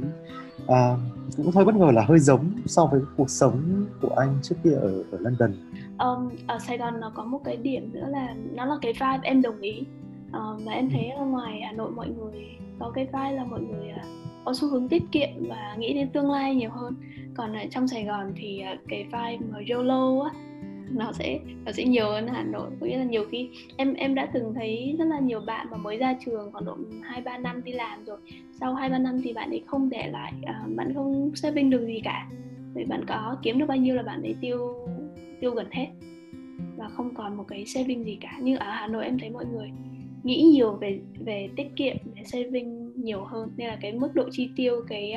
à, 0.67 0.97
cũng 1.37 1.51
hơi 1.51 1.65
bất 1.65 1.75
ngờ 1.75 1.91
là 1.91 2.05
hơi 2.05 2.19
giống 2.19 2.51
so 2.67 2.87
với 2.87 3.01
cuộc 3.17 3.31
sống 3.31 3.87
của 4.03 4.15
anh 4.17 4.39
trước 4.43 4.57
kia 4.65 4.71
ở 4.71 5.03
ở 5.11 5.19
London. 5.19 5.53
Um, 5.99 6.31
ở 6.47 6.59
Sài 6.59 6.79
Gòn 6.79 7.01
nó 7.01 7.13
có 7.15 7.25
một 7.25 7.41
cái 7.45 7.57
điểm 7.57 7.93
nữa 7.93 8.07
là 8.09 8.35
nó 8.55 8.65
là 8.65 8.75
cái 8.83 8.93
vibe 8.93 9.21
em 9.23 9.43
đồng 9.43 9.61
ý. 9.61 9.81
Uh, 10.29 10.65
và 10.65 10.73
em 10.73 10.91
thấy 10.91 11.09
ở 11.09 11.25
ngoài 11.25 11.61
Hà 11.67 11.73
Nội 11.73 11.91
mọi 11.91 12.09
người 12.09 12.47
có 12.79 12.91
cái 12.91 13.05
vibe 13.05 13.33
là 13.33 13.45
mọi 13.45 13.61
người 13.61 13.89
uh, 13.97 14.07
có 14.45 14.55
xu 14.55 14.69
hướng 14.69 14.89
tiết 14.89 15.03
kiệm 15.13 15.49
và 15.49 15.77
nghĩ 15.79 15.95
đến 15.95 16.11
tương 16.11 16.31
lai 16.31 16.55
nhiều 16.55 16.71
hơn. 16.71 16.95
Còn 17.37 17.53
ở 17.53 17.63
trong 17.71 17.89
Sài 17.89 18.05
Gòn 18.05 18.33
thì 18.37 18.63
uh, 18.75 18.81
cái 18.89 19.05
vibe 19.05 19.47
mà 19.51 19.59
YOLO 19.71 20.25
á 20.25 20.31
nó 20.91 21.13
sẽ 21.13 21.41
nó 21.65 21.73
sẽ 21.73 21.85
nhiều 21.85 22.07
hơn 22.07 22.29
Hà 22.29 22.43
Nội. 22.43 22.71
Có 22.81 22.87
nghĩa 22.87 22.99
là 22.99 23.05
nhiều 23.05 23.25
khi 23.31 23.49
em 23.77 23.95
em 23.95 24.15
đã 24.15 24.27
từng 24.33 24.55
thấy 24.55 24.95
rất 24.99 25.05
là 25.05 25.21
nhiều 25.21 25.41
bạn 25.41 25.67
mà 25.71 25.77
mới 25.77 25.97
ra 25.97 26.17
trường 26.25 26.53
khoảng 26.53 26.65
độ 26.65 26.77
hai 27.03 27.21
ba 27.21 27.39
năm 27.39 27.65
đi 27.65 27.73
làm 27.73 28.05
rồi. 28.05 28.19
Sau 28.61 28.75
hai 28.75 28.91
ba 28.91 28.99
năm 28.99 29.21
thì 29.23 29.33
bạn 29.33 29.51
ấy 29.51 29.63
không 29.67 29.91
để 29.91 30.09
lại 30.09 30.33
uh, 30.43 30.77
bạn 30.77 30.95
không 30.95 31.31
saving 31.35 31.71
được 31.71 31.87
gì 31.87 32.01
cả. 32.05 32.29
Vì 32.75 32.85
bạn 32.85 33.05
có 33.07 33.37
kiếm 33.43 33.59
được 33.59 33.67
bao 33.67 33.77
nhiêu 33.77 33.95
là 33.95 34.03
bạn 34.03 34.23
ấy 34.23 34.35
tiêu 34.41 34.75
tiêu 35.41 35.51
gần 35.51 35.67
hết. 35.71 35.87
Và 36.77 36.89
không 36.89 37.15
còn 37.15 37.37
một 37.37 37.45
cái 37.49 37.67
saving 37.67 38.05
gì 38.05 38.19
cả. 38.21 38.39
Như 38.43 38.57
ở 38.57 38.71
Hà 38.71 38.87
Nội 38.87 39.05
em 39.05 39.19
thấy 39.19 39.31
mọi 39.31 39.45
người 39.47 39.71
nghĩ 40.23 40.43
nhiều 40.43 40.73
về 40.73 41.01
về 41.19 41.49
tiết 41.57 41.77
kiệm 41.77 41.97
về 42.17 42.23
saving 42.25 42.93
nhiều 42.97 43.25
hơn. 43.25 43.51
Nên 43.57 43.69
là 43.69 43.79
cái 43.81 43.93
mức 43.93 44.15
độ 44.15 44.29
chi 44.31 44.51
tiêu 44.57 44.83
cái 44.89 45.17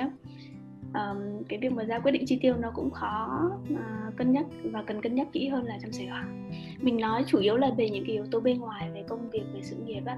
um, 0.93 1.43
cái 1.49 1.59
việc 1.59 1.71
mà 1.71 1.83
ra 1.83 1.99
quyết 1.99 2.11
định 2.11 2.25
chi 2.25 2.39
tiêu 2.41 2.55
nó 2.59 2.71
cũng 2.75 2.91
khó 2.91 3.49
uh, 3.73 4.17
cân 4.17 4.31
nhắc 4.31 4.45
và 4.63 4.83
cần 4.87 5.01
cân 5.01 5.15
nhắc 5.15 5.27
kỹ 5.31 5.47
hơn 5.47 5.63
là 5.63 5.77
trong 5.81 5.91
Sài 5.91 6.07
Gòn. 6.07 6.49
Mình 6.81 6.97
nói 6.97 7.23
chủ 7.27 7.39
yếu 7.39 7.57
là 7.57 7.71
về 7.77 7.89
những 7.89 8.05
cái 8.05 8.13
yếu 8.13 8.25
tố 8.31 8.39
bên 8.39 8.59
ngoài 8.59 8.91
về 8.93 9.03
công 9.07 9.29
việc 9.29 9.43
về 9.53 9.61
sự 9.63 9.75
nghiệp 9.75 10.01
á. 10.05 10.17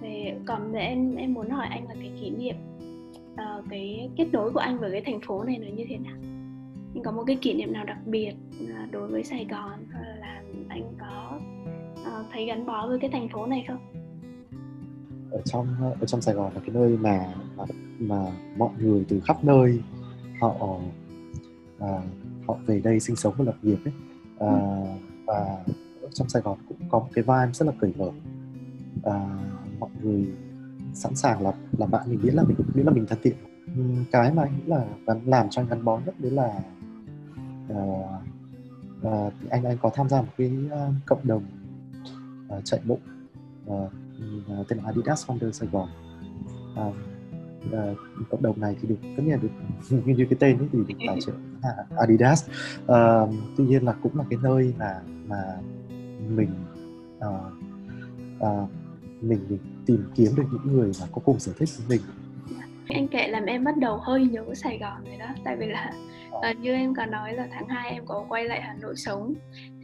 Về 0.00 0.38
còn 0.46 0.72
về 0.72 0.80
em 0.80 1.16
em 1.16 1.34
muốn 1.34 1.50
hỏi 1.50 1.66
anh 1.70 1.88
là 1.88 1.94
cái 1.94 2.10
kỷ 2.20 2.30
niệm 2.30 2.56
uh, 3.32 3.64
cái 3.70 4.10
kết 4.16 4.26
nối 4.32 4.52
của 4.52 4.58
anh 4.58 4.78
với 4.78 4.90
cái 4.90 5.02
thành 5.06 5.20
phố 5.20 5.44
này 5.44 5.58
nó 5.58 5.66
như 5.76 5.84
thế 5.88 5.98
nào? 5.98 6.16
Anh 6.94 7.02
có 7.04 7.12
một 7.12 7.24
cái 7.26 7.36
kỷ 7.36 7.54
niệm 7.54 7.72
nào 7.72 7.84
đặc 7.84 7.98
biệt 8.06 8.32
uh, 8.62 8.92
đối 8.92 9.08
với 9.08 9.24
Sài 9.24 9.46
Gòn 9.50 9.78
hay 9.92 10.18
là 10.18 10.42
anh 10.68 10.82
có 10.98 11.40
uh, 12.00 12.26
thấy 12.32 12.46
gắn 12.46 12.66
bó 12.66 12.86
với 12.86 12.98
cái 12.98 13.10
thành 13.10 13.28
phố 13.28 13.46
này 13.46 13.64
không? 13.68 13.78
Ở 15.30 15.42
trong 15.44 15.66
ở 16.00 16.06
trong 16.06 16.20
Sài 16.20 16.34
Gòn 16.34 16.52
là 16.54 16.60
cái 16.60 16.70
nơi 16.74 16.96
mà 17.00 17.34
mà, 17.56 17.64
mà 17.98 18.32
mọi 18.58 18.70
người 18.78 19.04
từ 19.08 19.20
khắp 19.20 19.44
nơi 19.44 19.80
họ 20.40 20.78
à, 21.78 22.02
họ 22.48 22.56
về 22.66 22.80
đây 22.80 23.00
sinh 23.00 23.16
sống 23.16 23.34
và 23.38 23.44
lập 23.44 23.56
nghiệp 23.62 23.78
ấy. 23.84 23.94
À, 24.38 24.50
và 25.26 25.64
ở 26.02 26.08
trong 26.12 26.28
Sài 26.28 26.42
Gòn 26.42 26.58
cũng 26.68 26.78
có 26.88 26.98
một 26.98 27.08
cái 27.14 27.22
vibe 27.22 27.52
rất 27.52 27.66
là 27.66 27.72
cởi 27.80 27.92
mở. 27.96 28.10
À, 29.02 29.38
mọi 29.78 29.90
người 30.02 30.26
sẵn 30.94 31.14
sàng 31.14 31.42
là 31.42 31.52
là 31.78 31.86
bạn 31.86 32.10
mình 32.10 32.20
biết 32.22 32.34
là 32.34 32.42
mình 32.42 32.56
biết 32.74 32.82
là 32.84 32.92
mình 32.92 33.06
thân 33.06 33.18
thiện. 33.22 33.36
Cái 34.12 34.32
mà 34.32 34.42
anh 34.42 34.56
nghĩ 34.56 34.62
là 34.66 34.84
gắn 35.06 35.20
làm 35.26 35.46
cho 35.50 35.62
anh 35.62 35.68
gắn 35.68 35.84
bó 35.84 36.00
nhất 36.06 36.14
đấy 36.18 36.32
là 36.32 36.62
uh, 37.72 38.06
uh, 39.06 39.32
anh 39.50 39.64
anh 39.64 39.78
có 39.82 39.90
tham 39.94 40.08
gia 40.08 40.22
một 40.22 40.28
cái 40.36 40.52
uh, 40.66 40.94
cộng 41.06 41.26
đồng 41.26 41.44
uh, 42.56 42.64
chạy 42.64 42.80
bộ 42.84 42.98
uh, 43.66 43.92
tên 44.68 44.78
là 44.78 44.84
Adidas 44.84 45.30
Founder 45.30 45.50
Sài 45.50 45.68
Gòn. 45.72 45.88
Uh, 46.72 46.94
uh, 47.68 47.98
cộng 48.30 48.42
đồng 48.42 48.60
này 48.60 48.76
thì 48.82 48.88
được 48.88 48.96
tất 49.16 49.22
nhiên 49.26 49.38
được 49.42 49.48
như, 49.90 50.14
như 50.14 50.26
cái 50.30 50.36
tên 50.40 50.58
ấy 50.58 50.68
thì 50.72 50.78
được 50.88 50.94
tài 51.06 51.18
trợ 51.20 51.32
Adidas. 51.96 52.48
Uh, 52.82 53.34
tuy 53.56 53.64
nhiên 53.64 53.84
là 53.84 53.92
cũng 54.02 54.18
là 54.18 54.24
cái 54.30 54.38
nơi 54.42 54.74
mà 54.78 55.00
mà 55.26 55.42
mình 56.28 56.50
uh, 57.18 57.52
uh, 58.40 58.70
mình, 59.20 59.40
mình 59.48 59.58
tìm 59.86 60.04
kiếm 60.14 60.28
được 60.36 60.44
những 60.52 60.76
người 60.76 60.90
mà 61.00 61.06
có 61.12 61.20
cùng 61.24 61.38
sở 61.38 61.52
thích 61.58 61.68
với 61.78 61.98
mình. 61.98 62.06
Anh 62.88 63.08
kể 63.08 63.28
làm 63.28 63.44
em 63.44 63.64
bắt 63.64 63.76
đầu 63.76 63.96
hơi 63.96 64.26
nhớ 64.26 64.54
Sài 64.54 64.78
Gòn 64.78 65.04
rồi 65.04 65.16
đó 65.18 65.26
tại 65.44 65.56
vì 65.56 65.66
là 65.66 65.92
uh, 66.36 66.58
như 66.60 66.72
em 66.72 66.94
có 66.94 67.06
nói 67.06 67.34
là 67.34 67.48
tháng 67.52 67.68
2 67.68 67.90
em 67.90 68.06
có 68.06 68.24
quay 68.28 68.44
lại 68.44 68.60
Hà 68.62 68.74
Nội 68.80 68.96
sống. 68.96 69.34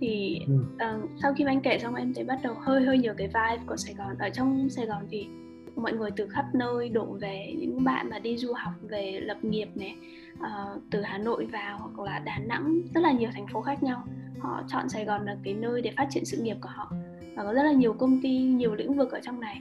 Thì 0.00 0.40
uh, 0.74 1.10
sau 1.22 1.34
khi 1.34 1.44
anh 1.46 1.60
kể 1.60 1.78
xong 1.78 1.94
em 1.94 2.14
thấy 2.14 2.24
bắt 2.24 2.38
đầu 2.42 2.54
hơi 2.54 2.84
hơi 2.84 2.98
nhớ 2.98 3.14
cái 3.18 3.26
vibe 3.26 3.64
của 3.66 3.76
Sài 3.76 3.94
Gòn. 3.94 4.18
Ở 4.18 4.30
trong 4.30 4.68
Sài 4.70 4.86
Gòn 4.86 5.06
thì 5.10 5.28
mọi 5.76 5.92
người 5.92 6.10
từ 6.16 6.28
khắp 6.28 6.44
nơi 6.54 6.88
đổ 6.88 7.04
về 7.20 7.54
những 7.58 7.84
bạn 7.84 8.10
mà 8.10 8.18
đi 8.18 8.36
du 8.36 8.52
học 8.52 8.72
về 8.82 9.20
lập 9.22 9.38
nghiệp 9.42 9.68
này 9.74 9.96
uh, 10.32 10.40
ờ, 10.40 10.78
từ 10.90 11.02
Hà 11.02 11.18
Nội 11.18 11.46
vào 11.46 11.78
hoặc 11.78 12.04
là 12.04 12.18
Đà 12.18 12.38
Nẵng 12.38 12.80
rất 12.94 13.00
là 13.00 13.12
nhiều 13.12 13.30
thành 13.34 13.46
phố 13.52 13.62
khác 13.62 13.82
nhau. 13.82 14.04
Họ 14.38 14.62
chọn 14.68 14.88
Sài 14.88 15.04
Gòn 15.04 15.26
là 15.26 15.36
cái 15.44 15.54
nơi 15.54 15.82
để 15.82 15.92
phát 15.96 16.06
triển 16.10 16.24
sự 16.24 16.42
nghiệp 16.42 16.56
của 16.60 16.68
họ 16.68 16.92
và 17.36 17.42
có 17.42 17.52
rất 17.52 17.62
là 17.62 17.72
nhiều 17.72 17.92
công 17.92 18.22
ty 18.22 18.38
nhiều 18.38 18.74
lĩnh 18.74 18.94
vực 18.94 19.12
ở 19.12 19.20
trong 19.22 19.40
này. 19.40 19.60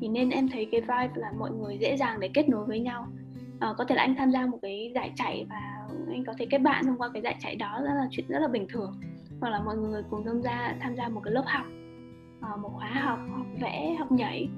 Thì 0.00 0.08
nên 0.08 0.30
em 0.30 0.48
thấy 0.48 0.68
cái 0.72 0.80
vibe 0.80 1.10
là 1.14 1.32
mọi 1.38 1.50
người 1.50 1.78
dễ 1.80 1.96
dàng 1.96 2.20
để 2.20 2.30
kết 2.34 2.48
nối 2.48 2.66
với 2.66 2.80
nhau. 2.80 3.06
À, 3.60 3.74
có 3.78 3.84
thể 3.84 3.94
là 3.94 4.02
anh 4.02 4.14
tham 4.16 4.30
gia 4.30 4.46
một 4.46 4.58
cái 4.62 4.92
giải 4.94 5.12
chạy 5.16 5.46
và 5.50 5.88
anh 6.08 6.24
có 6.24 6.32
thể 6.38 6.46
kết 6.50 6.58
bạn 6.58 6.84
thông 6.84 6.98
qua 6.98 7.10
cái 7.12 7.22
giải 7.22 7.36
chạy 7.40 7.56
đó 7.56 7.80
rất 7.82 7.94
là 7.94 8.08
chuyện 8.10 8.26
rất 8.28 8.38
là 8.38 8.48
bình 8.48 8.66
thường. 8.68 9.00
Hoặc 9.40 9.50
là 9.50 9.60
mọi 9.60 9.76
người 9.76 10.02
cùng 10.10 10.24
tham 10.24 10.42
gia 10.42 10.74
tham 10.80 10.96
gia 10.96 11.08
một 11.08 11.20
cái 11.24 11.34
lớp 11.34 11.44
học 11.46 11.66
à, 12.40 12.56
một 12.56 12.70
khóa 12.74 12.88
học 12.88 13.18
học 13.36 13.46
vẽ 13.60 13.96
học 13.98 14.12
nhảy 14.12 14.48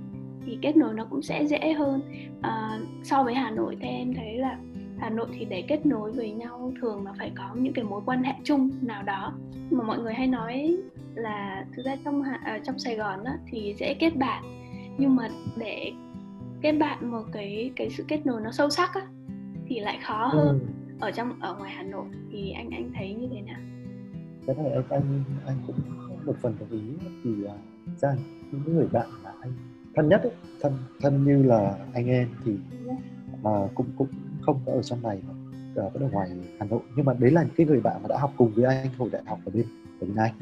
thì 0.46 0.58
kết 0.62 0.76
nối 0.76 0.94
nó 0.94 1.04
cũng 1.04 1.22
sẽ 1.22 1.46
dễ 1.46 1.72
hơn. 1.72 2.00
À, 2.40 2.80
so 3.02 3.22
với 3.22 3.34
Hà 3.34 3.50
Nội 3.50 3.76
thì 3.80 3.88
em 3.88 4.14
thấy 4.14 4.38
là 4.38 4.58
Hà 4.98 5.10
Nội 5.10 5.26
thì 5.38 5.44
để 5.44 5.62
kết 5.68 5.86
nối 5.86 6.12
với 6.12 6.30
nhau 6.30 6.72
thường 6.80 7.04
là 7.04 7.12
phải 7.18 7.32
có 7.36 7.54
những 7.54 7.72
cái 7.72 7.84
mối 7.84 8.00
quan 8.06 8.22
hệ 8.22 8.32
chung 8.44 8.70
nào 8.82 9.02
đó. 9.02 9.32
Mà 9.70 9.84
mọi 9.84 9.98
người 9.98 10.14
hay 10.14 10.26
nói 10.26 10.76
là 11.14 11.66
thực 11.76 11.84
ra 11.84 11.96
trong 12.04 12.22
à, 12.22 12.58
trong 12.64 12.78
Sài 12.78 12.96
Gòn 12.96 13.24
á, 13.24 13.38
thì 13.46 13.74
dễ 13.78 13.94
kết 13.94 14.16
bạn. 14.16 14.42
Nhưng 14.98 15.16
mà 15.16 15.28
để 15.56 15.92
kết 16.62 16.72
bạn 16.72 17.10
một 17.10 17.24
cái 17.32 17.70
cái 17.76 17.90
sự 17.90 18.04
kết 18.08 18.26
nối 18.26 18.40
nó 18.40 18.50
sâu 18.50 18.70
sắc 18.70 18.94
á 18.94 19.06
thì 19.66 19.80
lại 19.80 19.98
khó 20.02 20.26
hơn. 20.26 20.58
Ừ. 20.60 20.66
ở 21.00 21.10
trong 21.10 21.40
ở 21.40 21.56
ngoài 21.58 21.72
Hà 21.76 21.82
Nội 21.82 22.06
thì 22.32 22.50
anh 22.50 22.70
anh 22.70 22.90
thấy 22.94 23.14
như 23.14 23.28
thế 23.32 23.40
nào? 23.40 23.60
Cái 24.46 24.56
này 24.56 24.72
anh 24.72 24.84
anh 24.90 25.24
anh 25.46 25.56
cũng 25.66 25.76
một 26.26 26.36
phần 26.42 26.54
đồng 26.60 26.70
ý. 26.70 27.08
Thì 27.24 27.30
uh, 27.30 27.50
ra 27.98 28.16
những 28.52 28.76
người 28.76 28.86
bạn 28.92 29.06
mà 29.24 29.30
anh 29.40 29.52
thân 29.94 30.08
nhất 30.08 30.22
ấy, 30.22 30.32
thân 30.60 30.72
thân 31.00 31.24
như 31.24 31.42
là 31.42 31.76
anh 31.92 32.06
em 32.06 32.28
thì 32.44 32.56
uh, 33.42 33.70
cũng 33.74 33.86
cũng 33.98 34.08
không 34.40 34.60
có 34.66 34.72
ở 34.72 34.82
trong 34.82 35.02
này 35.02 35.22
mà 35.28 35.34
uh, 35.86 35.92
vẫn 35.92 36.02
ở 36.02 36.08
ngoài 36.12 36.30
Hà 36.58 36.66
Nội. 36.66 36.80
Nhưng 36.96 37.04
mà 37.04 37.14
đấy 37.18 37.30
là 37.30 37.42
những 37.42 37.54
cái 37.56 37.66
người 37.66 37.80
bạn 37.80 38.02
mà 38.02 38.08
đã 38.08 38.18
học 38.18 38.32
cùng 38.36 38.52
với 38.54 38.64
anh 38.64 38.88
hồi 38.98 39.08
đại 39.12 39.22
học 39.26 39.38
ở 39.44 39.52
bên 39.54 39.66
ở 40.00 40.06
bên 40.06 40.16
anh. 40.16 40.34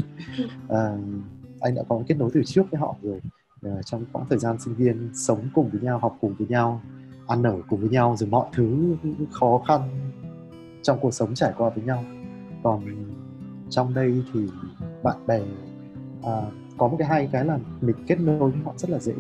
Uh, 0.65 1.25
anh 1.61 1.75
đã 1.75 1.83
có 1.89 2.03
kết 2.07 2.19
nối 2.19 2.31
từ 2.35 2.43
trước 2.45 2.63
với 2.71 2.81
họ 2.81 2.97
rồi. 3.03 3.21
Uh, 3.67 3.87
trong 3.87 4.05
quãng 4.13 4.27
thời 4.31 4.39
gian 4.39 4.57
sinh 4.59 4.75
viên 4.75 5.11
sống 5.15 5.49
cùng 5.55 5.69
với 5.69 5.81
nhau 5.81 5.99
học 5.99 6.17
cùng 6.21 6.35
với 6.39 6.49
nhau 6.49 6.81
ăn 7.27 7.43
ở 7.43 7.59
cùng 7.69 7.81
với 7.81 7.89
nhau 7.89 8.17
rồi 8.19 8.29
mọi 8.29 8.49
thứ 8.53 8.97
khó 9.31 9.63
khăn 9.69 9.81
trong 10.83 10.99
cuộc 11.01 11.15
sống 11.15 11.35
trải 11.35 11.53
qua 11.57 11.71
với 11.71 11.85
nhau. 11.85 12.05
Còn 12.63 12.85
trong 13.71 13.95
đây 13.95 14.23
thì 14.33 14.41
bạn 15.03 15.17
bè 15.27 15.41
à, 16.23 16.43
có 16.79 16.89
một 16.89 16.97
cái 16.99 17.09
hay 17.09 17.29
cái 17.33 17.45
là 17.45 17.59
mình 17.81 17.97
kết 18.07 18.21
nối 18.21 18.51
với 18.51 18.61
họ 18.65 18.75
rất 18.77 18.91
là 18.91 18.99
dễ. 18.99 19.15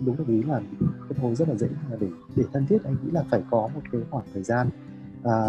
Đúng 0.00 0.16
là 0.18 0.24
ý 0.28 0.42
là 0.42 0.60
kết 1.08 1.16
nối 1.22 1.34
rất 1.34 1.48
là 1.48 1.54
dễ. 1.54 1.68
Là 1.90 1.96
để 2.00 2.06
để 2.36 2.44
thân 2.52 2.66
thiết 2.66 2.84
anh 2.84 2.96
nghĩ 3.04 3.10
là 3.10 3.24
phải 3.30 3.42
có 3.50 3.68
một 3.74 3.80
cái 3.92 4.00
khoảng 4.10 4.24
thời 4.34 4.42
gian 4.42 4.70
à, 5.24 5.48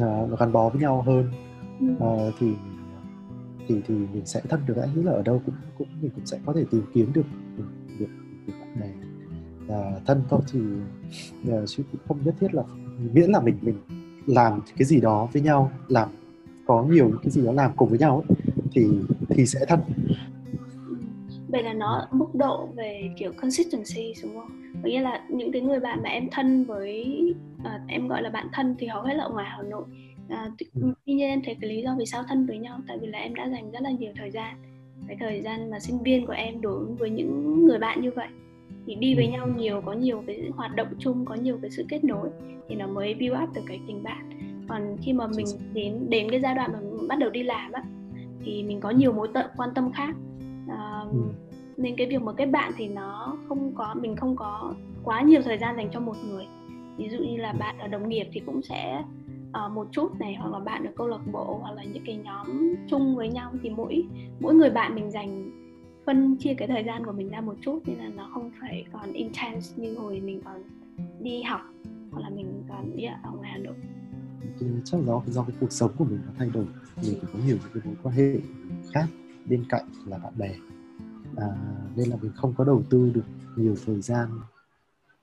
à, 0.00 0.26
gắn 0.38 0.52
bó 0.52 0.68
với 0.68 0.80
nhau 0.80 1.02
hơn. 1.02 1.30
À, 2.00 2.30
thì 2.38 2.52
thì 3.68 3.82
thì 3.86 3.94
mình 3.94 4.26
sẽ 4.26 4.40
thân 4.48 4.60
được. 4.66 4.76
Anh 4.76 4.94
nghĩ 4.94 5.02
là 5.02 5.12
ở 5.12 5.22
đâu 5.22 5.42
cũng 5.46 5.54
cũng 5.78 5.88
mình 6.00 6.10
cũng 6.14 6.26
sẽ 6.26 6.38
có 6.46 6.52
thể 6.52 6.64
tìm 6.70 6.82
kiếm 6.94 7.12
được 7.12 7.26
được 7.56 7.64
được, 7.98 8.06
được 8.46 8.52
bạn 8.60 8.80
bè. 8.80 8.92
À, 9.74 10.00
thân 10.06 10.22
thôi 10.28 10.40
thì 10.52 10.60
à, 11.48 11.58
chứ 11.66 11.82
cũng 11.92 12.00
không 12.08 12.18
nhất 12.24 12.34
thiết 12.40 12.54
là 12.54 12.62
miễn 13.12 13.30
là 13.30 13.40
mình 13.40 13.56
mình 13.62 13.76
làm 14.26 14.60
cái 14.76 14.84
gì 14.84 15.00
đó 15.00 15.28
với 15.32 15.42
nhau 15.42 15.70
làm 15.88 16.08
có 16.66 16.84
nhiều 16.84 17.10
cái 17.22 17.30
gì 17.30 17.44
đó 17.44 17.52
làm 17.52 17.70
cùng 17.76 17.88
với 17.88 17.98
nhau 17.98 18.24
ấy, 18.28 18.36
thì 18.72 18.88
thì 19.36 19.46
sẽ 19.46 19.60
thân 19.68 19.80
vậy 21.52 21.62
là 21.62 21.72
nó 21.72 22.06
mức 22.10 22.34
độ 22.34 22.68
về 22.76 23.10
kiểu 23.16 23.32
consistency 23.32 24.12
đúng 24.22 24.34
không? 24.34 24.50
Có 24.82 24.88
nghĩa 24.88 25.00
là 25.00 25.24
những 25.28 25.52
cái 25.52 25.62
người 25.62 25.80
bạn 25.80 26.02
mà 26.02 26.08
em 26.08 26.28
thân 26.30 26.64
với 26.64 27.20
à, 27.64 27.80
em 27.88 28.08
gọi 28.08 28.22
là 28.22 28.30
bạn 28.30 28.46
thân 28.52 28.74
thì 28.78 28.86
hầu 28.86 29.02
hết 29.02 29.14
là 29.14 29.24
ở 29.24 29.30
ngoài 29.30 29.46
hà 29.48 29.62
nội. 29.62 29.84
À, 30.28 30.50
ừ. 30.74 30.92
tuy 31.06 31.14
nhiên 31.14 31.28
em 31.28 31.40
thấy 31.44 31.56
cái 31.60 31.70
lý 31.70 31.82
do 31.82 31.94
vì 31.98 32.06
sao 32.06 32.22
thân 32.28 32.46
với 32.46 32.58
nhau 32.58 32.80
tại 32.88 32.98
vì 33.00 33.06
là 33.06 33.18
em 33.18 33.34
đã 33.34 33.48
dành 33.48 33.70
rất 33.70 33.82
là 33.82 33.90
nhiều 33.90 34.12
thời 34.16 34.30
gian. 34.30 34.56
Cái 35.08 35.16
thời 35.20 35.42
gian 35.42 35.70
mà 35.70 35.80
sinh 35.80 36.02
viên 36.02 36.26
của 36.26 36.32
em 36.32 36.60
đối 36.60 36.84
với 36.84 37.10
những 37.10 37.66
người 37.66 37.78
bạn 37.78 38.00
như 38.00 38.10
vậy. 38.10 38.28
Thì 38.86 38.94
đi 38.94 39.14
với 39.14 39.24
ừ. 39.24 39.30
nhau 39.30 39.48
nhiều 39.56 39.82
có 39.86 39.92
nhiều 39.92 40.22
cái 40.26 40.50
hoạt 40.54 40.76
động 40.76 40.88
chung 40.98 41.24
có 41.24 41.34
nhiều 41.34 41.58
cái 41.62 41.70
sự 41.70 41.84
kết 41.88 42.04
nối 42.04 42.28
thì 42.68 42.74
nó 42.74 42.86
mới 42.86 43.14
build 43.14 43.42
up 43.42 43.54
được 43.54 43.62
cái 43.66 43.80
tình 43.86 44.02
bạn. 44.02 44.30
Còn 44.68 44.96
khi 45.02 45.12
mà 45.12 45.26
mình 45.26 45.46
đến 45.74 46.06
đến 46.08 46.30
cái 46.30 46.40
giai 46.40 46.54
đoạn 46.54 46.72
mà 46.72 46.80
mình 46.80 47.08
bắt 47.08 47.18
đầu 47.18 47.30
đi 47.30 47.42
làm 47.42 47.72
á 47.72 47.82
thì 48.44 48.62
mình 48.62 48.80
có 48.80 48.90
nhiều 48.90 49.12
mối 49.12 49.28
tận 49.34 49.46
quan 49.56 49.70
tâm 49.74 49.92
khác. 49.92 50.14
À, 50.68 51.04
ừ. 51.12 51.18
nên 51.76 51.96
cái 51.96 52.06
việc 52.06 52.22
mà 52.22 52.32
kết 52.32 52.46
bạn 52.46 52.72
thì 52.76 52.88
nó 52.88 53.36
không 53.48 53.72
có 53.74 53.94
mình 54.00 54.16
không 54.16 54.36
có 54.36 54.74
quá 55.04 55.22
nhiều 55.22 55.42
thời 55.44 55.58
gian 55.58 55.76
dành 55.76 55.88
cho 55.92 56.00
một 56.00 56.16
người. 56.28 56.46
Ví 56.96 57.08
dụ 57.08 57.18
như 57.18 57.36
là 57.36 57.52
bạn 57.52 57.78
ở 57.78 57.88
đồng 57.88 58.08
nghiệp 58.08 58.28
thì 58.32 58.40
cũng 58.46 58.62
sẽ 58.62 59.04
uh, 59.66 59.72
một 59.72 59.86
chút 59.92 60.20
này 60.20 60.34
hoặc 60.34 60.52
là 60.52 60.58
bạn 60.58 60.84
ở 60.84 60.92
câu 60.96 61.08
lạc 61.08 61.20
bộ 61.32 61.58
hoặc 61.62 61.72
là 61.72 61.84
những 61.84 62.04
cái 62.06 62.16
nhóm 62.16 62.74
chung 62.88 63.16
với 63.16 63.28
nhau. 63.28 63.52
Thì 63.62 63.70
mỗi 63.70 64.04
mỗi 64.40 64.54
người 64.54 64.70
bạn 64.70 64.94
mình 64.94 65.10
dành 65.10 65.50
phân 66.06 66.36
chia 66.36 66.54
cái 66.54 66.68
thời 66.68 66.84
gian 66.84 67.04
của 67.06 67.12
mình 67.12 67.28
ra 67.28 67.40
một 67.40 67.54
chút 67.60 67.80
nên 67.86 67.98
là 67.98 68.08
nó 68.16 68.30
không 68.34 68.50
phải 68.60 68.84
còn 68.92 69.12
intense 69.12 69.82
như 69.82 69.98
hồi 69.98 70.20
mình 70.20 70.40
còn 70.44 70.62
đi 71.20 71.42
học 71.42 71.60
hoặc 72.12 72.20
là 72.20 72.30
mình 72.30 72.62
còn 72.68 72.96
đi 72.96 73.04
ở 73.04 73.30
ngoài 73.36 73.50
Hà 73.52 73.58
Nội 73.58 73.74
tôi 74.60 74.68
chắc 74.84 74.98
do 75.06 75.22
do 75.26 75.42
cái 75.42 75.56
cuộc 75.60 75.72
sống 75.72 75.90
của 75.98 76.04
mình 76.04 76.20
nó 76.26 76.32
thay 76.38 76.50
đổi 76.50 76.64
mình 77.02 77.18
phải 77.20 77.30
có 77.32 77.38
nhiều 77.46 77.56
những 77.62 77.72
cái 77.74 77.82
mối 77.84 77.94
quan 78.02 78.14
hệ 78.14 78.40
khác 78.92 79.06
bên 79.46 79.64
cạnh 79.68 79.84
là 80.06 80.18
bạn 80.18 80.32
bè. 80.38 80.54
À, 81.36 81.48
nên 81.96 82.08
là 82.08 82.16
mình 82.22 82.32
không 82.34 82.54
có 82.54 82.64
đầu 82.64 82.82
tư 82.90 83.10
được 83.14 83.24
nhiều 83.56 83.76
thời 83.86 84.00
gian 84.00 84.28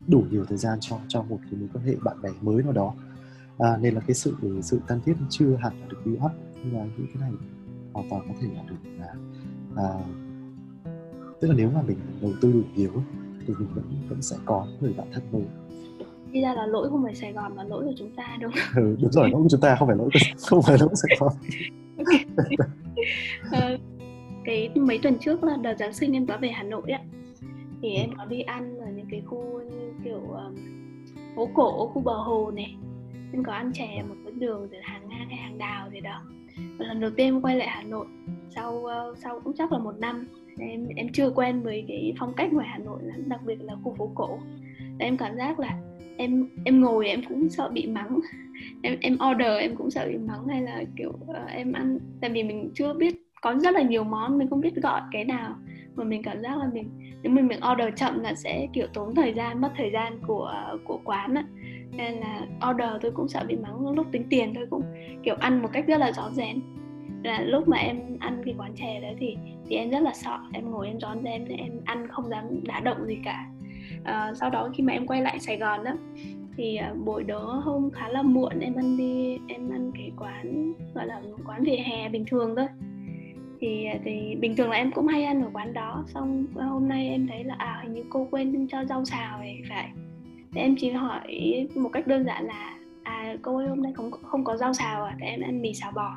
đủ 0.08 0.26
nhiều 0.32 0.46
thời 0.46 0.58
gian 0.58 0.78
cho 0.82 1.00
cho 1.08 1.22
một 1.22 1.40
cái 1.44 1.60
mối 1.60 1.70
quan 1.74 1.86
hệ 1.86 1.96
bạn 2.04 2.22
bè 2.22 2.30
mới 2.42 2.64
nào 2.64 2.74
đó. 2.74 2.94
À, 3.58 3.78
nên 3.78 3.96
là 3.96 4.02
cái 4.08 4.16
sự 4.16 4.36
sự 4.62 4.80
thân 4.88 5.02
thiết 5.06 5.14
chưa 5.30 5.56
hẳn 5.56 5.82
là 5.82 5.88
được 5.88 5.98
build 6.06 6.24
up 6.26 6.32
nhưng 6.64 6.74
mà 6.74 6.86
những 6.98 7.08
cái 7.14 7.22
này 7.22 7.32
hoàn 7.94 8.10
toàn 8.10 8.26
có 8.28 8.34
thể 8.42 8.48
là 8.56 8.64
được 8.64 8.90
là 8.98 9.14
à, 9.76 10.04
tức 11.42 11.48
là 11.48 11.54
nếu 11.58 11.72
mà 11.72 11.82
mình 11.82 11.98
đầu 12.22 12.34
tư 12.42 12.52
đủ 12.52 12.62
nhiều 12.76 13.04
thì 13.48 13.54
mình 13.60 13.68
vẫn 13.74 13.86
vẫn 14.10 14.22
sẽ 14.22 14.36
có 14.46 14.68
người 14.82 14.94
bạn 14.94 15.08
thân 15.14 15.24
mới 15.32 15.46
đi 16.32 16.42
ra 16.42 16.54
là 16.54 16.66
lỗi 16.66 16.90
không 16.90 17.04
phải 17.04 17.16
Sài 17.16 17.34
Gòn 17.34 17.56
mà 17.56 17.64
lỗi 17.64 17.84
của 17.86 17.94
chúng 17.98 18.16
ta 18.16 18.38
đúng 18.42 18.52
không? 18.52 18.84
Ừ, 18.84 18.96
đúng 19.02 19.12
rồi 19.12 19.30
lỗi 19.30 19.42
của 19.44 19.50
chúng 19.52 19.62
ta 19.62 19.76
không 19.76 19.88
phải 19.88 19.98
lỗi 19.98 20.10
của, 20.14 20.20
không 20.50 20.62
phải 20.62 20.78
lỗi 20.80 20.90
của 20.90 20.96
Sài 20.96 21.18
Gòn. 21.20 21.34
ờ, 23.52 23.78
cái 24.46 24.70
mấy 24.76 25.00
tuần 25.04 25.18
trước 25.20 25.44
là 25.44 25.58
đợt 25.58 25.76
Giáng 25.80 25.94
sinh 25.94 26.14
em 26.14 26.26
có 26.26 26.38
về 26.38 26.50
Hà 26.50 26.64
Nội 26.64 26.92
ạ. 26.92 27.00
Thì 27.82 27.90
em 27.90 28.10
có 28.18 28.26
đi 28.26 28.42
ăn 28.42 28.80
ở 28.80 28.88
những 28.96 29.08
cái 29.12 29.22
khu 29.26 29.62
như 29.62 29.94
kiểu 30.04 30.22
um, 30.22 30.56
phố 31.36 31.50
cổ 31.54 31.88
khu 31.88 32.02
bờ 32.02 32.14
hồ 32.14 32.52
này. 32.52 32.76
Em 33.34 33.44
có 33.44 33.54
ăn 33.54 33.72
chè 33.74 34.04
một 34.10 34.16
cái 34.26 34.34
đường 34.34 34.68
từ 34.72 34.78
hàng 34.84 35.10
ngang 35.10 35.30
hay 35.30 35.38
hàng 35.38 35.58
đào 35.58 35.90
gì 35.92 36.00
đó. 36.00 36.22
Và 36.78 36.86
lần 36.86 37.00
đầu 37.00 37.12
tiên 37.18 37.28
em 37.28 37.42
quay 37.42 37.56
lại 37.56 37.68
Hà 37.68 37.84
Nội 37.84 38.06
sau 38.56 38.74
uh, 38.74 39.18
sau 39.18 39.40
cũng 39.40 39.54
chắc 39.58 39.72
là 39.72 39.78
một 39.78 40.00
năm 40.00 40.28
em 40.60 40.88
em 40.96 41.08
chưa 41.14 41.30
quen 41.30 41.62
với 41.64 41.86
cái 41.88 42.14
phong 42.20 42.34
cách 42.34 42.54
ngoài 42.54 42.68
Hà 42.72 42.78
Nội 42.78 43.00
lắm 43.04 43.30
đặc 43.30 43.40
biệt 43.46 43.62
là 43.62 43.76
khu 43.84 43.96
phố 43.98 44.12
cổ. 44.16 44.40
Em 45.00 45.18
cảm 45.18 45.38
giác 45.38 45.60
là 45.60 45.80
em 46.20 46.48
em 46.66 46.82
ngồi 46.82 47.08
em 47.08 47.22
cũng 47.30 47.50
sợ 47.50 47.70
bị 47.70 47.88
mắng. 47.88 48.20
Em 48.82 48.98
em 49.02 49.18
order 49.32 49.60
em 49.60 49.76
cũng 49.76 49.92
sợ 49.92 50.08
bị 50.08 50.18
mắng 50.18 50.48
hay 50.48 50.62
là 50.62 50.84
kiểu 50.98 51.10
uh, 51.10 51.36
em 51.48 51.74
ăn 51.74 52.00
tại 52.22 52.30
vì 52.30 52.44
mình 52.44 52.72
chưa 52.76 52.94
biết 52.94 53.16
có 53.42 53.56
rất 53.60 53.74
là 53.74 53.82
nhiều 53.82 54.04
món 54.04 54.38
mình 54.38 54.50
không 54.50 54.62
biết 54.62 54.76
gọi 54.76 55.02
cái 55.12 55.26
nào 55.26 55.56
mà 55.96 56.04
mình 56.04 56.24
cảm 56.24 56.42
giác 56.42 56.58
là 56.58 56.70
mình 56.74 56.90
nếu 57.24 57.34
mình 57.34 57.48
mình 57.48 57.60
order 57.72 57.94
chậm 57.96 58.20
là 58.20 58.36
sẽ 58.36 58.68
kiểu 58.74 58.88
tốn 58.94 59.16
thời 59.16 59.34
gian 59.34 59.62
mất 59.62 59.72
thời 59.78 59.92
gian 59.92 60.20
của 60.28 60.54
của 60.86 61.00
quán 61.04 61.36
á. 61.36 61.44
Nên 61.92 62.14
là 62.14 62.48
order 62.70 62.90
tôi 63.02 63.12
cũng 63.12 63.28
sợ 63.28 63.44
bị 63.48 63.56
mắng 63.56 63.90
lúc 63.96 64.08
tính 64.12 64.24
tiền 64.30 64.54
tôi 64.56 64.66
cũng 64.70 64.84
kiểu 65.24 65.36
ăn 65.40 65.62
một 65.62 65.70
cách 65.74 65.88
rất 65.88 65.98
là 65.98 66.12
rõ 66.12 66.30
rén. 66.32 66.62
Là 67.24 67.42
lúc 67.42 67.68
mà 67.68 67.78
em 67.78 68.00
ăn 68.20 68.42
cái 68.46 68.56
quán 68.58 68.72
chè 68.76 69.00
đấy 69.02 69.16
thì 69.20 69.38
thì 69.68 69.76
em 69.76 69.90
rất 69.90 70.00
là 70.00 70.14
sợ 70.14 70.38
em 70.54 70.72
ngồi 70.72 70.88
em 70.88 71.00
rón 71.00 71.24
rén 71.24 71.46
em 71.46 71.72
ăn 71.86 72.08
không 72.08 72.30
dám 72.30 72.44
đả 72.64 72.80
động 72.80 73.06
gì 73.06 73.18
cả 73.26 73.48
à, 74.04 74.34
sau 74.36 74.50
đó 74.50 74.70
khi 74.74 74.84
mà 74.84 74.94
em 74.94 75.08
quay 75.08 75.22
lại 75.22 75.40
Sài 75.40 75.58
Gòn 75.58 75.84
đó 75.84 75.92
thì 76.60 76.76
ờ, 76.76 76.94
buổi 77.06 77.24
đó 77.24 77.62
hôm 77.66 77.90
khá 77.92 78.10
là 78.10 78.22
muộn 78.22 78.60
em 78.60 78.76
ăn 78.76 78.98
đi 78.98 79.40
em 79.48 79.70
ăn 79.70 79.92
cái 79.96 80.12
quán 80.18 80.74
gọi 80.94 81.06
là 81.06 81.22
quán 81.46 81.64
vỉa 81.64 81.76
hè 81.76 82.10
bình 82.10 82.26
thường 82.28 82.56
thôi. 82.56 82.68
Thì 83.60 83.86
ờ, 83.86 84.00
thì 84.06 84.36
bình 84.36 84.56
thường 84.56 84.70
là 84.70 84.78
em 84.78 84.92
cũng 84.92 85.08
hay 85.08 85.24
ăn 85.24 85.42
ở 85.42 85.50
quán 85.54 85.74
đó 85.74 86.04
xong 86.08 86.46
hôm 86.56 86.88
nay 86.88 87.08
em 87.10 87.28
thấy 87.28 87.44
là 87.44 87.56
à 87.58 87.80
hình 87.84 87.94
như 87.94 88.04
cô 88.10 88.28
quên 88.32 88.68
cho 88.68 88.86
rau 88.86 89.06
xào 89.06 89.40
này 89.40 89.62
phải. 89.70 89.90
Thì 90.52 90.62
em 90.62 90.76
chỉ 90.80 90.92
hỏi 90.92 91.68
một 91.76 91.90
cách 91.94 92.08
đơn 92.08 92.26
giản 92.26 92.46
là 92.46 92.78
à 93.04 93.36
cô 93.42 93.58
ơi 93.58 93.68
hôm 93.68 93.82
nay 93.82 93.92
không 93.96 94.12
không 94.12 94.44
có 94.44 94.58
rau 94.58 94.74
xào 94.74 95.04
à? 95.04 95.16
Tại 95.20 95.30
em 95.30 95.42
ăn 95.42 95.62
mì 95.62 95.74
xào 95.74 95.92
bò. 95.92 96.16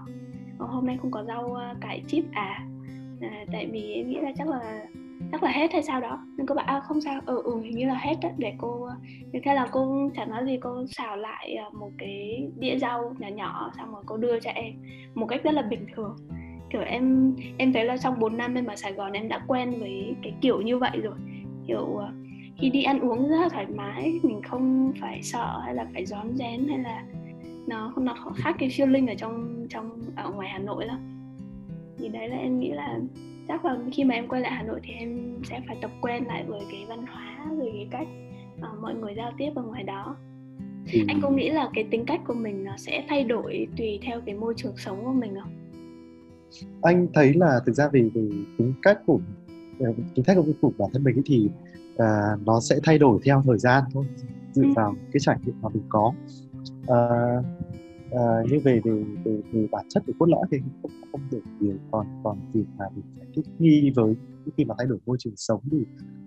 Hôm 0.59 0.87
nay 0.87 0.99
không 1.03 1.11
có 1.11 1.25
rau 1.25 1.57
cải 1.81 2.03
chip 2.07 2.25
à, 2.33 2.67
à 3.21 3.45
tại 3.53 3.67
vì 3.67 3.93
em 3.93 4.09
nghĩ 4.09 4.21
là 4.21 4.33
chắc 4.39 4.49
là 4.49 4.87
chắc 5.33 5.43
là 5.43 5.51
hết 5.51 5.73
hay 5.73 5.83
sao 5.83 6.01
đó. 6.01 6.19
Nên 6.37 6.47
cô 6.47 6.55
bảo 6.55 6.67
à 6.67 6.81
không 6.81 7.01
sao. 7.01 7.21
Ừ 7.27 7.43
ừ 7.45 7.61
hình 7.61 7.77
như 7.77 7.87
là 7.87 7.95
hết 7.95 8.15
đó 8.23 8.29
để 8.39 8.53
cô 8.59 8.89
thế 9.45 9.55
là 9.55 9.69
cô 9.73 10.11
chẳng 10.17 10.31
nói 10.31 10.45
gì, 10.47 10.59
cô 10.61 10.87
xào 10.87 11.17
lại 11.17 11.55
à, 11.55 11.65
một 11.73 11.91
cái 11.99 12.49
đĩa 12.59 12.79
rau 12.79 13.15
nhỏ 13.19 13.29
nhỏ, 13.29 13.73
xong 13.77 13.93
rồi 13.93 14.03
cô 14.07 14.17
đưa 14.17 14.41
cho 14.41 14.51
em. 14.51 14.75
Một 15.15 15.27
cách 15.27 15.45
rất 15.45 15.55
là 15.55 15.63
bình 15.63 15.87
thường. 15.95 16.17
Kiểu 16.71 16.83
em 16.83 17.35
em 17.59 17.73
thấy 17.73 17.85
là 17.85 17.97
trong 17.97 18.19
4 18.21 18.37
năm 18.37 18.55
em 18.55 18.67
ở 18.67 18.77
Sài 18.77 18.93
Gòn 18.93 19.13
em 19.13 19.29
đã 19.29 19.41
quen 19.47 19.81
với 19.81 20.15
cái 20.23 20.35
kiểu 20.41 20.61
như 20.61 20.79
vậy 20.79 21.01
rồi. 21.03 21.15
Kiểu 21.67 21.97
à, 21.97 22.13
khi 22.59 22.71
đi 22.71 22.83
ăn 22.83 23.01
uống 23.01 23.29
rất 23.29 23.37
là 23.41 23.49
thoải 23.49 23.67
mái, 23.67 24.21
mình 24.23 24.43
không 24.43 24.93
phải 25.01 25.23
sợ 25.23 25.61
hay 25.65 25.75
là 25.75 25.87
phải 25.93 26.07
rón 26.07 26.37
rén 26.37 26.69
hay 26.69 26.79
là 26.79 27.05
nó 27.67 27.93
nó 27.97 28.15
khác 28.37 28.57
cái 28.59 28.69
feeling 28.69 29.09
ở 29.09 29.15
trong 29.15 29.67
trong, 29.71 29.91
ở 30.17 30.31
ngoài 30.31 30.49
Hà 30.49 30.59
Nội 30.59 30.87
lắm. 30.87 30.99
Thì 31.99 32.09
đấy 32.09 32.29
là 32.29 32.37
em 32.37 32.61
nghĩ 32.61 32.71
là 32.71 32.99
chắc 33.49 33.65
là 33.65 33.79
khi 33.93 34.05
mà 34.05 34.15
em 34.15 34.29
quay 34.29 34.41
lại 34.41 34.53
Hà 34.53 34.63
Nội 34.63 34.81
thì 34.83 34.93
em 34.93 35.37
sẽ 35.45 35.61
phải 35.67 35.77
tập 35.83 35.91
quen 36.01 36.25
lại 36.27 36.45
với 36.47 36.61
cái 36.71 36.85
văn 36.89 37.07
hóa 37.07 37.47
rồi 37.59 37.71
cái 37.75 37.89
cách 37.91 38.09
uh, 38.59 38.83
mọi 38.83 38.95
người 38.95 39.15
giao 39.17 39.33
tiếp 39.39 39.51
ở 39.55 39.63
ngoài 39.63 39.83
đó 39.83 40.17
ừ. 40.93 41.01
anh 41.09 41.21
có 41.23 41.31
nghĩ 41.31 41.51
là 41.51 41.71
cái 41.75 41.85
tính 41.91 42.05
cách 42.07 42.21
của 42.27 42.35
mình 42.35 42.65
nó 42.65 42.77
sẽ 42.77 43.05
thay 43.09 43.25
đổi 43.25 43.69
tùy 43.79 43.99
theo 44.03 44.21
cái 44.27 44.35
môi 44.35 44.55
trường 44.57 44.77
sống 44.77 45.05
của 45.05 45.13
mình 45.13 45.35
không 45.41 45.53
anh 46.83 47.07
thấy 47.15 47.35
là 47.35 47.61
thực 47.67 47.73
ra 47.73 47.89
về 47.89 48.11
về 48.15 48.29
tính 48.59 48.75
cách 48.83 48.99
của 49.07 49.21
ờ, 49.81 49.93
tính 50.15 50.25
cách 50.25 50.37
của 50.61 50.73
bản 50.79 50.91
thân 50.93 51.05
mình 51.05 51.23
thì 51.27 51.49
uh, 51.95 52.47
nó 52.47 52.61
sẽ 52.61 52.81
thay 52.85 52.99
đổi 52.99 53.21
theo 53.25 53.43
thời 53.47 53.59
gian 53.59 53.85
thôi 53.93 54.05
dựa 54.53 54.63
ừ. 54.63 54.73
vào 54.77 54.95
cái 55.13 55.21
trải 55.21 55.37
nghiệm 55.45 55.55
mà 55.63 55.69
mình 55.69 55.83
có 55.89 56.13
uh, 56.83 57.45
à, 58.17 58.43
như 58.51 58.59
về 58.65 58.81
về 58.85 59.05
về, 59.25 59.41
về 59.53 59.67
bản 59.73 59.87
chất 59.89 60.03
của 60.07 60.13
cốt 60.19 60.27
lõi 60.27 60.43
thì 60.51 60.59
không 60.83 60.91
không 61.13 61.21
được 61.31 61.43
nhiều 61.61 61.77
còn 61.91 62.07
còn 62.25 62.39
việc 62.53 62.65
mà 62.79 62.85
mình 62.95 63.05
phải 63.19 63.27
thích 63.37 63.47
nghi 63.59 63.93
với 63.97 64.15
khi 64.57 64.65
mà 64.65 64.75
thay 64.79 64.87
đổi 64.87 64.99
môi 65.07 65.17
trường 65.21 65.37
sống 65.37 65.61
thì 65.71 65.79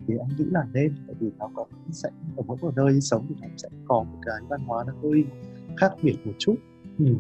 thì 0.08 0.14
anh 0.18 0.30
nghĩ 0.38 0.46
là 0.52 0.64
nên 0.74 0.96
tại 1.08 1.16
vì 1.20 1.30
nó 1.40 1.50
có 1.54 1.66
sẽ 1.92 2.10
ở 2.38 2.44
mỗi 2.48 2.58
một 2.62 2.72
nơi 2.76 3.02
sống 3.02 3.26
thì 3.30 3.36
nó 3.42 3.48
sẽ 3.58 3.70
có 3.86 4.04
một 4.04 4.20
cái 4.26 4.36
văn 4.50 4.60
hóa 4.66 4.84
nó 4.88 4.94
hơi 5.04 5.26
khác 5.78 5.92
biệt 6.04 6.16
một 6.26 6.34
chút 6.40 6.56
ừ. 7.00 7.16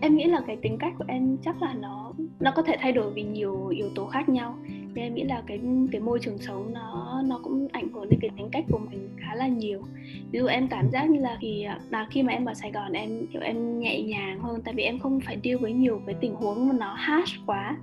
em 0.00 0.16
nghĩ 0.16 0.24
là 0.24 0.40
cái 0.46 0.56
tính 0.62 0.76
cách 0.80 0.92
của 0.98 1.04
em 1.08 1.36
chắc 1.42 1.62
là 1.62 1.74
nó 1.74 2.12
nó 2.40 2.52
có 2.56 2.62
thể 2.62 2.76
thay 2.80 2.92
đổi 2.92 3.12
vì 3.12 3.22
nhiều 3.22 3.66
yếu 3.66 3.88
tố 3.94 4.06
khác 4.06 4.28
nhau 4.28 4.58
thì 4.98 5.04
em 5.04 5.14
nghĩ 5.14 5.24
là 5.24 5.42
cái 5.46 5.60
cái 5.92 6.00
môi 6.00 6.18
trường 6.22 6.38
sống 6.38 6.72
nó 6.74 7.22
nó 7.26 7.40
cũng 7.44 7.68
ảnh 7.72 7.88
hưởng 7.92 8.10
đến 8.10 8.20
cái 8.20 8.30
tính 8.36 8.48
cách 8.52 8.64
của 8.70 8.78
mình 8.78 9.08
khá 9.16 9.34
là 9.34 9.48
nhiều. 9.48 9.82
Ví 10.30 10.38
dụ 10.38 10.46
em 10.46 10.68
cảm 10.68 10.90
giác 10.90 11.10
như 11.10 11.20
là 11.20 11.38
thì 11.40 11.62
à, 11.62 11.80
là 11.90 12.06
khi 12.10 12.22
mà 12.22 12.32
em 12.32 12.44
ở 12.44 12.54
Sài 12.54 12.72
Gòn 12.72 12.92
em 12.92 13.26
kiểu 13.32 13.42
em 13.42 13.78
nhẹ 13.78 14.02
nhàng 14.02 14.40
hơn 14.40 14.60
tại 14.64 14.74
vì 14.74 14.82
em 14.82 14.98
không 14.98 15.20
phải 15.20 15.38
deal 15.44 15.56
với 15.56 15.72
nhiều 15.72 16.00
cái 16.06 16.14
tình 16.20 16.34
huống 16.34 16.68
mà 16.68 16.74
nó 16.78 16.94
harsh 16.94 17.36
quá 17.46 17.76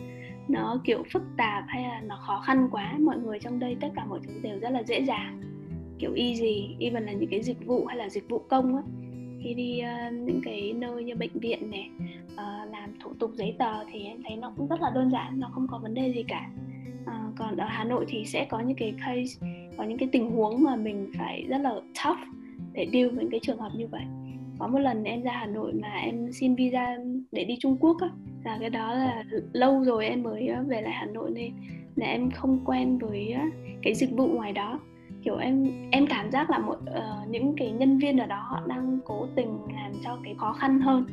nó 0.47 0.81
kiểu 0.83 1.03
phức 1.13 1.23
tạp 1.37 1.63
hay 1.67 1.83
là 1.83 2.01
nó 2.05 2.15
khó 2.27 2.41
khăn 2.45 2.67
quá. 2.71 2.95
Mọi 2.99 3.17
người 3.17 3.39
trong 3.39 3.59
đây 3.59 3.75
tất 3.81 3.89
cả 3.95 4.05
mọi 4.05 4.19
thứ 4.27 4.33
đều 4.41 4.59
rất 4.59 4.69
là 4.69 4.83
dễ 4.83 4.99
dàng 4.99 5.41
kiểu 5.99 6.13
easy 6.15 6.75
even 6.79 7.03
là 7.05 7.11
những 7.11 7.29
cái 7.29 7.41
dịch 7.41 7.65
vụ 7.65 7.85
hay 7.85 7.97
là 7.97 8.09
dịch 8.09 8.29
vụ 8.29 8.39
công 8.49 8.75
á. 8.75 8.81
Khi 9.43 9.53
đi 9.53 9.81
uh, 9.81 10.13
những 10.13 10.41
cái 10.43 10.73
nơi 10.73 11.03
như 11.03 11.15
bệnh 11.15 11.39
viện 11.39 11.71
này 11.71 11.89
uh, 12.33 12.71
làm 12.71 12.99
thủ 13.03 13.13
tục 13.19 13.31
giấy 13.33 13.55
tờ 13.59 13.83
thì 13.91 14.03
em 14.03 14.17
thấy 14.27 14.37
nó 14.37 14.53
cũng 14.57 14.67
rất 14.67 14.81
là 14.81 14.91
đơn 14.95 15.11
giản 15.11 15.39
nó 15.39 15.49
không 15.53 15.67
có 15.71 15.77
vấn 15.77 15.93
đề 15.93 16.13
gì 16.13 16.23
cả. 16.27 16.49
uh, 16.53 16.74
còn 17.37 17.57
ở 17.57 17.67
Hà 17.67 17.83
Nội 17.83 18.05
thì 18.07 18.25
sẽ 18.25 18.45
có 18.49 18.59
những 18.59 18.77
cái 18.77 18.93
case 19.05 19.47
có 19.77 19.83
những 19.83 19.97
cái 19.97 20.09
tình 20.11 20.31
huống 20.31 20.63
mà 20.63 20.75
mình 20.75 21.11
phải 21.17 21.45
rất 21.49 21.57
là 21.57 21.73
tough 22.03 22.19
để 22.73 22.87
deal 22.93 23.07
với 23.07 23.23
những 23.23 23.31
cái 23.31 23.39
trường 23.43 23.57
hợp 23.57 23.71
như 23.75 23.87
vậy. 23.87 24.03
Có 24.59 24.67
một 24.67 24.79
lần 24.79 25.03
em 25.03 25.21
ra 25.21 25.31
Hà 25.31 25.45
Nội 25.45 25.73
mà 25.73 25.87
em 25.87 26.31
xin 26.31 26.55
visa 26.55 26.97
để 27.31 27.43
đi 27.43 27.57
Trung 27.59 27.77
Quốc 27.79 27.97
á 28.01 28.09
là 28.43 28.57
cái 28.59 28.69
đó 28.69 28.93
là 28.93 29.23
lâu 29.53 29.83
rồi 29.83 30.07
em 30.07 30.23
mới 30.23 30.47
ờ, 30.47 30.63
về 30.67 30.81
lại 30.81 30.93
Hà 30.93 31.05
Nội 31.05 31.31
nên 31.33 31.51
là 31.95 32.05
em 32.05 32.31
không 32.31 32.59
quen 32.65 32.97
với 32.97 33.31
ờ, 33.31 33.41
cái 33.81 33.95
dịch 33.95 34.11
vụ 34.11 34.27
ngoài 34.27 34.53
đó. 34.53 34.79
Kiểu 35.23 35.37
em 35.37 35.71
em 35.91 36.07
cảm 36.07 36.31
giác 36.31 36.49
là 36.49 36.57
một 36.57 36.77
uh, 36.81 37.29
những 37.29 37.53
cái 37.57 37.71
nhân 37.71 37.97
viên 37.97 38.17
ở 38.17 38.25
đó 38.25 38.45
họ 38.49 38.61
đang 38.67 38.99
cố 39.05 39.27
tình 39.35 39.57
làm 39.75 39.91
cho 40.03 40.17
cái 40.23 40.35
khó 40.37 40.53
khăn 40.53 40.79
hơn 40.79 41.05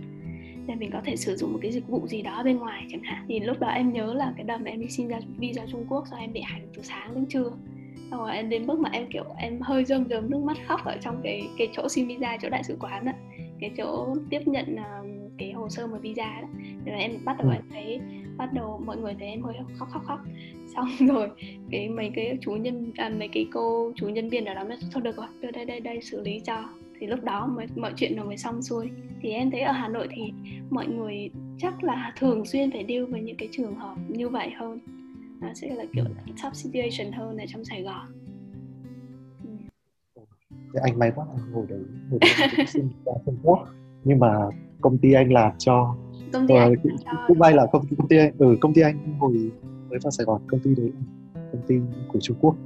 để 0.67 0.75
mình 0.75 0.91
có 0.93 1.01
thể 1.05 1.17
sử 1.17 1.37
dụng 1.37 1.53
một 1.53 1.59
cái 1.63 1.73
dịch 1.73 1.89
vụ 1.89 2.07
gì 2.07 2.23
đó 2.23 2.43
bên 2.45 2.59
ngoài 2.59 2.87
chẳng 2.91 3.03
hạn. 3.03 3.25
Thì 3.29 3.41
lúc 3.41 3.61
đó 3.61 3.69
em 3.69 3.93
nhớ 3.93 4.15
là 4.15 4.33
cái 4.37 4.45
mà 4.47 4.71
em 4.71 4.81
đi 4.81 4.89
xin 4.89 5.09
ra 5.09 5.19
visa 5.39 5.67
Trung 5.73 5.87
Quốc 5.89 6.05
sau 6.11 6.19
em 6.19 6.33
bị 6.33 6.41
hành 6.41 6.69
từ 6.77 6.83
sáng 6.83 7.15
đến 7.15 7.27
trưa. 7.27 7.51
Xong 8.11 8.21
rồi 8.21 8.37
em 8.37 8.49
đến 8.49 8.67
mức 8.67 8.79
mà 8.79 8.91
em 8.93 9.07
kiểu 9.11 9.25
em 9.39 9.61
hơi 9.61 9.85
rơm 9.85 10.09
rớm 10.09 10.31
nước 10.31 10.39
mắt 10.39 10.57
khóc 10.67 10.85
ở 10.85 10.97
trong 11.01 11.21
cái 11.23 11.49
cái 11.59 11.69
chỗ 11.73 11.89
xin 11.89 12.09
visa 12.09 12.37
chỗ 12.43 12.49
đại 12.49 12.65
sứ 12.65 12.77
quán 12.81 13.05
á. 13.05 13.15
Cái 13.61 13.71
chỗ 13.77 14.17
tiếp 14.31 14.49
nhận 14.49 14.77
cái 15.39 15.53
hồ 15.53 15.69
sơ 15.69 15.87
mà 15.87 15.99
visa 15.99 16.41
đó 16.41 16.49
rồi 16.87 17.01
em 17.01 17.13
bắt 17.25 17.37
đầu 17.39 17.49
ừ. 17.49 17.55
em 17.55 17.63
thấy 17.71 18.01
bắt 18.37 18.53
đầu 18.53 18.83
mọi 18.87 18.97
người 18.97 19.15
thấy 19.19 19.29
em 19.29 19.43
hơi 19.43 19.55
khóc 19.79 19.89
khóc 19.91 20.03
khóc. 20.05 20.21
Xong 20.75 20.89
rồi 21.09 21.29
cái 21.71 21.89
mấy 21.89 22.11
cái 22.15 22.39
chú 22.41 22.53
nhân 22.53 22.93
à, 22.97 23.09
mấy 23.19 23.29
cái 23.29 23.47
cô 23.53 23.93
chú 23.97 24.09
nhân 24.09 24.29
viên 24.29 24.45
ở 24.45 24.55
đó 24.55 24.65
mới 24.65 24.79
thôi 24.93 25.03
được 25.03 25.17
rồi 25.17 25.27
đưa 25.41 25.51
đây 25.51 25.65
đây 25.65 25.81
đây 25.81 26.01
xử 26.03 26.21
lý 26.21 26.41
cho 26.41 26.65
thì 27.03 27.09
lúc 27.09 27.25
đó 27.25 27.47
mới 27.47 27.67
mọi 27.77 27.93
chuyện 27.97 28.17
nó 28.17 28.25
mới 28.25 28.37
xong 28.37 28.63
xuôi. 28.63 28.91
Thì 29.23 29.31
em 29.31 29.51
thấy 29.51 29.61
ở 29.61 29.73
Hà 29.73 29.89
Nội 29.89 30.09
thì 30.11 30.33
mọi 30.71 30.87
người 30.87 31.31
chắc 31.59 31.85
là 31.85 32.13
thường 32.19 32.45
xuyên 32.45 32.71
phải 32.73 32.85
deal 32.89 33.05
với 33.05 33.21
những 33.21 33.37
cái 33.37 33.49
trường 33.53 33.75
hợp 33.75 33.95
như 34.09 34.29
vậy 34.29 34.51
hơn. 34.57 34.79
Nó 35.41 35.49
sẽ 35.55 35.75
là 35.75 35.85
kiểu 35.93 36.05
là 36.05 36.33
tough 36.43 36.55
situation 36.55 37.13
hơn 37.13 37.39
ở 37.39 37.45
trong 37.49 37.65
Sài 37.65 37.83
Gòn. 37.83 38.07
Thì 40.51 40.81
anh 40.83 40.99
may 40.99 41.13
quá 41.15 41.27
anh 41.31 41.53
hồi 41.53 41.67
đấy 41.69 41.81
hồi 42.11 42.19
đấy 42.21 42.49
cũng 42.57 42.67
xin 42.67 42.89
ra 43.07 43.13
Trung 43.27 43.39
Quốc. 43.43 43.59
Nhưng 44.05 44.19
mà 44.19 44.49
công 44.81 44.99
ty 44.99 45.13
anh 45.13 45.33
làm 45.33 45.53
cho 45.59 45.97
công 46.33 46.47
ty 46.47 46.55
anh 46.55 46.75
cũng, 46.83 46.97
cũng 47.29 47.39
may 47.39 47.55
là 47.55 47.67
công, 47.73 47.85
công 47.99 48.09
ty 48.09 48.17
anh 48.17 48.33
ừ, 48.39 48.57
công 48.61 48.75
ty 48.75 48.83
anh 48.83 49.19
hồi 49.19 49.51
mới 49.91 49.99
vào 50.03 50.11
Sài 50.11 50.25
Gòn 50.25 50.43
công 50.47 50.61
ty 50.61 50.75
đấy 50.75 50.93
công 51.35 51.63
ty 51.67 51.75
của 52.09 52.21
Trung 52.21 52.37
Quốc 52.41 52.57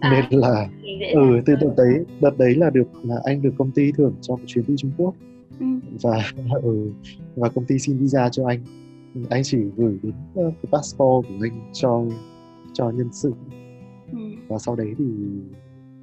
nên 0.00 0.24
là 0.30 0.68
ừ 1.14 1.40
từ 1.46 1.54
đợt 1.60 1.74
đấy 1.76 2.04
đợt 2.20 2.38
đấy 2.38 2.54
là 2.54 2.70
được 2.70 2.88
là 3.02 3.16
anh 3.24 3.42
được 3.42 3.52
công 3.58 3.70
ty 3.70 3.92
thưởng 3.92 4.14
cho 4.20 4.36
một 4.36 4.42
chuyến 4.46 4.64
đi 4.68 4.74
Trung 4.78 4.90
Quốc. 4.96 5.14
Ừ. 5.60 5.66
và 6.02 6.22
ừ, 6.62 6.90
và 7.36 7.48
công 7.48 7.64
ty 7.64 7.78
xin 7.78 7.98
visa 7.98 8.28
cho 8.28 8.46
anh. 8.46 8.60
Anh 9.30 9.42
chỉ 9.44 9.58
gửi 9.76 9.98
đến 10.02 10.14
uh, 10.34 10.54
cái 10.62 10.70
passport 10.72 11.28
của 11.28 11.34
anh 11.42 11.70
cho 11.72 12.04
cho 12.72 12.90
nhân 12.90 13.08
sự. 13.12 13.32
Ừ. 14.12 14.18
và 14.48 14.58
sau 14.58 14.76
đấy 14.76 14.94
thì 14.98 15.04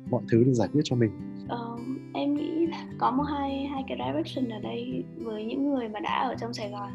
mọi 0.10 0.22
thứ 0.32 0.44
được 0.44 0.54
giải 0.54 0.68
quyết 0.74 0.82
cho 0.84 0.96
mình. 0.96 1.12
Uh, 1.46 1.80
em 2.14 2.36
nghĩ 2.36 2.68
là 2.68 2.88
có 2.98 3.12
một 3.12 3.24
hai 3.24 3.66
hai 3.66 3.84
cái 3.88 3.98
direction 3.98 4.50
ở 4.50 4.60
đây 4.60 5.04
với 5.18 5.46
những 5.46 5.70
người 5.70 5.90
mà 5.90 6.00
đã 6.00 6.28
ở 6.30 6.36
trong 6.40 6.54
Sài 6.54 6.70
Gòn 6.70 6.92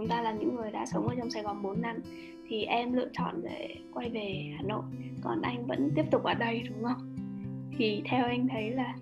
chúng 0.00 0.08
ta 0.08 0.22
là 0.22 0.32
những 0.32 0.56
người 0.56 0.70
đã 0.70 0.86
sống 0.86 1.08
ở 1.08 1.14
trong 1.18 1.30
Sài 1.30 1.42
Gòn 1.42 1.62
4 1.62 1.82
năm 1.82 1.96
thì 2.48 2.64
em 2.64 2.92
lựa 2.92 3.08
chọn 3.12 3.42
để 3.42 3.76
quay 3.94 4.10
về 4.10 4.52
Hà 4.56 4.62
Nội. 4.62 4.82
Còn 5.22 5.42
anh 5.42 5.66
vẫn 5.66 5.90
tiếp 5.94 6.04
tục 6.10 6.22
ở 6.22 6.34
đây 6.34 6.62
đúng 6.68 6.84
không? 6.84 7.16
Thì 7.78 8.02
theo 8.10 8.24
anh 8.24 8.48
thấy 8.48 8.70
là 8.70 8.94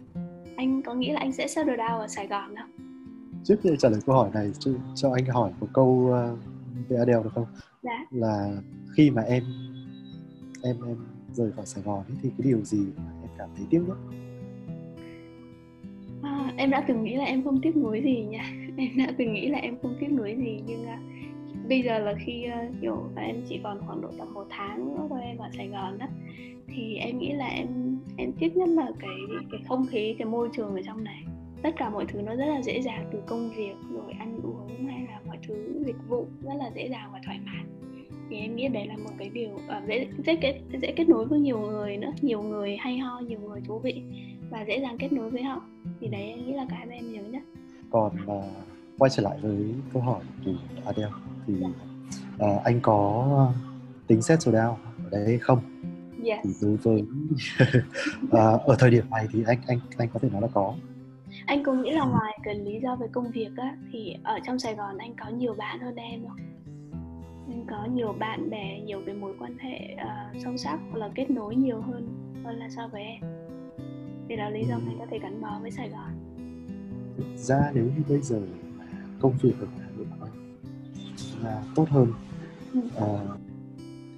anh 0.56 0.82
có 0.82 0.94
nghĩ 0.94 1.12
là 1.12 1.20
anh 1.20 1.32
sẽ 1.32 1.48
settle 1.48 1.76
down 1.76 1.98
ở 1.98 2.08
Sài 2.08 2.26
Gòn 2.26 2.54
không? 2.56 2.70
Trước 3.44 3.56
khi 3.62 3.70
trả 3.78 3.88
lời 3.88 4.00
câu 4.06 4.16
hỏi 4.16 4.30
này 4.34 4.50
cho, 4.58 4.70
cho 4.94 5.12
anh 5.12 5.24
hỏi 5.24 5.52
một 5.60 5.66
câu 5.72 5.86
uh, 5.86 6.38
về 6.88 6.96
Adele 6.96 7.22
được 7.22 7.32
không? 7.34 7.46
Dạ. 7.82 8.06
là 8.10 8.56
khi 8.96 9.10
mà 9.10 9.22
em 9.22 9.42
em 10.62 10.76
em 10.86 10.96
rời 11.32 11.52
khỏi 11.52 11.66
Sài 11.66 11.82
Gòn 11.84 12.04
ấy, 12.08 12.16
thì 12.22 12.30
cái 12.38 12.50
điều 12.50 12.60
gì 12.64 12.86
mà 12.96 13.12
em 13.22 13.30
cảm 13.38 13.48
thấy 13.56 13.66
tiếc 13.70 13.80
nhất? 13.88 13.96
À, 16.22 16.52
em 16.56 16.70
đã 16.70 16.84
từng 16.88 17.04
nghĩ 17.04 17.16
là 17.16 17.24
em 17.24 17.44
không 17.44 17.60
tiếc 17.60 17.76
nuối 17.76 18.00
gì 18.04 18.24
nha 18.30 18.57
em 18.78 18.90
đã 18.96 19.12
từng 19.18 19.32
nghĩ 19.32 19.48
là 19.48 19.58
em 19.58 19.76
không 19.82 19.96
tiếc 20.00 20.12
nuối 20.12 20.36
gì 20.38 20.62
nhưng 20.66 20.82
uh, 20.82 21.68
bây 21.68 21.82
giờ 21.82 21.98
là 21.98 22.14
khi 22.18 22.46
uh, 22.46 22.74
kiểu 22.80 23.10
em 23.16 23.42
chỉ 23.48 23.60
còn 23.62 23.80
khoảng 23.86 24.00
độ 24.00 24.08
tầm 24.18 24.34
một 24.34 24.46
tháng 24.50 24.86
nữa 24.86 25.06
thôi 25.08 25.20
em 25.22 25.38
ở 25.38 25.48
Sài 25.56 25.68
Gòn 25.68 25.98
á 25.98 26.08
thì 26.68 26.96
em 26.96 27.18
nghĩ 27.18 27.32
là 27.32 27.46
em 27.46 27.98
em 28.16 28.32
tiếc 28.38 28.56
nhất 28.56 28.68
là 28.68 28.90
cái 29.00 29.16
cái 29.50 29.60
không 29.68 29.86
khí 29.86 30.14
cái 30.18 30.28
môi 30.28 30.48
trường 30.52 30.74
ở 30.74 30.82
trong 30.86 31.04
này. 31.04 31.24
Tất 31.62 31.74
cả 31.76 31.90
mọi 31.90 32.06
thứ 32.08 32.22
nó 32.22 32.34
rất 32.34 32.46
là 32.46 32.62
dễ 32.62 32.82
dàng 32.82 33.08
từ 33.12 33.22
công 33.26 33.50
việc 33.50 33.74
rồi 33.92 34.12
ăn 34.18 34.40
uống 34.42 34.86
hay 34.86 35.06
là 35.06 35.20
mọi 35.26 35.36
thứ 35.48 35.82
dịch 35.86 36.08
vụ 36.08 36.26
rất 36.42 36.54
là 36.58 36.70
dễ 36.74 36.88
dàng 36.88 37.10
và 37.12 37.20
thoải 37.24 37.40
mái. 37.44 37.64
Thì 38.30 38.36
em 38.36 38.56
nghĩ 38.56 38.68
đấy 38.68 38.86
là 38.86 38.96
một 38.96 39.10
cái 39.18 39.28
điều 39.28 39.50
uh, 39.50 39.88
dễ 39.88 40.06
dễ 40.26 40.36
kết 40.36 40.60
dễ 40.82 40.92
kết 40.92 41.08
nối 41.08 41.24
với 41.24 41.40
nhiều 41.40 41.58
người 41.58 41.96
nữa 41.96 42.12
nhiều 42.22 42.42
người 42.42 42.76
hay 42.76 42.98
ho 42.98 43.20
nhiều 43.20 43.40
người 43.40 43.60
thú 43.60 43.78
vị 43.78 44.02
và 44.50 44.64
dễ 44.68 44.80
dàng 44.80 44.98
kết 44.98 45.12
nối 45.12 45.30
với 45.30 45.42
họ. 45.42 45.62
Thì 46.00 46.08
đấy 46.08 46.22
em 46.22 46.46
nghĩ 46.46 46.52
là 46.52 46.66
cái 46.70 46.86
mà 46.86 46.94
em 46.94 47.12
nhớ 47.12 47.22
nhất. 47.22 47.42
Còn 47.90 48.12
uh, 48.26 48.44
quay 48.98 49.10
trở 49.10 49.22
lại 49.22 49.38
với 49.42 49.74
câu 49.92 50.02
hỏi 50.02 50.20
của 50.44 50.52
Adele 50.84 51.12
thì 51.46 51.54
uh, 52.36 52.64
anh 52.64 52.80
có 52.80 53.52
tính 54.06 54.22
set 54.22 54.38
down 54.38 54.74
ở 55.10 55.10
đấy 55.10 55.38
không? 55.38 55.60
Yes. 56.24 56.38
thì 56.44 56.50
đối 56.62 56.76
với 56.76 57.04
uh, 58.24 58.30
ở 58.66 58.76
thời 58.78 58.90
điểm 58.90 59.10
này 59.10 59.26
thì 59.32 59.44
anh 59.46 59.58
anh 59.66 59.78
anh 59.98 60.08
có 60.08 60.20
thể 60.22 60.28
nói 60.30 60.42
là 60.42 60.48
có. 60.54 60.74
Anh 61.46 61.64
cũng 61.64 61.82
nghĩ 61.82 61.90
là 61.90 62.04
ngoài 62.04 62.38
cái 62.44 62.54
lý 62.54 62.80
do 62.82 62.96
về 62.96 63.06
công 63.12 63.30
việc 63.30 63.50
á 63.56 63.76
thì 63.92 64.16
ở 64.24 64.38
trong 64.46 64.58
Sài 64.58 64.74
Gòn 64.74 64.98
anh 64.98 65.14
có 65.16 65.28
nhiều 65.30 65.54
bạn 65.54 65.80
hơn 65.80 65.94
em 65.96 66.20
không? 66.28 66.36
Anh 67.48 67.66
có 67.70 67.86
nhiều 67.94 68.12
bạn 68.18 68.50
bè 68.50 68.80
nhiều 68.80 69.02
cái 69.06 69.14
mối 69.14 69.34
quan 69.40 69.58
hệ 69.58 69.94
uh, 69.94 70.42
sâu 70.44 70.56
sắc 70.56 70.78
hoặc 70.90 70.98
là 70.98 71.10
kết 71.14 71.30
nối 71.30 71.56
nhiều 71.56 71.80
hơn 71.80 72.08
hơn 72.44 72.58
là 72.58 72.68
so 72.76 72.88
với 72.92 73.02
em. 73.02 73.20
Thì 74.28 74.36
đó 74.36 74.48
lý 74.50 74.64
do 74.64 74.74
anh 74.74 74.96
có 74.98 75.06
thể 75.10 75.18
gắn 75.18 75.42
bó 75.42 75.58
với 75.62 75.70
Sài 75.70 75.88
Gòn. 75.88 76.10
Thực 77.16 77.36
ra 77.36 77.70
nếu 77.74 77.84
như 77.84 78.02
bây 78.08 78.20
giờ 78.20 78.40
công 79.20 79.36
việc 79.42 79.54
ở 79.60 79.66
Hà 79.78 79.88
Nội 79.96 80.06
là 81.42 81.62
tốt 81.74 81.86
hơn. 81.90 82.12
Ừ. 82.72 82.80
uh, 82.80 83.40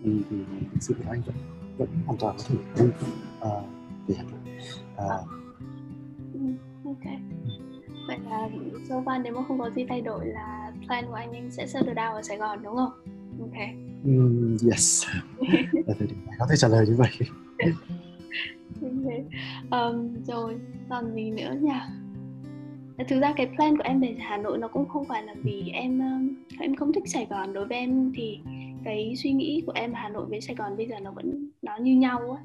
thì 0.05 0.11
thì 0.31 0.37
sự 0.81 0.95
của 0.95 1.11
anh 1.11 1.23
vẫn 1.27 1.37
vẫn 1.79 1.89
hoàn 2.07 2.19
toàn 2.19 2.37
có 2.39 2.45
thể 2.49 2.85
đi 2.85 2.91
uh, 3.49 3.65
về 4.07 4.15
Hà 4.19 4.23
Nội. 4.23 4.41
Uh, 4.95 5.31
ok. 6.85 7.13
Vậy 8.07 8.19
là 8.31 8.49
so 8.89 9.01
far 9.01 9.23
nếu 9.23 9.35
mà 9.35 9.43
không 9.49 9.59
có 9.59 9.71
gì 9.71 9.85
thay 9.89 10.01
đổi 10.01 10.27
là 10.27 10.73
plan 10.87 11.07
của 11.07 11.15
anh 11.15 11.33
anh 11.33 11.51
sẽ 11.51 11.67
settle 11.67 11.95
down 11.95 12.15
ở 12.15 12.23
Sài 12.23 12.37
Gòn 12.37 12.63
đúng 12.63 12.77
không? 12.77 12.93
Ok. 13.41 13.69
Um, 14.05 14.57
yes. 14.71 15.05
Ở 15.87 15.95
thời 15.99 16.09
điểm 16.09 16.27
này 16.27 16.37
có 16.39 16.47
thể 16.51 16.57
trả 16.57 16.69
lời 16.69 16.87
như 16.87 16.97
vậy. 16.97 17.11
Okay. 18.83 19.25
um, 19.71 20.23
rồi 20.23 20.61
còn 20.91 21.15
gì 21.15 21.31
nữa 21.31 21.55
nhỉ 21.61 21.71
thực 23.09 23.21
ra 23.21 23.33
cái 23.37 23.47
plan 23.47 23.77
của 23.77 23.83
em 23.85 24.01
về 24.01 24.17
Hà 24.19 24.37
Nội 24.37 24.59
nó 24.59 24.69
cũng 24.69 24.89
không 24.89 25.05
phải 25.05 25.23
là 25.23 25.35
vì 25.43 25.71
em 25.75 26.01
em 26.61 26.77
không 26.77 26.93
thích 26.93 27.03
Sài 27.07 27.27
Gòn. 27.31 27.53
Đối 27.53 27.67
với 27.67 27.79
em 27.79 28.13
thì 28.17 28.41
cái 28.85 29.15
suy 29.17 29.33
nghĩ 29.33 29.63
của 29.67 29.73
em 29.75 29.93
Hà 29.95 30.09
Nội 30.09 30.27
với 30.27 30.41
Sài 30.41 30.57
Gòn 30.57 30.77
bây 30.77 30.87
giờ 30.87 31.01
nó 31.01 31.11
vẫn 31.11 31.51
nó 31.63 31.77
như 31.77 31.95
nhau 31.95 32.37
á. 32.37 32.43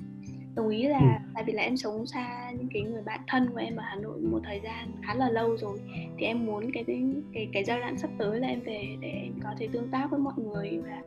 Đồng 0.56 0.70
ý 0.70 0.84
là 0.84 1.00
ừ. 1.00 1.30
tại 1.34 1.44
vì 1.44 1.54
là 1.54 1.64
em 1.64 1.78
sống 1.78 2.06
xa 2.06 2.52
những 2.52 2.68
cái 2.74 2.82
người 2.82 3.02
bạn 3.02 3.20
thân 3.28 3.50
của 3.54 3.58
em 3.58 3.76
ở 3.76 3.84
Hà 3.86 3.96
Nội 3.96 4.20
một 4.22 4.40
thời 4.44 4.62
gian 4.64 4.92
khá 5.02 5.16
là 5.16 5.30
lâu 5.30 5.58
rồi 5.58 5.80
thì 6.18 6.26
em 6.26 6.46
muốn 6.46 6.72
cái 6.74 6.84
cái 6.84 7.04
cái, 7.34 7.50
cái 7.54 7.64
giai 7.64 7.80
đoạn 7.80 7.98
sắp 7.98 8.10
tới 8.18 8.40
là 8.40 8.48
em 8.48 8.62
về 8.62 8.96
để 9.02 9.08
em 9.08 9.34
có 9.44 9.50
thể 9.58 9.68
tương 9.74 9.90
tác 9.92 10.12
với 10.12 10.20
mọi 10.20 10.34
người 10.38 10.80
và 10.84 11.02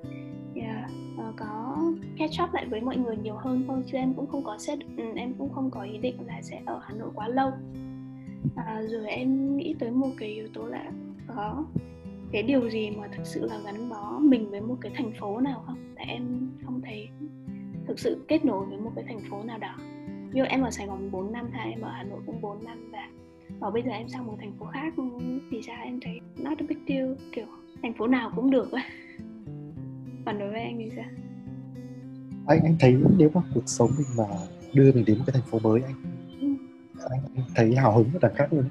yeah, 0.55 0.91
uh, 1.28 1.34
có 1.36 1.76
catch 2.18 2.43
up 2.45 2.55
lại 2.55 2.66
với 2.66 2.80
mọi 2.80 2.97
người 2.97 3.16
nhiều 3.16 3.34
hơn 3.34 3.64
thôi 3.68 3.82
chứ 3.86 3.99
em 3.99 4.14
cũng 4.14 4.26
không 4.26 4.45
có 4.45 4.59
set 4.59 4.78
ừ, 4.97 5.05
em 5.16 5.34
cũng 5.39 5.53
không 5.55 5.70
có 5.70 5.82
ý 5.82 5.99
định 5.99 6.16
là 6.26 6.43
sẽ 6.43 6.61
ở 6.66 6.80
Hà 6.82 6.95
Nội 6.95 7.09
quá 7.14 7.28
lâu 7.28 7.53
à, 8.57 8.82
rồi 8.91 9.07
em 9.07 9.57
nghĩ 9.57 9.74
tới 9.78 9.91
một 9.91 10.11
cái 10.18 10.28
yếu 10.28 10.49
tố 10.55 10.66
là 10.66 10.91
có 11.26 11.64
cái 12.32 12.43
điều 12.43 12.70
gì 12.70 12.91
mà 12.91 13.09
thực 13.16 13.26
sự 13.26 13.47
là 13.47 13.61
gắn 13.64 13.89
bó 13.89 14.18
mình 14.18 14.51
với 14.51 14.61
một 14.61 14.76
cái 14.80 14.93
thành 14.97 15.12
phố 15.20 15.41
nào 15.41 15.62
không? 15.66 15.78
Tại 15.97 16.07
em 16.09 16.51
không 16.64 16.80
thấy 16.84 17.09
thực 17.86 17.99
sự 17.99 18.24
kết 18.28 18.45
nối 18.45 18.66
với 18.66 18.78
một 18.78 18.93
cái 18.95 19.05
thành 19.09 19.20
phố 19.30 19.43
nào 19.43 19.59
đó. 19.59 19.76
Như 20.32 20.45
em 20.45 20.62
ở 20.62 20.70
Sài 20.70 20.86
Gòn 20.86 21.11
4 21.11 21.32
năm 21.32 21.51
hay 21.53 21.70
em 21.70 21.80
ở 21.80 21.91
Hà 21.91 22.03
Nội 22.03 22.20
cũng 22.26 22.41
4 22.41 22.64
năm 22.64 22.91
và 22.93 23.09
và 23.61 23.70
bây 23.70 23.82
giờ 23.82 23.91
em 23.91 24.09
sang 24.09 24.26
một 24.26 24.36
thành 24.41 24.53
phố 24.59 24.66
khác 24.66 24.95
thì 25.51 25.62
sao? 25.62 25.76
Em 25.84 26.01
thấy 26.01 26.20
not 26.36 26.59
a 26.59 26.66
big 26.68 26.78
deal 26.89 27.14
kiểu 27.32 27.47
thành 27.82 27.95
phố 27.95 28.07
nào 28.07 28.32
cũng 28.36 28.51
được 28.51 28.72
á. 28.72 28.82
Còn 30.26 30.39
đối 30.39 30.51
với 30.51 30.61
anh 30.61 30.78
thì 30.78 30.91
sao? 30.97 31.05
Anh 32.47 32.61
anh 32.62 32.76
thấy 32.80 32.97
nếu 33.16 33.30
mà 33.34 33.41
cuộc 33.55 33.62
sống 33.66 33.91
mình 33.99 34.07
mà 34.16 34.24
đưa 34.72 34.93
mình 34.93 35.05
đến 35.05 35.18
một 35.18 35.24
cái 35.26 35.32
thành 35.32 35.51
phố 35.51 35.59
mới 35.59 35.82
anh 35.82 36.17
anh, 37.11 37.20
thấy 37.57 37.76
hào 37.76 37.96
hứng 37.96 38.11
và 38.12 38.18
đẳng 38.22 38.34
khác 38.34 38.53
luôn 38.53 38.64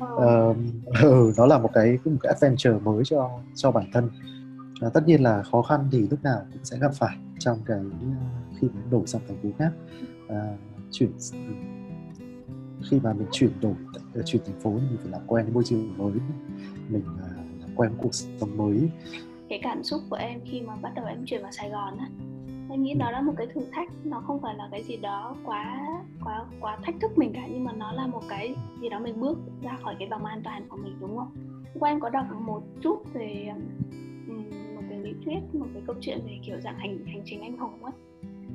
ờ. 0.00 0.50
uh, 0.50 1.36
nó 1.36 1.46
là 1.46 1.58
một 1.58 1.70
cái 1.74 1.98
một 2.04 2.18
cái 2.22 2.32
adventure 2.32 2.78
mới 2.84 3.04
cho 3.04 3.30
cho 3.54 3.70
bản 3.70 3.90
thân. 3.92 4.10
À, 4.80 4.88
tất 4.94 5.06
nhiên 5.06 5.22
là 5.22 5.42
khó 5.42 5.62
khăn 5.62 5.88
thì 5.92 6.08
lúc 6.10 6.22
nào 6.22 6.40
cũng 6.52 6.64
sẽ 6.64 6.78
gặp 6.78 6.90
phải 6.94 7.16
trong 7.38 7.58
cái 7.66 7.78
khi 8.60 8.68
mà 8.74 8.80
đổi 8.90 9.06
sang 9.06 9.22
thành 9.28 9.36
phố 9.42 9.48
khác. 9.58 9.72
À, 10.28 10.56
chuyển 10.90 11.10
khi 12.90 13.00
mà 13.02 13.12
mình 13.12 13.26
chuyển 13.32 13.50
đổi 13.60 13.74
chuyển 14.24 14.42
thành 14.46 14.60
phố 14.60 14.70
thì 14.70 14.86
mình 14.90 14.98
phải 15.02 15.12
làm 15.12 15.20
quen 15.26 15.44
với 15.44 15.54
môi 15.54 15.64
trường 15.64 15.98
mới. 15.98 16.12
Mình 16.88 17.04
à, 17.22 17.28
làm 17.60 17.70
quen 17.76 17.92
cuộc 17.98 18.14
sống 18.14 18.56
mới. 18.56 18.90
Cái 19.48 19.60
cảm 19.62 19.82
xúc 19.82 20.02
của 20.10 20.16
em 20.16 20.40
khi 20.44 20.60
mà 20.60 20.76
bắt 20.76 20.92
đầu 20.96 21.04
em 21.06 21.24
chuyển 21.26 21.42
vào 21.42 21.52
Sài 21.52 21.70
Gòn 21.70 21.98
á 21.98 22.08
em 22.70 22.82
nghĩ 22.82 22.94
đó 22.94 23.10
là 23.10 23.20
một 23.20 23.32
cái 23.36 23.46
thử 23.46 23.60
thách 23.72 23.88
nó 24.04 24.20
không 24.20 24.40
phải 24.42 24.54
là 24.54 24.68
cái 24.70 24.82
gì 24.82 24.96
đó 24.96 25.36
quá 25.44 25.88
quá 26.24 26.44
quá 26.60 26.78
thách 26.82 26.94
thức 27.00 27.18
mình 27.18 27.32
cả 27.34 27.46
nhưng 27.50 27.64
mà 27.64 27.72
nó 27.72 27.92
là 27.92 28.06
một 28.06 28.22
cái 28.28 28.54
gì 28.80 28.88
đó 28.88 28.98
mình 28.98 29.20
bước 29.20 29.38
ra 29.62 29.78
khỏi 29.82 29.96
cái 29.98 30.08
vòng 30.08 30.24
an 30.24 30.40
toàn 30.44 30.66
của 30.68 30.76
mình 30.76 30.96
đúng 31.00 31.16
không? 31.16 31.32
Qua 31.80 31.90
em 31.90 32.00
có 32.00 32.08
đọc 32.08 32.26
một 32.40 32.62
chút 32.82 33.02
về 33.12 33.52
một 34.74 34.82
cái 34.90 34.98
lý 34.98 35.14
thuyết 35.24 35.38
một 35.52 35.66
cái 35.74 35.82
câu 35.86 35.96
chuyện 36.00 36.18
về 36.26 36.38
kiểu 36.46 36.60
dạng 36.60 36.78
hành 36.78 37.06
hành 37.06 37.22
trình 37.24 37.40
anh 37.40 37.58
hùng 37.58 37.84
á 37.84 37.92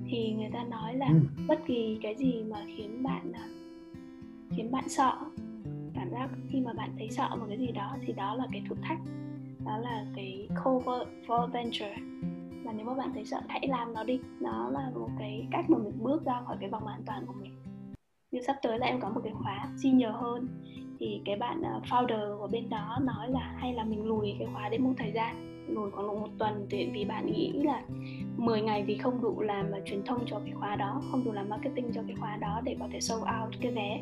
thì 0.05 0.33
người 0.37 0.49
ta 0.53 0.63
nói 0.63 0.95
là 0.95 1.07
ừ. 1.07 1.19
bất 1.47 1.59
kỳ 1.67 1.99
cái 2.01 2.15
gì 2.15 2.43
mà 2.49 2.57
khiến 2.77 3.03
bạn 3.03 3.31
à, 3.33 3.47
khiến 4.49 4.71
bạn 4.71 4.89
sợ 4.89 5.13
cảm 5.93 6.11
giác 6.11 6.29
khi 6.49 6.61
mà 6.61 6.73
bạn 6.73 6.89
thấy 6.97 7.09
sợ 7.11 7.35
một 7.39 7.45
cái 7.49 7.57
gì 7.57 7.71
đó 7.71 7.95
thì 8.05 8.13
đó 8.13 8.35
là 8.35 8.47
cái 8.51 8.63
thử 8.69 8.75
thách. 8.81 8.99
Đó 9.65 9.77
là 9.77 10.05
cái 10.15 10.47
cover 10.63 11.07
for 11.27 11.41
adventure 11.41 11.95
và 12.63 12.71
nếu 12.71 12.85
mà 12.85 12.93
bạn 12.93 13.11
thấy 13.13 13.25
sợ, 13.25 13.41
hãy 13.47 13.67
làm 13.67 13.93
nó 13.93 14.03
đi. 14.03 14.19
Nó 14.39 14.69
là 14.69 14.91
một 14.95 15.09
cái 15.19 15.47
cách 15.51 15.69
mà 15.69 15.77
mình 15.77 15.93
bước 15.99 16.25
ra 16.25 16.41
khỏi 16.45 16.57
cái 16.59 16.69
vòng 16.69 16.87
an 16.87 17.01
toàn 17.05 17.25
của 17.25 17.33
mình. 17.41 17.51
Như 18.31 18.41
sắp 18.41 18.55
tới 18.61 18.79
là 18.79 18.87
em 18.87 18.99
có 18.99 19.09
một 19.09 19.21
cái 19.23 19.33
khóa 19.33 19.67
senior 19.83 20.11
hơn. 20.13 20.47
Thì 20.99 21.21
cái 21.25 21.35
bạn 21.35 21.61
ờ, 21.61 21.81
founder 21.89 22.37
của 22.37 22.47
bên 22.47 22.69
đó 22.69 22.99
nói 23.01 23.29
là 23.29 23.55
hay 23.57 23.73
là 23.73 23.83
mình 23.83 24.05
lùi 24.05 24.35
cái 24.39 24.47
khóa 24.53 24.69
đến 24.69 24.83
một 24.83 24.93
thời 24.97 25.11
gian. 25.11 25.51
Lùi 25.67 25.91
khoảng 25.91 26.07
độ 26.07 26.19
một 26.19 26.29
tuần 26.37 26.67
thì, 26.69 26.89
vì 26.93 27.05
bạn 27.05 27.31
nghĩ 27.31 27.51
là 27.51 27.81
10 28.37 28.61
ngày 28.61 28.83
thì 28.87 28.97
không 28.97 29.21
đủ 29.21 29.41
làm 29.41 29.71
mà 29.71 29.77
truyền 29.85 30.03
thông 30.05 30.25
cho 30.25 30.39
cái 30.39 30.53
khóa 30.59 30.75
đó, 30.75 31.01
không 31.11 31.23
đủ 31.23 31.31
làm 31.31 31.49
marketing 31.49 31.91
cho 31.93 32.01
cái 32.07 32.15
khóa 32.19 32.37
đó 32.37 32.61
để 32.63 32.75
có 32.79 32.87
thể 32.91 33.01
sold 33.01 33.23
out 33.23 33.55
cái 33.61 33.71
vé. 33.71 34.01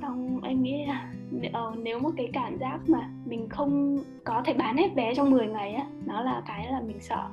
Xong 0.00 0.40
em 0.42 0.62
nghĩ 0.62 0.86
là 0.86 1.12
ờ, 1.52 1.72
nếu 1.76 1.98
một 1.98 2.10
cái 2.16 2.28
cảm 2.32 2.58
giác 2.58 2.78
mà 2.88 3.10
mình 3.24 3.48
không 3.48 3.98
có 4.24 4.42
thể 4.44 4.54
bán 4.54 4.76
hết 4.76 4.88
vé 4.94 5.14
trong 5.14 5.30
10 5.30 5.46
ngày 5.46 5.74
á, 5.74 5.86
nó 6.06 6.22
là 6.22 6.42
cái 6.46 6.66
là 6.72 6.80
mình 6.80 7.00
sợ 7.00 7.28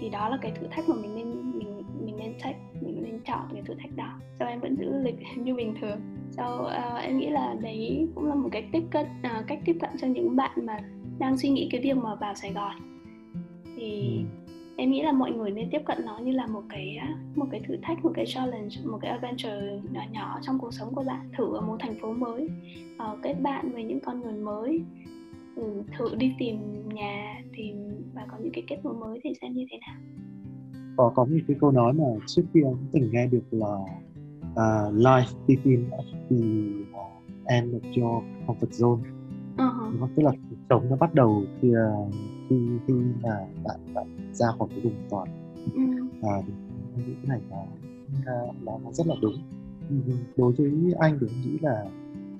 thì 0.00 0.08
đó 0.08 0.28
là 0.28 0.38
cái 0.42 0.52
thử 0.60 0.66
thách 0.70 0.88
mà 0.88 0.94
mình 0.94 1.14
nên 1.14 1.58
mình 1.58 1.82
mình 2.04 2.16
nên 2.16 2.34
take 2.42 2.58
mình 2.80 3.02
nên 3.02 3.20
chọn 3.26 3.40
cái 3.52 3.62
thử 3.66 3.74
thách 3.74 3.96
đó. 3.96 4.20
Sau 4.38 4.48
em 4.48 4.60
vẫn 4.60 4.76
giữ 4.76 4.92
lịch 5.02 5.18
như 5.36 5.54
bình 5.54 5.74
thường. 5.80 6.00
Sau 6.30 6.62
uh, 6.62 7.02
em 7.02 7.18
nghĩ 7.18 7.28
là 7.28 7.54
đấy 7.60 8.08
cũng 8.14 8.26
là 8.26 8.34
một 8.34 8.48
cái 8.52 8.68
tiếp 8.72 8.82
cận 8.90 9.06
uh, 9.06 9.46
cách 9.46 9.58
tiếp 9.64 9.76
cận 9.80 9.90
cho 10.00 10.06
những 10.06 10.36
bạn 10.36 10.66
mà 10.66 10.78
đang 11.18 11.38
suy 11.38 11.48
nghĩ 11.48 11.68
cái 11.72 11.80
việc 11.80 11.96
mà 11.96 12.14
vào 12.14 12.34
Sài 12.34 12.52
Gòn. 12.52 12.74
Thì 13.76 14.18
ừ. 14.46 14.52
em 14.76 14.90
nghĩ 14.90 15.02
là 15.02 15.12
mọi 15.12 15.32
người 15.32 15.50
nên 15.50 15.70
tiếp 15.70 15.82
cận 15.86 15.98
nó 16.04 16.18
như 16.18 16.32
là 16.32 16.46
một 16.46 16.62
cái 16.68 16.98
một 17.34 17.46
cái 17.50 17.60
thử 17.68 17.76
thách 17.82 18.04
một 18.04 18.12
cái 18.14 18.26
challenge 18.26 18.76
một 18.84 18.98
cái 19.02 19.10
adventure 19.10 19.80
nhỏ 19.90 20.02
nhỏ 20.12 20.38
trong 20.42 20.58
cuộc 20.58 20.74
sống 20.74 20.94
của 20.94 21.04
bạn. 21.06 21.28
Thử 21.36 21.54
ở 21.54 21.60
một 21.60 21.76
thành 21.80 21.98
phố 22.00 22.12
mới 22.12 22.48
uh, 22.96 23.18
kết 23.22 23.34
bạn 23.42 23.72
với 23.72 23.84
những 23.84 24.00
con 24.00 24.20
người 24.20 24.32
mới 24.34 24.82
ừ, 25.56 25.82
thử 25.98 26.14
đi 26.16 26.32
tìm 26.38 26.56
nhà 26.94 27.42
tìm 27.56 27.76
và 28.14 28.26
có 28.30 28.38
những 28.42 28.52
cái 28.52 28.64
kết 28.66 28.76
nối 28.84 28.94
mới 28.94 29.20
thì 29.24 29.32
xem 29.40 29.52
như 29.52 29.64
thế 29.70 29.78
nào. 29.86 29.96
Có 30.96 31.12
có 31.14 31.24
một 31.24 31.36
cái 31.48 31.56
câu 31.60 31.70
nói 31.70 31.92
mà 31.92 32.04
trước 32.26 32.42
khi 32.54 32.62
anh 32.62 32.76
từng 32.92 33.10
nghe 33.12 33.26
được 33.26 33.44
là 33.50 33.74
uh, 34.42 34.94
life 34.94 35.32
at 35.48 35.58
the 36.30 36.36
end 37.44 37.74
of 37.74 38.02
your 38.02 38.24
comfort 38.46 38.70
zone. 38.70 39.00
Uh-huh. 39.56 40.08
tức 40.16 40.22
là 40.22 40.30
cuộc 40.30 40.56
sống 40.68 40.90
nó 40.90 40.96
bắt 40.96 41.14
đầu 41.14 41.44
khi 41.60 41.70
uh, 41.70 42.14
khi 42.48 42.56
khi 42.86 42.94
mà 43.22 43.30
bạn 43.64 43.94
bạn 43.94 44.32
ra 44.32 44.46
khỏi 44.58 44.68
cái 44.70 44.80
vùng 44.80 44.94
toàn 45.10 45.28
ừ. 45.74 45.82
à, 46.22 46.42
cái 46.96 47.16
này 47.26 47.40
nó 47.50 47.56
nó, 48.64 48.78
nó 48.84 48.92
rất 48.92 49.06
là 49.06 49.14
đúng. 49.22 49.34
Đối 50.36 50.52
với 50.52 50.94
anh 50.98 51.18
thì 51.20 51.26
anh 51.30 51.42
nghĩ 51.42 51.58
là 51.60 51.84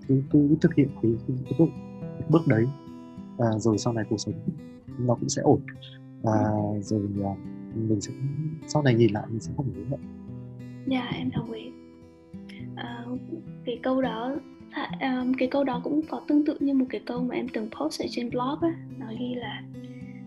cứ 0.08 0.22
cứ 0.30 0.56
thực 0.60 0.74
hiện 0.74 0.88
cái, 1.02 1.12
cái, 1.28 1.36
cái, 1.44 1.54
bước, 1.58 1.68
cái 2.00 2.28
bước 2.28 2.46
đấy 2.46 2.66
và 3.37 3.47
rồi 3.59 3.78
sau 3.78 3.93
này 3.93 4.05
cuộc 4.11 4.16
sống 4.20 4.34
nó 4.99 5.14
cũng 5.14 5.28
sẽ 5.28 5.43
ổn 5.43 5.61
và 6.22 6.51
rồi 6.80 7.01
à, 7.24 7.34
mình 7.74 8.01
sẽ 8.01 8.12
sau 8.66 8.82
này 8.82 8.95
nhìn 8.95 9.12
lại 9.12 9.24
mình 9.28 9.41
sẽ 9.41 9.53
không 9.57 9.66
hối 9.74 9.84
hận. 9.91 10.01
Dạ 10.87 11.11
em 11.14 11.30
đồng 11.30 11.53
ý. 11.53 11.70
À, 12.76 13.05
cái 13.64 13.78
câu 13.82 14.03
đó 14.03 14.37
um, 15.01 15.32
cái 15.39 15.49
câu 15.49 15.64
đó 15.64 15.80
cũng 15.84 16.01
có 16.09 16.20
tương 16.28 16.45
tự 16.45 16.57
như 16.61 16.74
một 16.74 16.87
cái 16.91 17.01
câu 17.05 17.20
mà 17.20 17.34
em 17.34 17.49
từng 17.49 17.68
post 17.70 18.03
ở 18.03 18.07
trên 18.11 18.30
blog 18.30 18.61
á 18.61 18.74
nó 18.99 19.07
ghi 19.18 19.34
là 19.34 19.62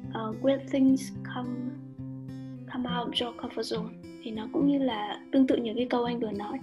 uh, 0.08 0.42
great 0.42 0.62
things 0.72 1.12
come 1.36 1.50
come 2.74 2.90
out 3.00 3.08
of 3.08 3.26
your 3.26 3.36
comfort 3.38 3.78
zone 3.78 3.90
thì 4.24 4.32
nó 4.32 4.48
cũng 4.54 4.68
như 4.68 4.78
là 4.80 5.20
tương 5.32 5.48
tự 5.48 5.56
như 5.56 5.74
cái 5.76 5.88
câu 5.90 6.04
anh 6.04 6.20
vừa 6.20 6.32
nói 6.32 6.60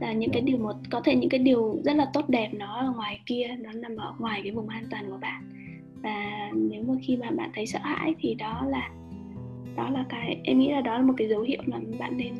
là 0.00 0.12
những 0.12 0.30
cái 0.32 0.42
điều 0.42 0.58
một 0.58 0.76
có 0.90 1.00
thể 1.04 1.16
những 1.16 1.30
cái 1.30 1.40
điều 1.40 1.80
rất 1.84 1.96
là 1.96 2.10
tốt 2.12 2.28
đẹp 2.28 2.50
nó 2.52 2.80
ở 2.80 2.92
ngoài 2.92 3.20
kia 3.26 3.46
nó 3.58 3.72
nằm 3.72 3.96
ở 3.96 4.14
ngoài 4.18 4.40
cái 4.42 4.52
vùng 4.52 4.68
an 4.68 4.84
toàn 4.90 5.10
của 5.10 5.18
bạn 5.20 5.59
và 6.02 6.50
nếu 6.54 6.82
mà 6.88 6.94
khi 7.02 7.16
mà 7.16 7.30
bạn 7.30 7.50
thấy 7.54 7.66
sợ 7.66 7.78
hãi 7.82 8.14
thì 8.18 8.34
đó 8.34 8.66
là 8.68 8.90
đó 9.76 9.90
là 9.90 10.04
cái 10.08 10.40
em 10.44 10.58
nghĩ 10.58 10.70
là 10.72 10.80
đó 10.80 10.98
là 10.98 11.02
một 11.02 11.14
cái 11.16 11.28
dấu 11.28 11.42
hiệu 11.42 11.62
là 11.66 11.80
bạn 11.98 12.16
nên 12.16 12.34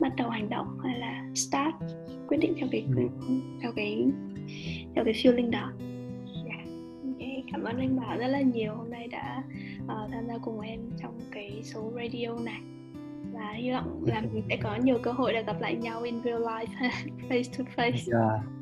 bắt 0.00 0.12
đầu 0.16 0.30
hành 0.30 0.50
động 0.50 0.78
hay 0.84 0.98
là 0.98 1.24
start 1.34 1.74
quyết 2.28 2.38
định 2.40 2.54
theo 2.56 2.68
cái 2.72 2.84
ừ. 2.96 3.08
theo 3.62 3.72
cái 3.72 4.06
theo 4.94 5.04
cái 5.04 5.14
feeling 5.14 5.50
đó 5.50 5.72
yeah. 6.46 6.60
okay. 7.12 7.44
cảm 7.52 7.64
ơn 7.64 7.78
anh 7.78 8.00
bảo 8.00 8.18
rất 8.18 8.26
là 8.26 8.40
nhiều 8.40 8.74
hôm 8.74 8.90
nay 8.90 9.08
đã 9.08 9.42
uh, 9.82 10.10
tham 10.12 10.26
gia 10.28 10.38
cùng 10.38 10.60
em 10.60 10.80
trong 11.02 11.18
cái 11.30 11.60
số 11.62 11.92
radio 11.96 12.34
này 12.44 12.60
và 13.32 13.52
hy 13.52 13.70
vọng 13.70 14.04
là 14.06 14.20
mình 14.20 14.42
sẽ 14.48 14.56
có 14.56 14.76
nhiều 14.76 14.98
cơ 15.02 15.12
hội 15.12 15.32
để 15.32 15.42
gặp 15.42 15.60
lại 15.60 15.74
nhau 15.74 16.02
in 16.02 16.22
real 16.24 16.42
life 16.42 16.90
face 17.28 17.58
to 17.58 17.64
face 17.76 18.20
yeah. 18.20 18.59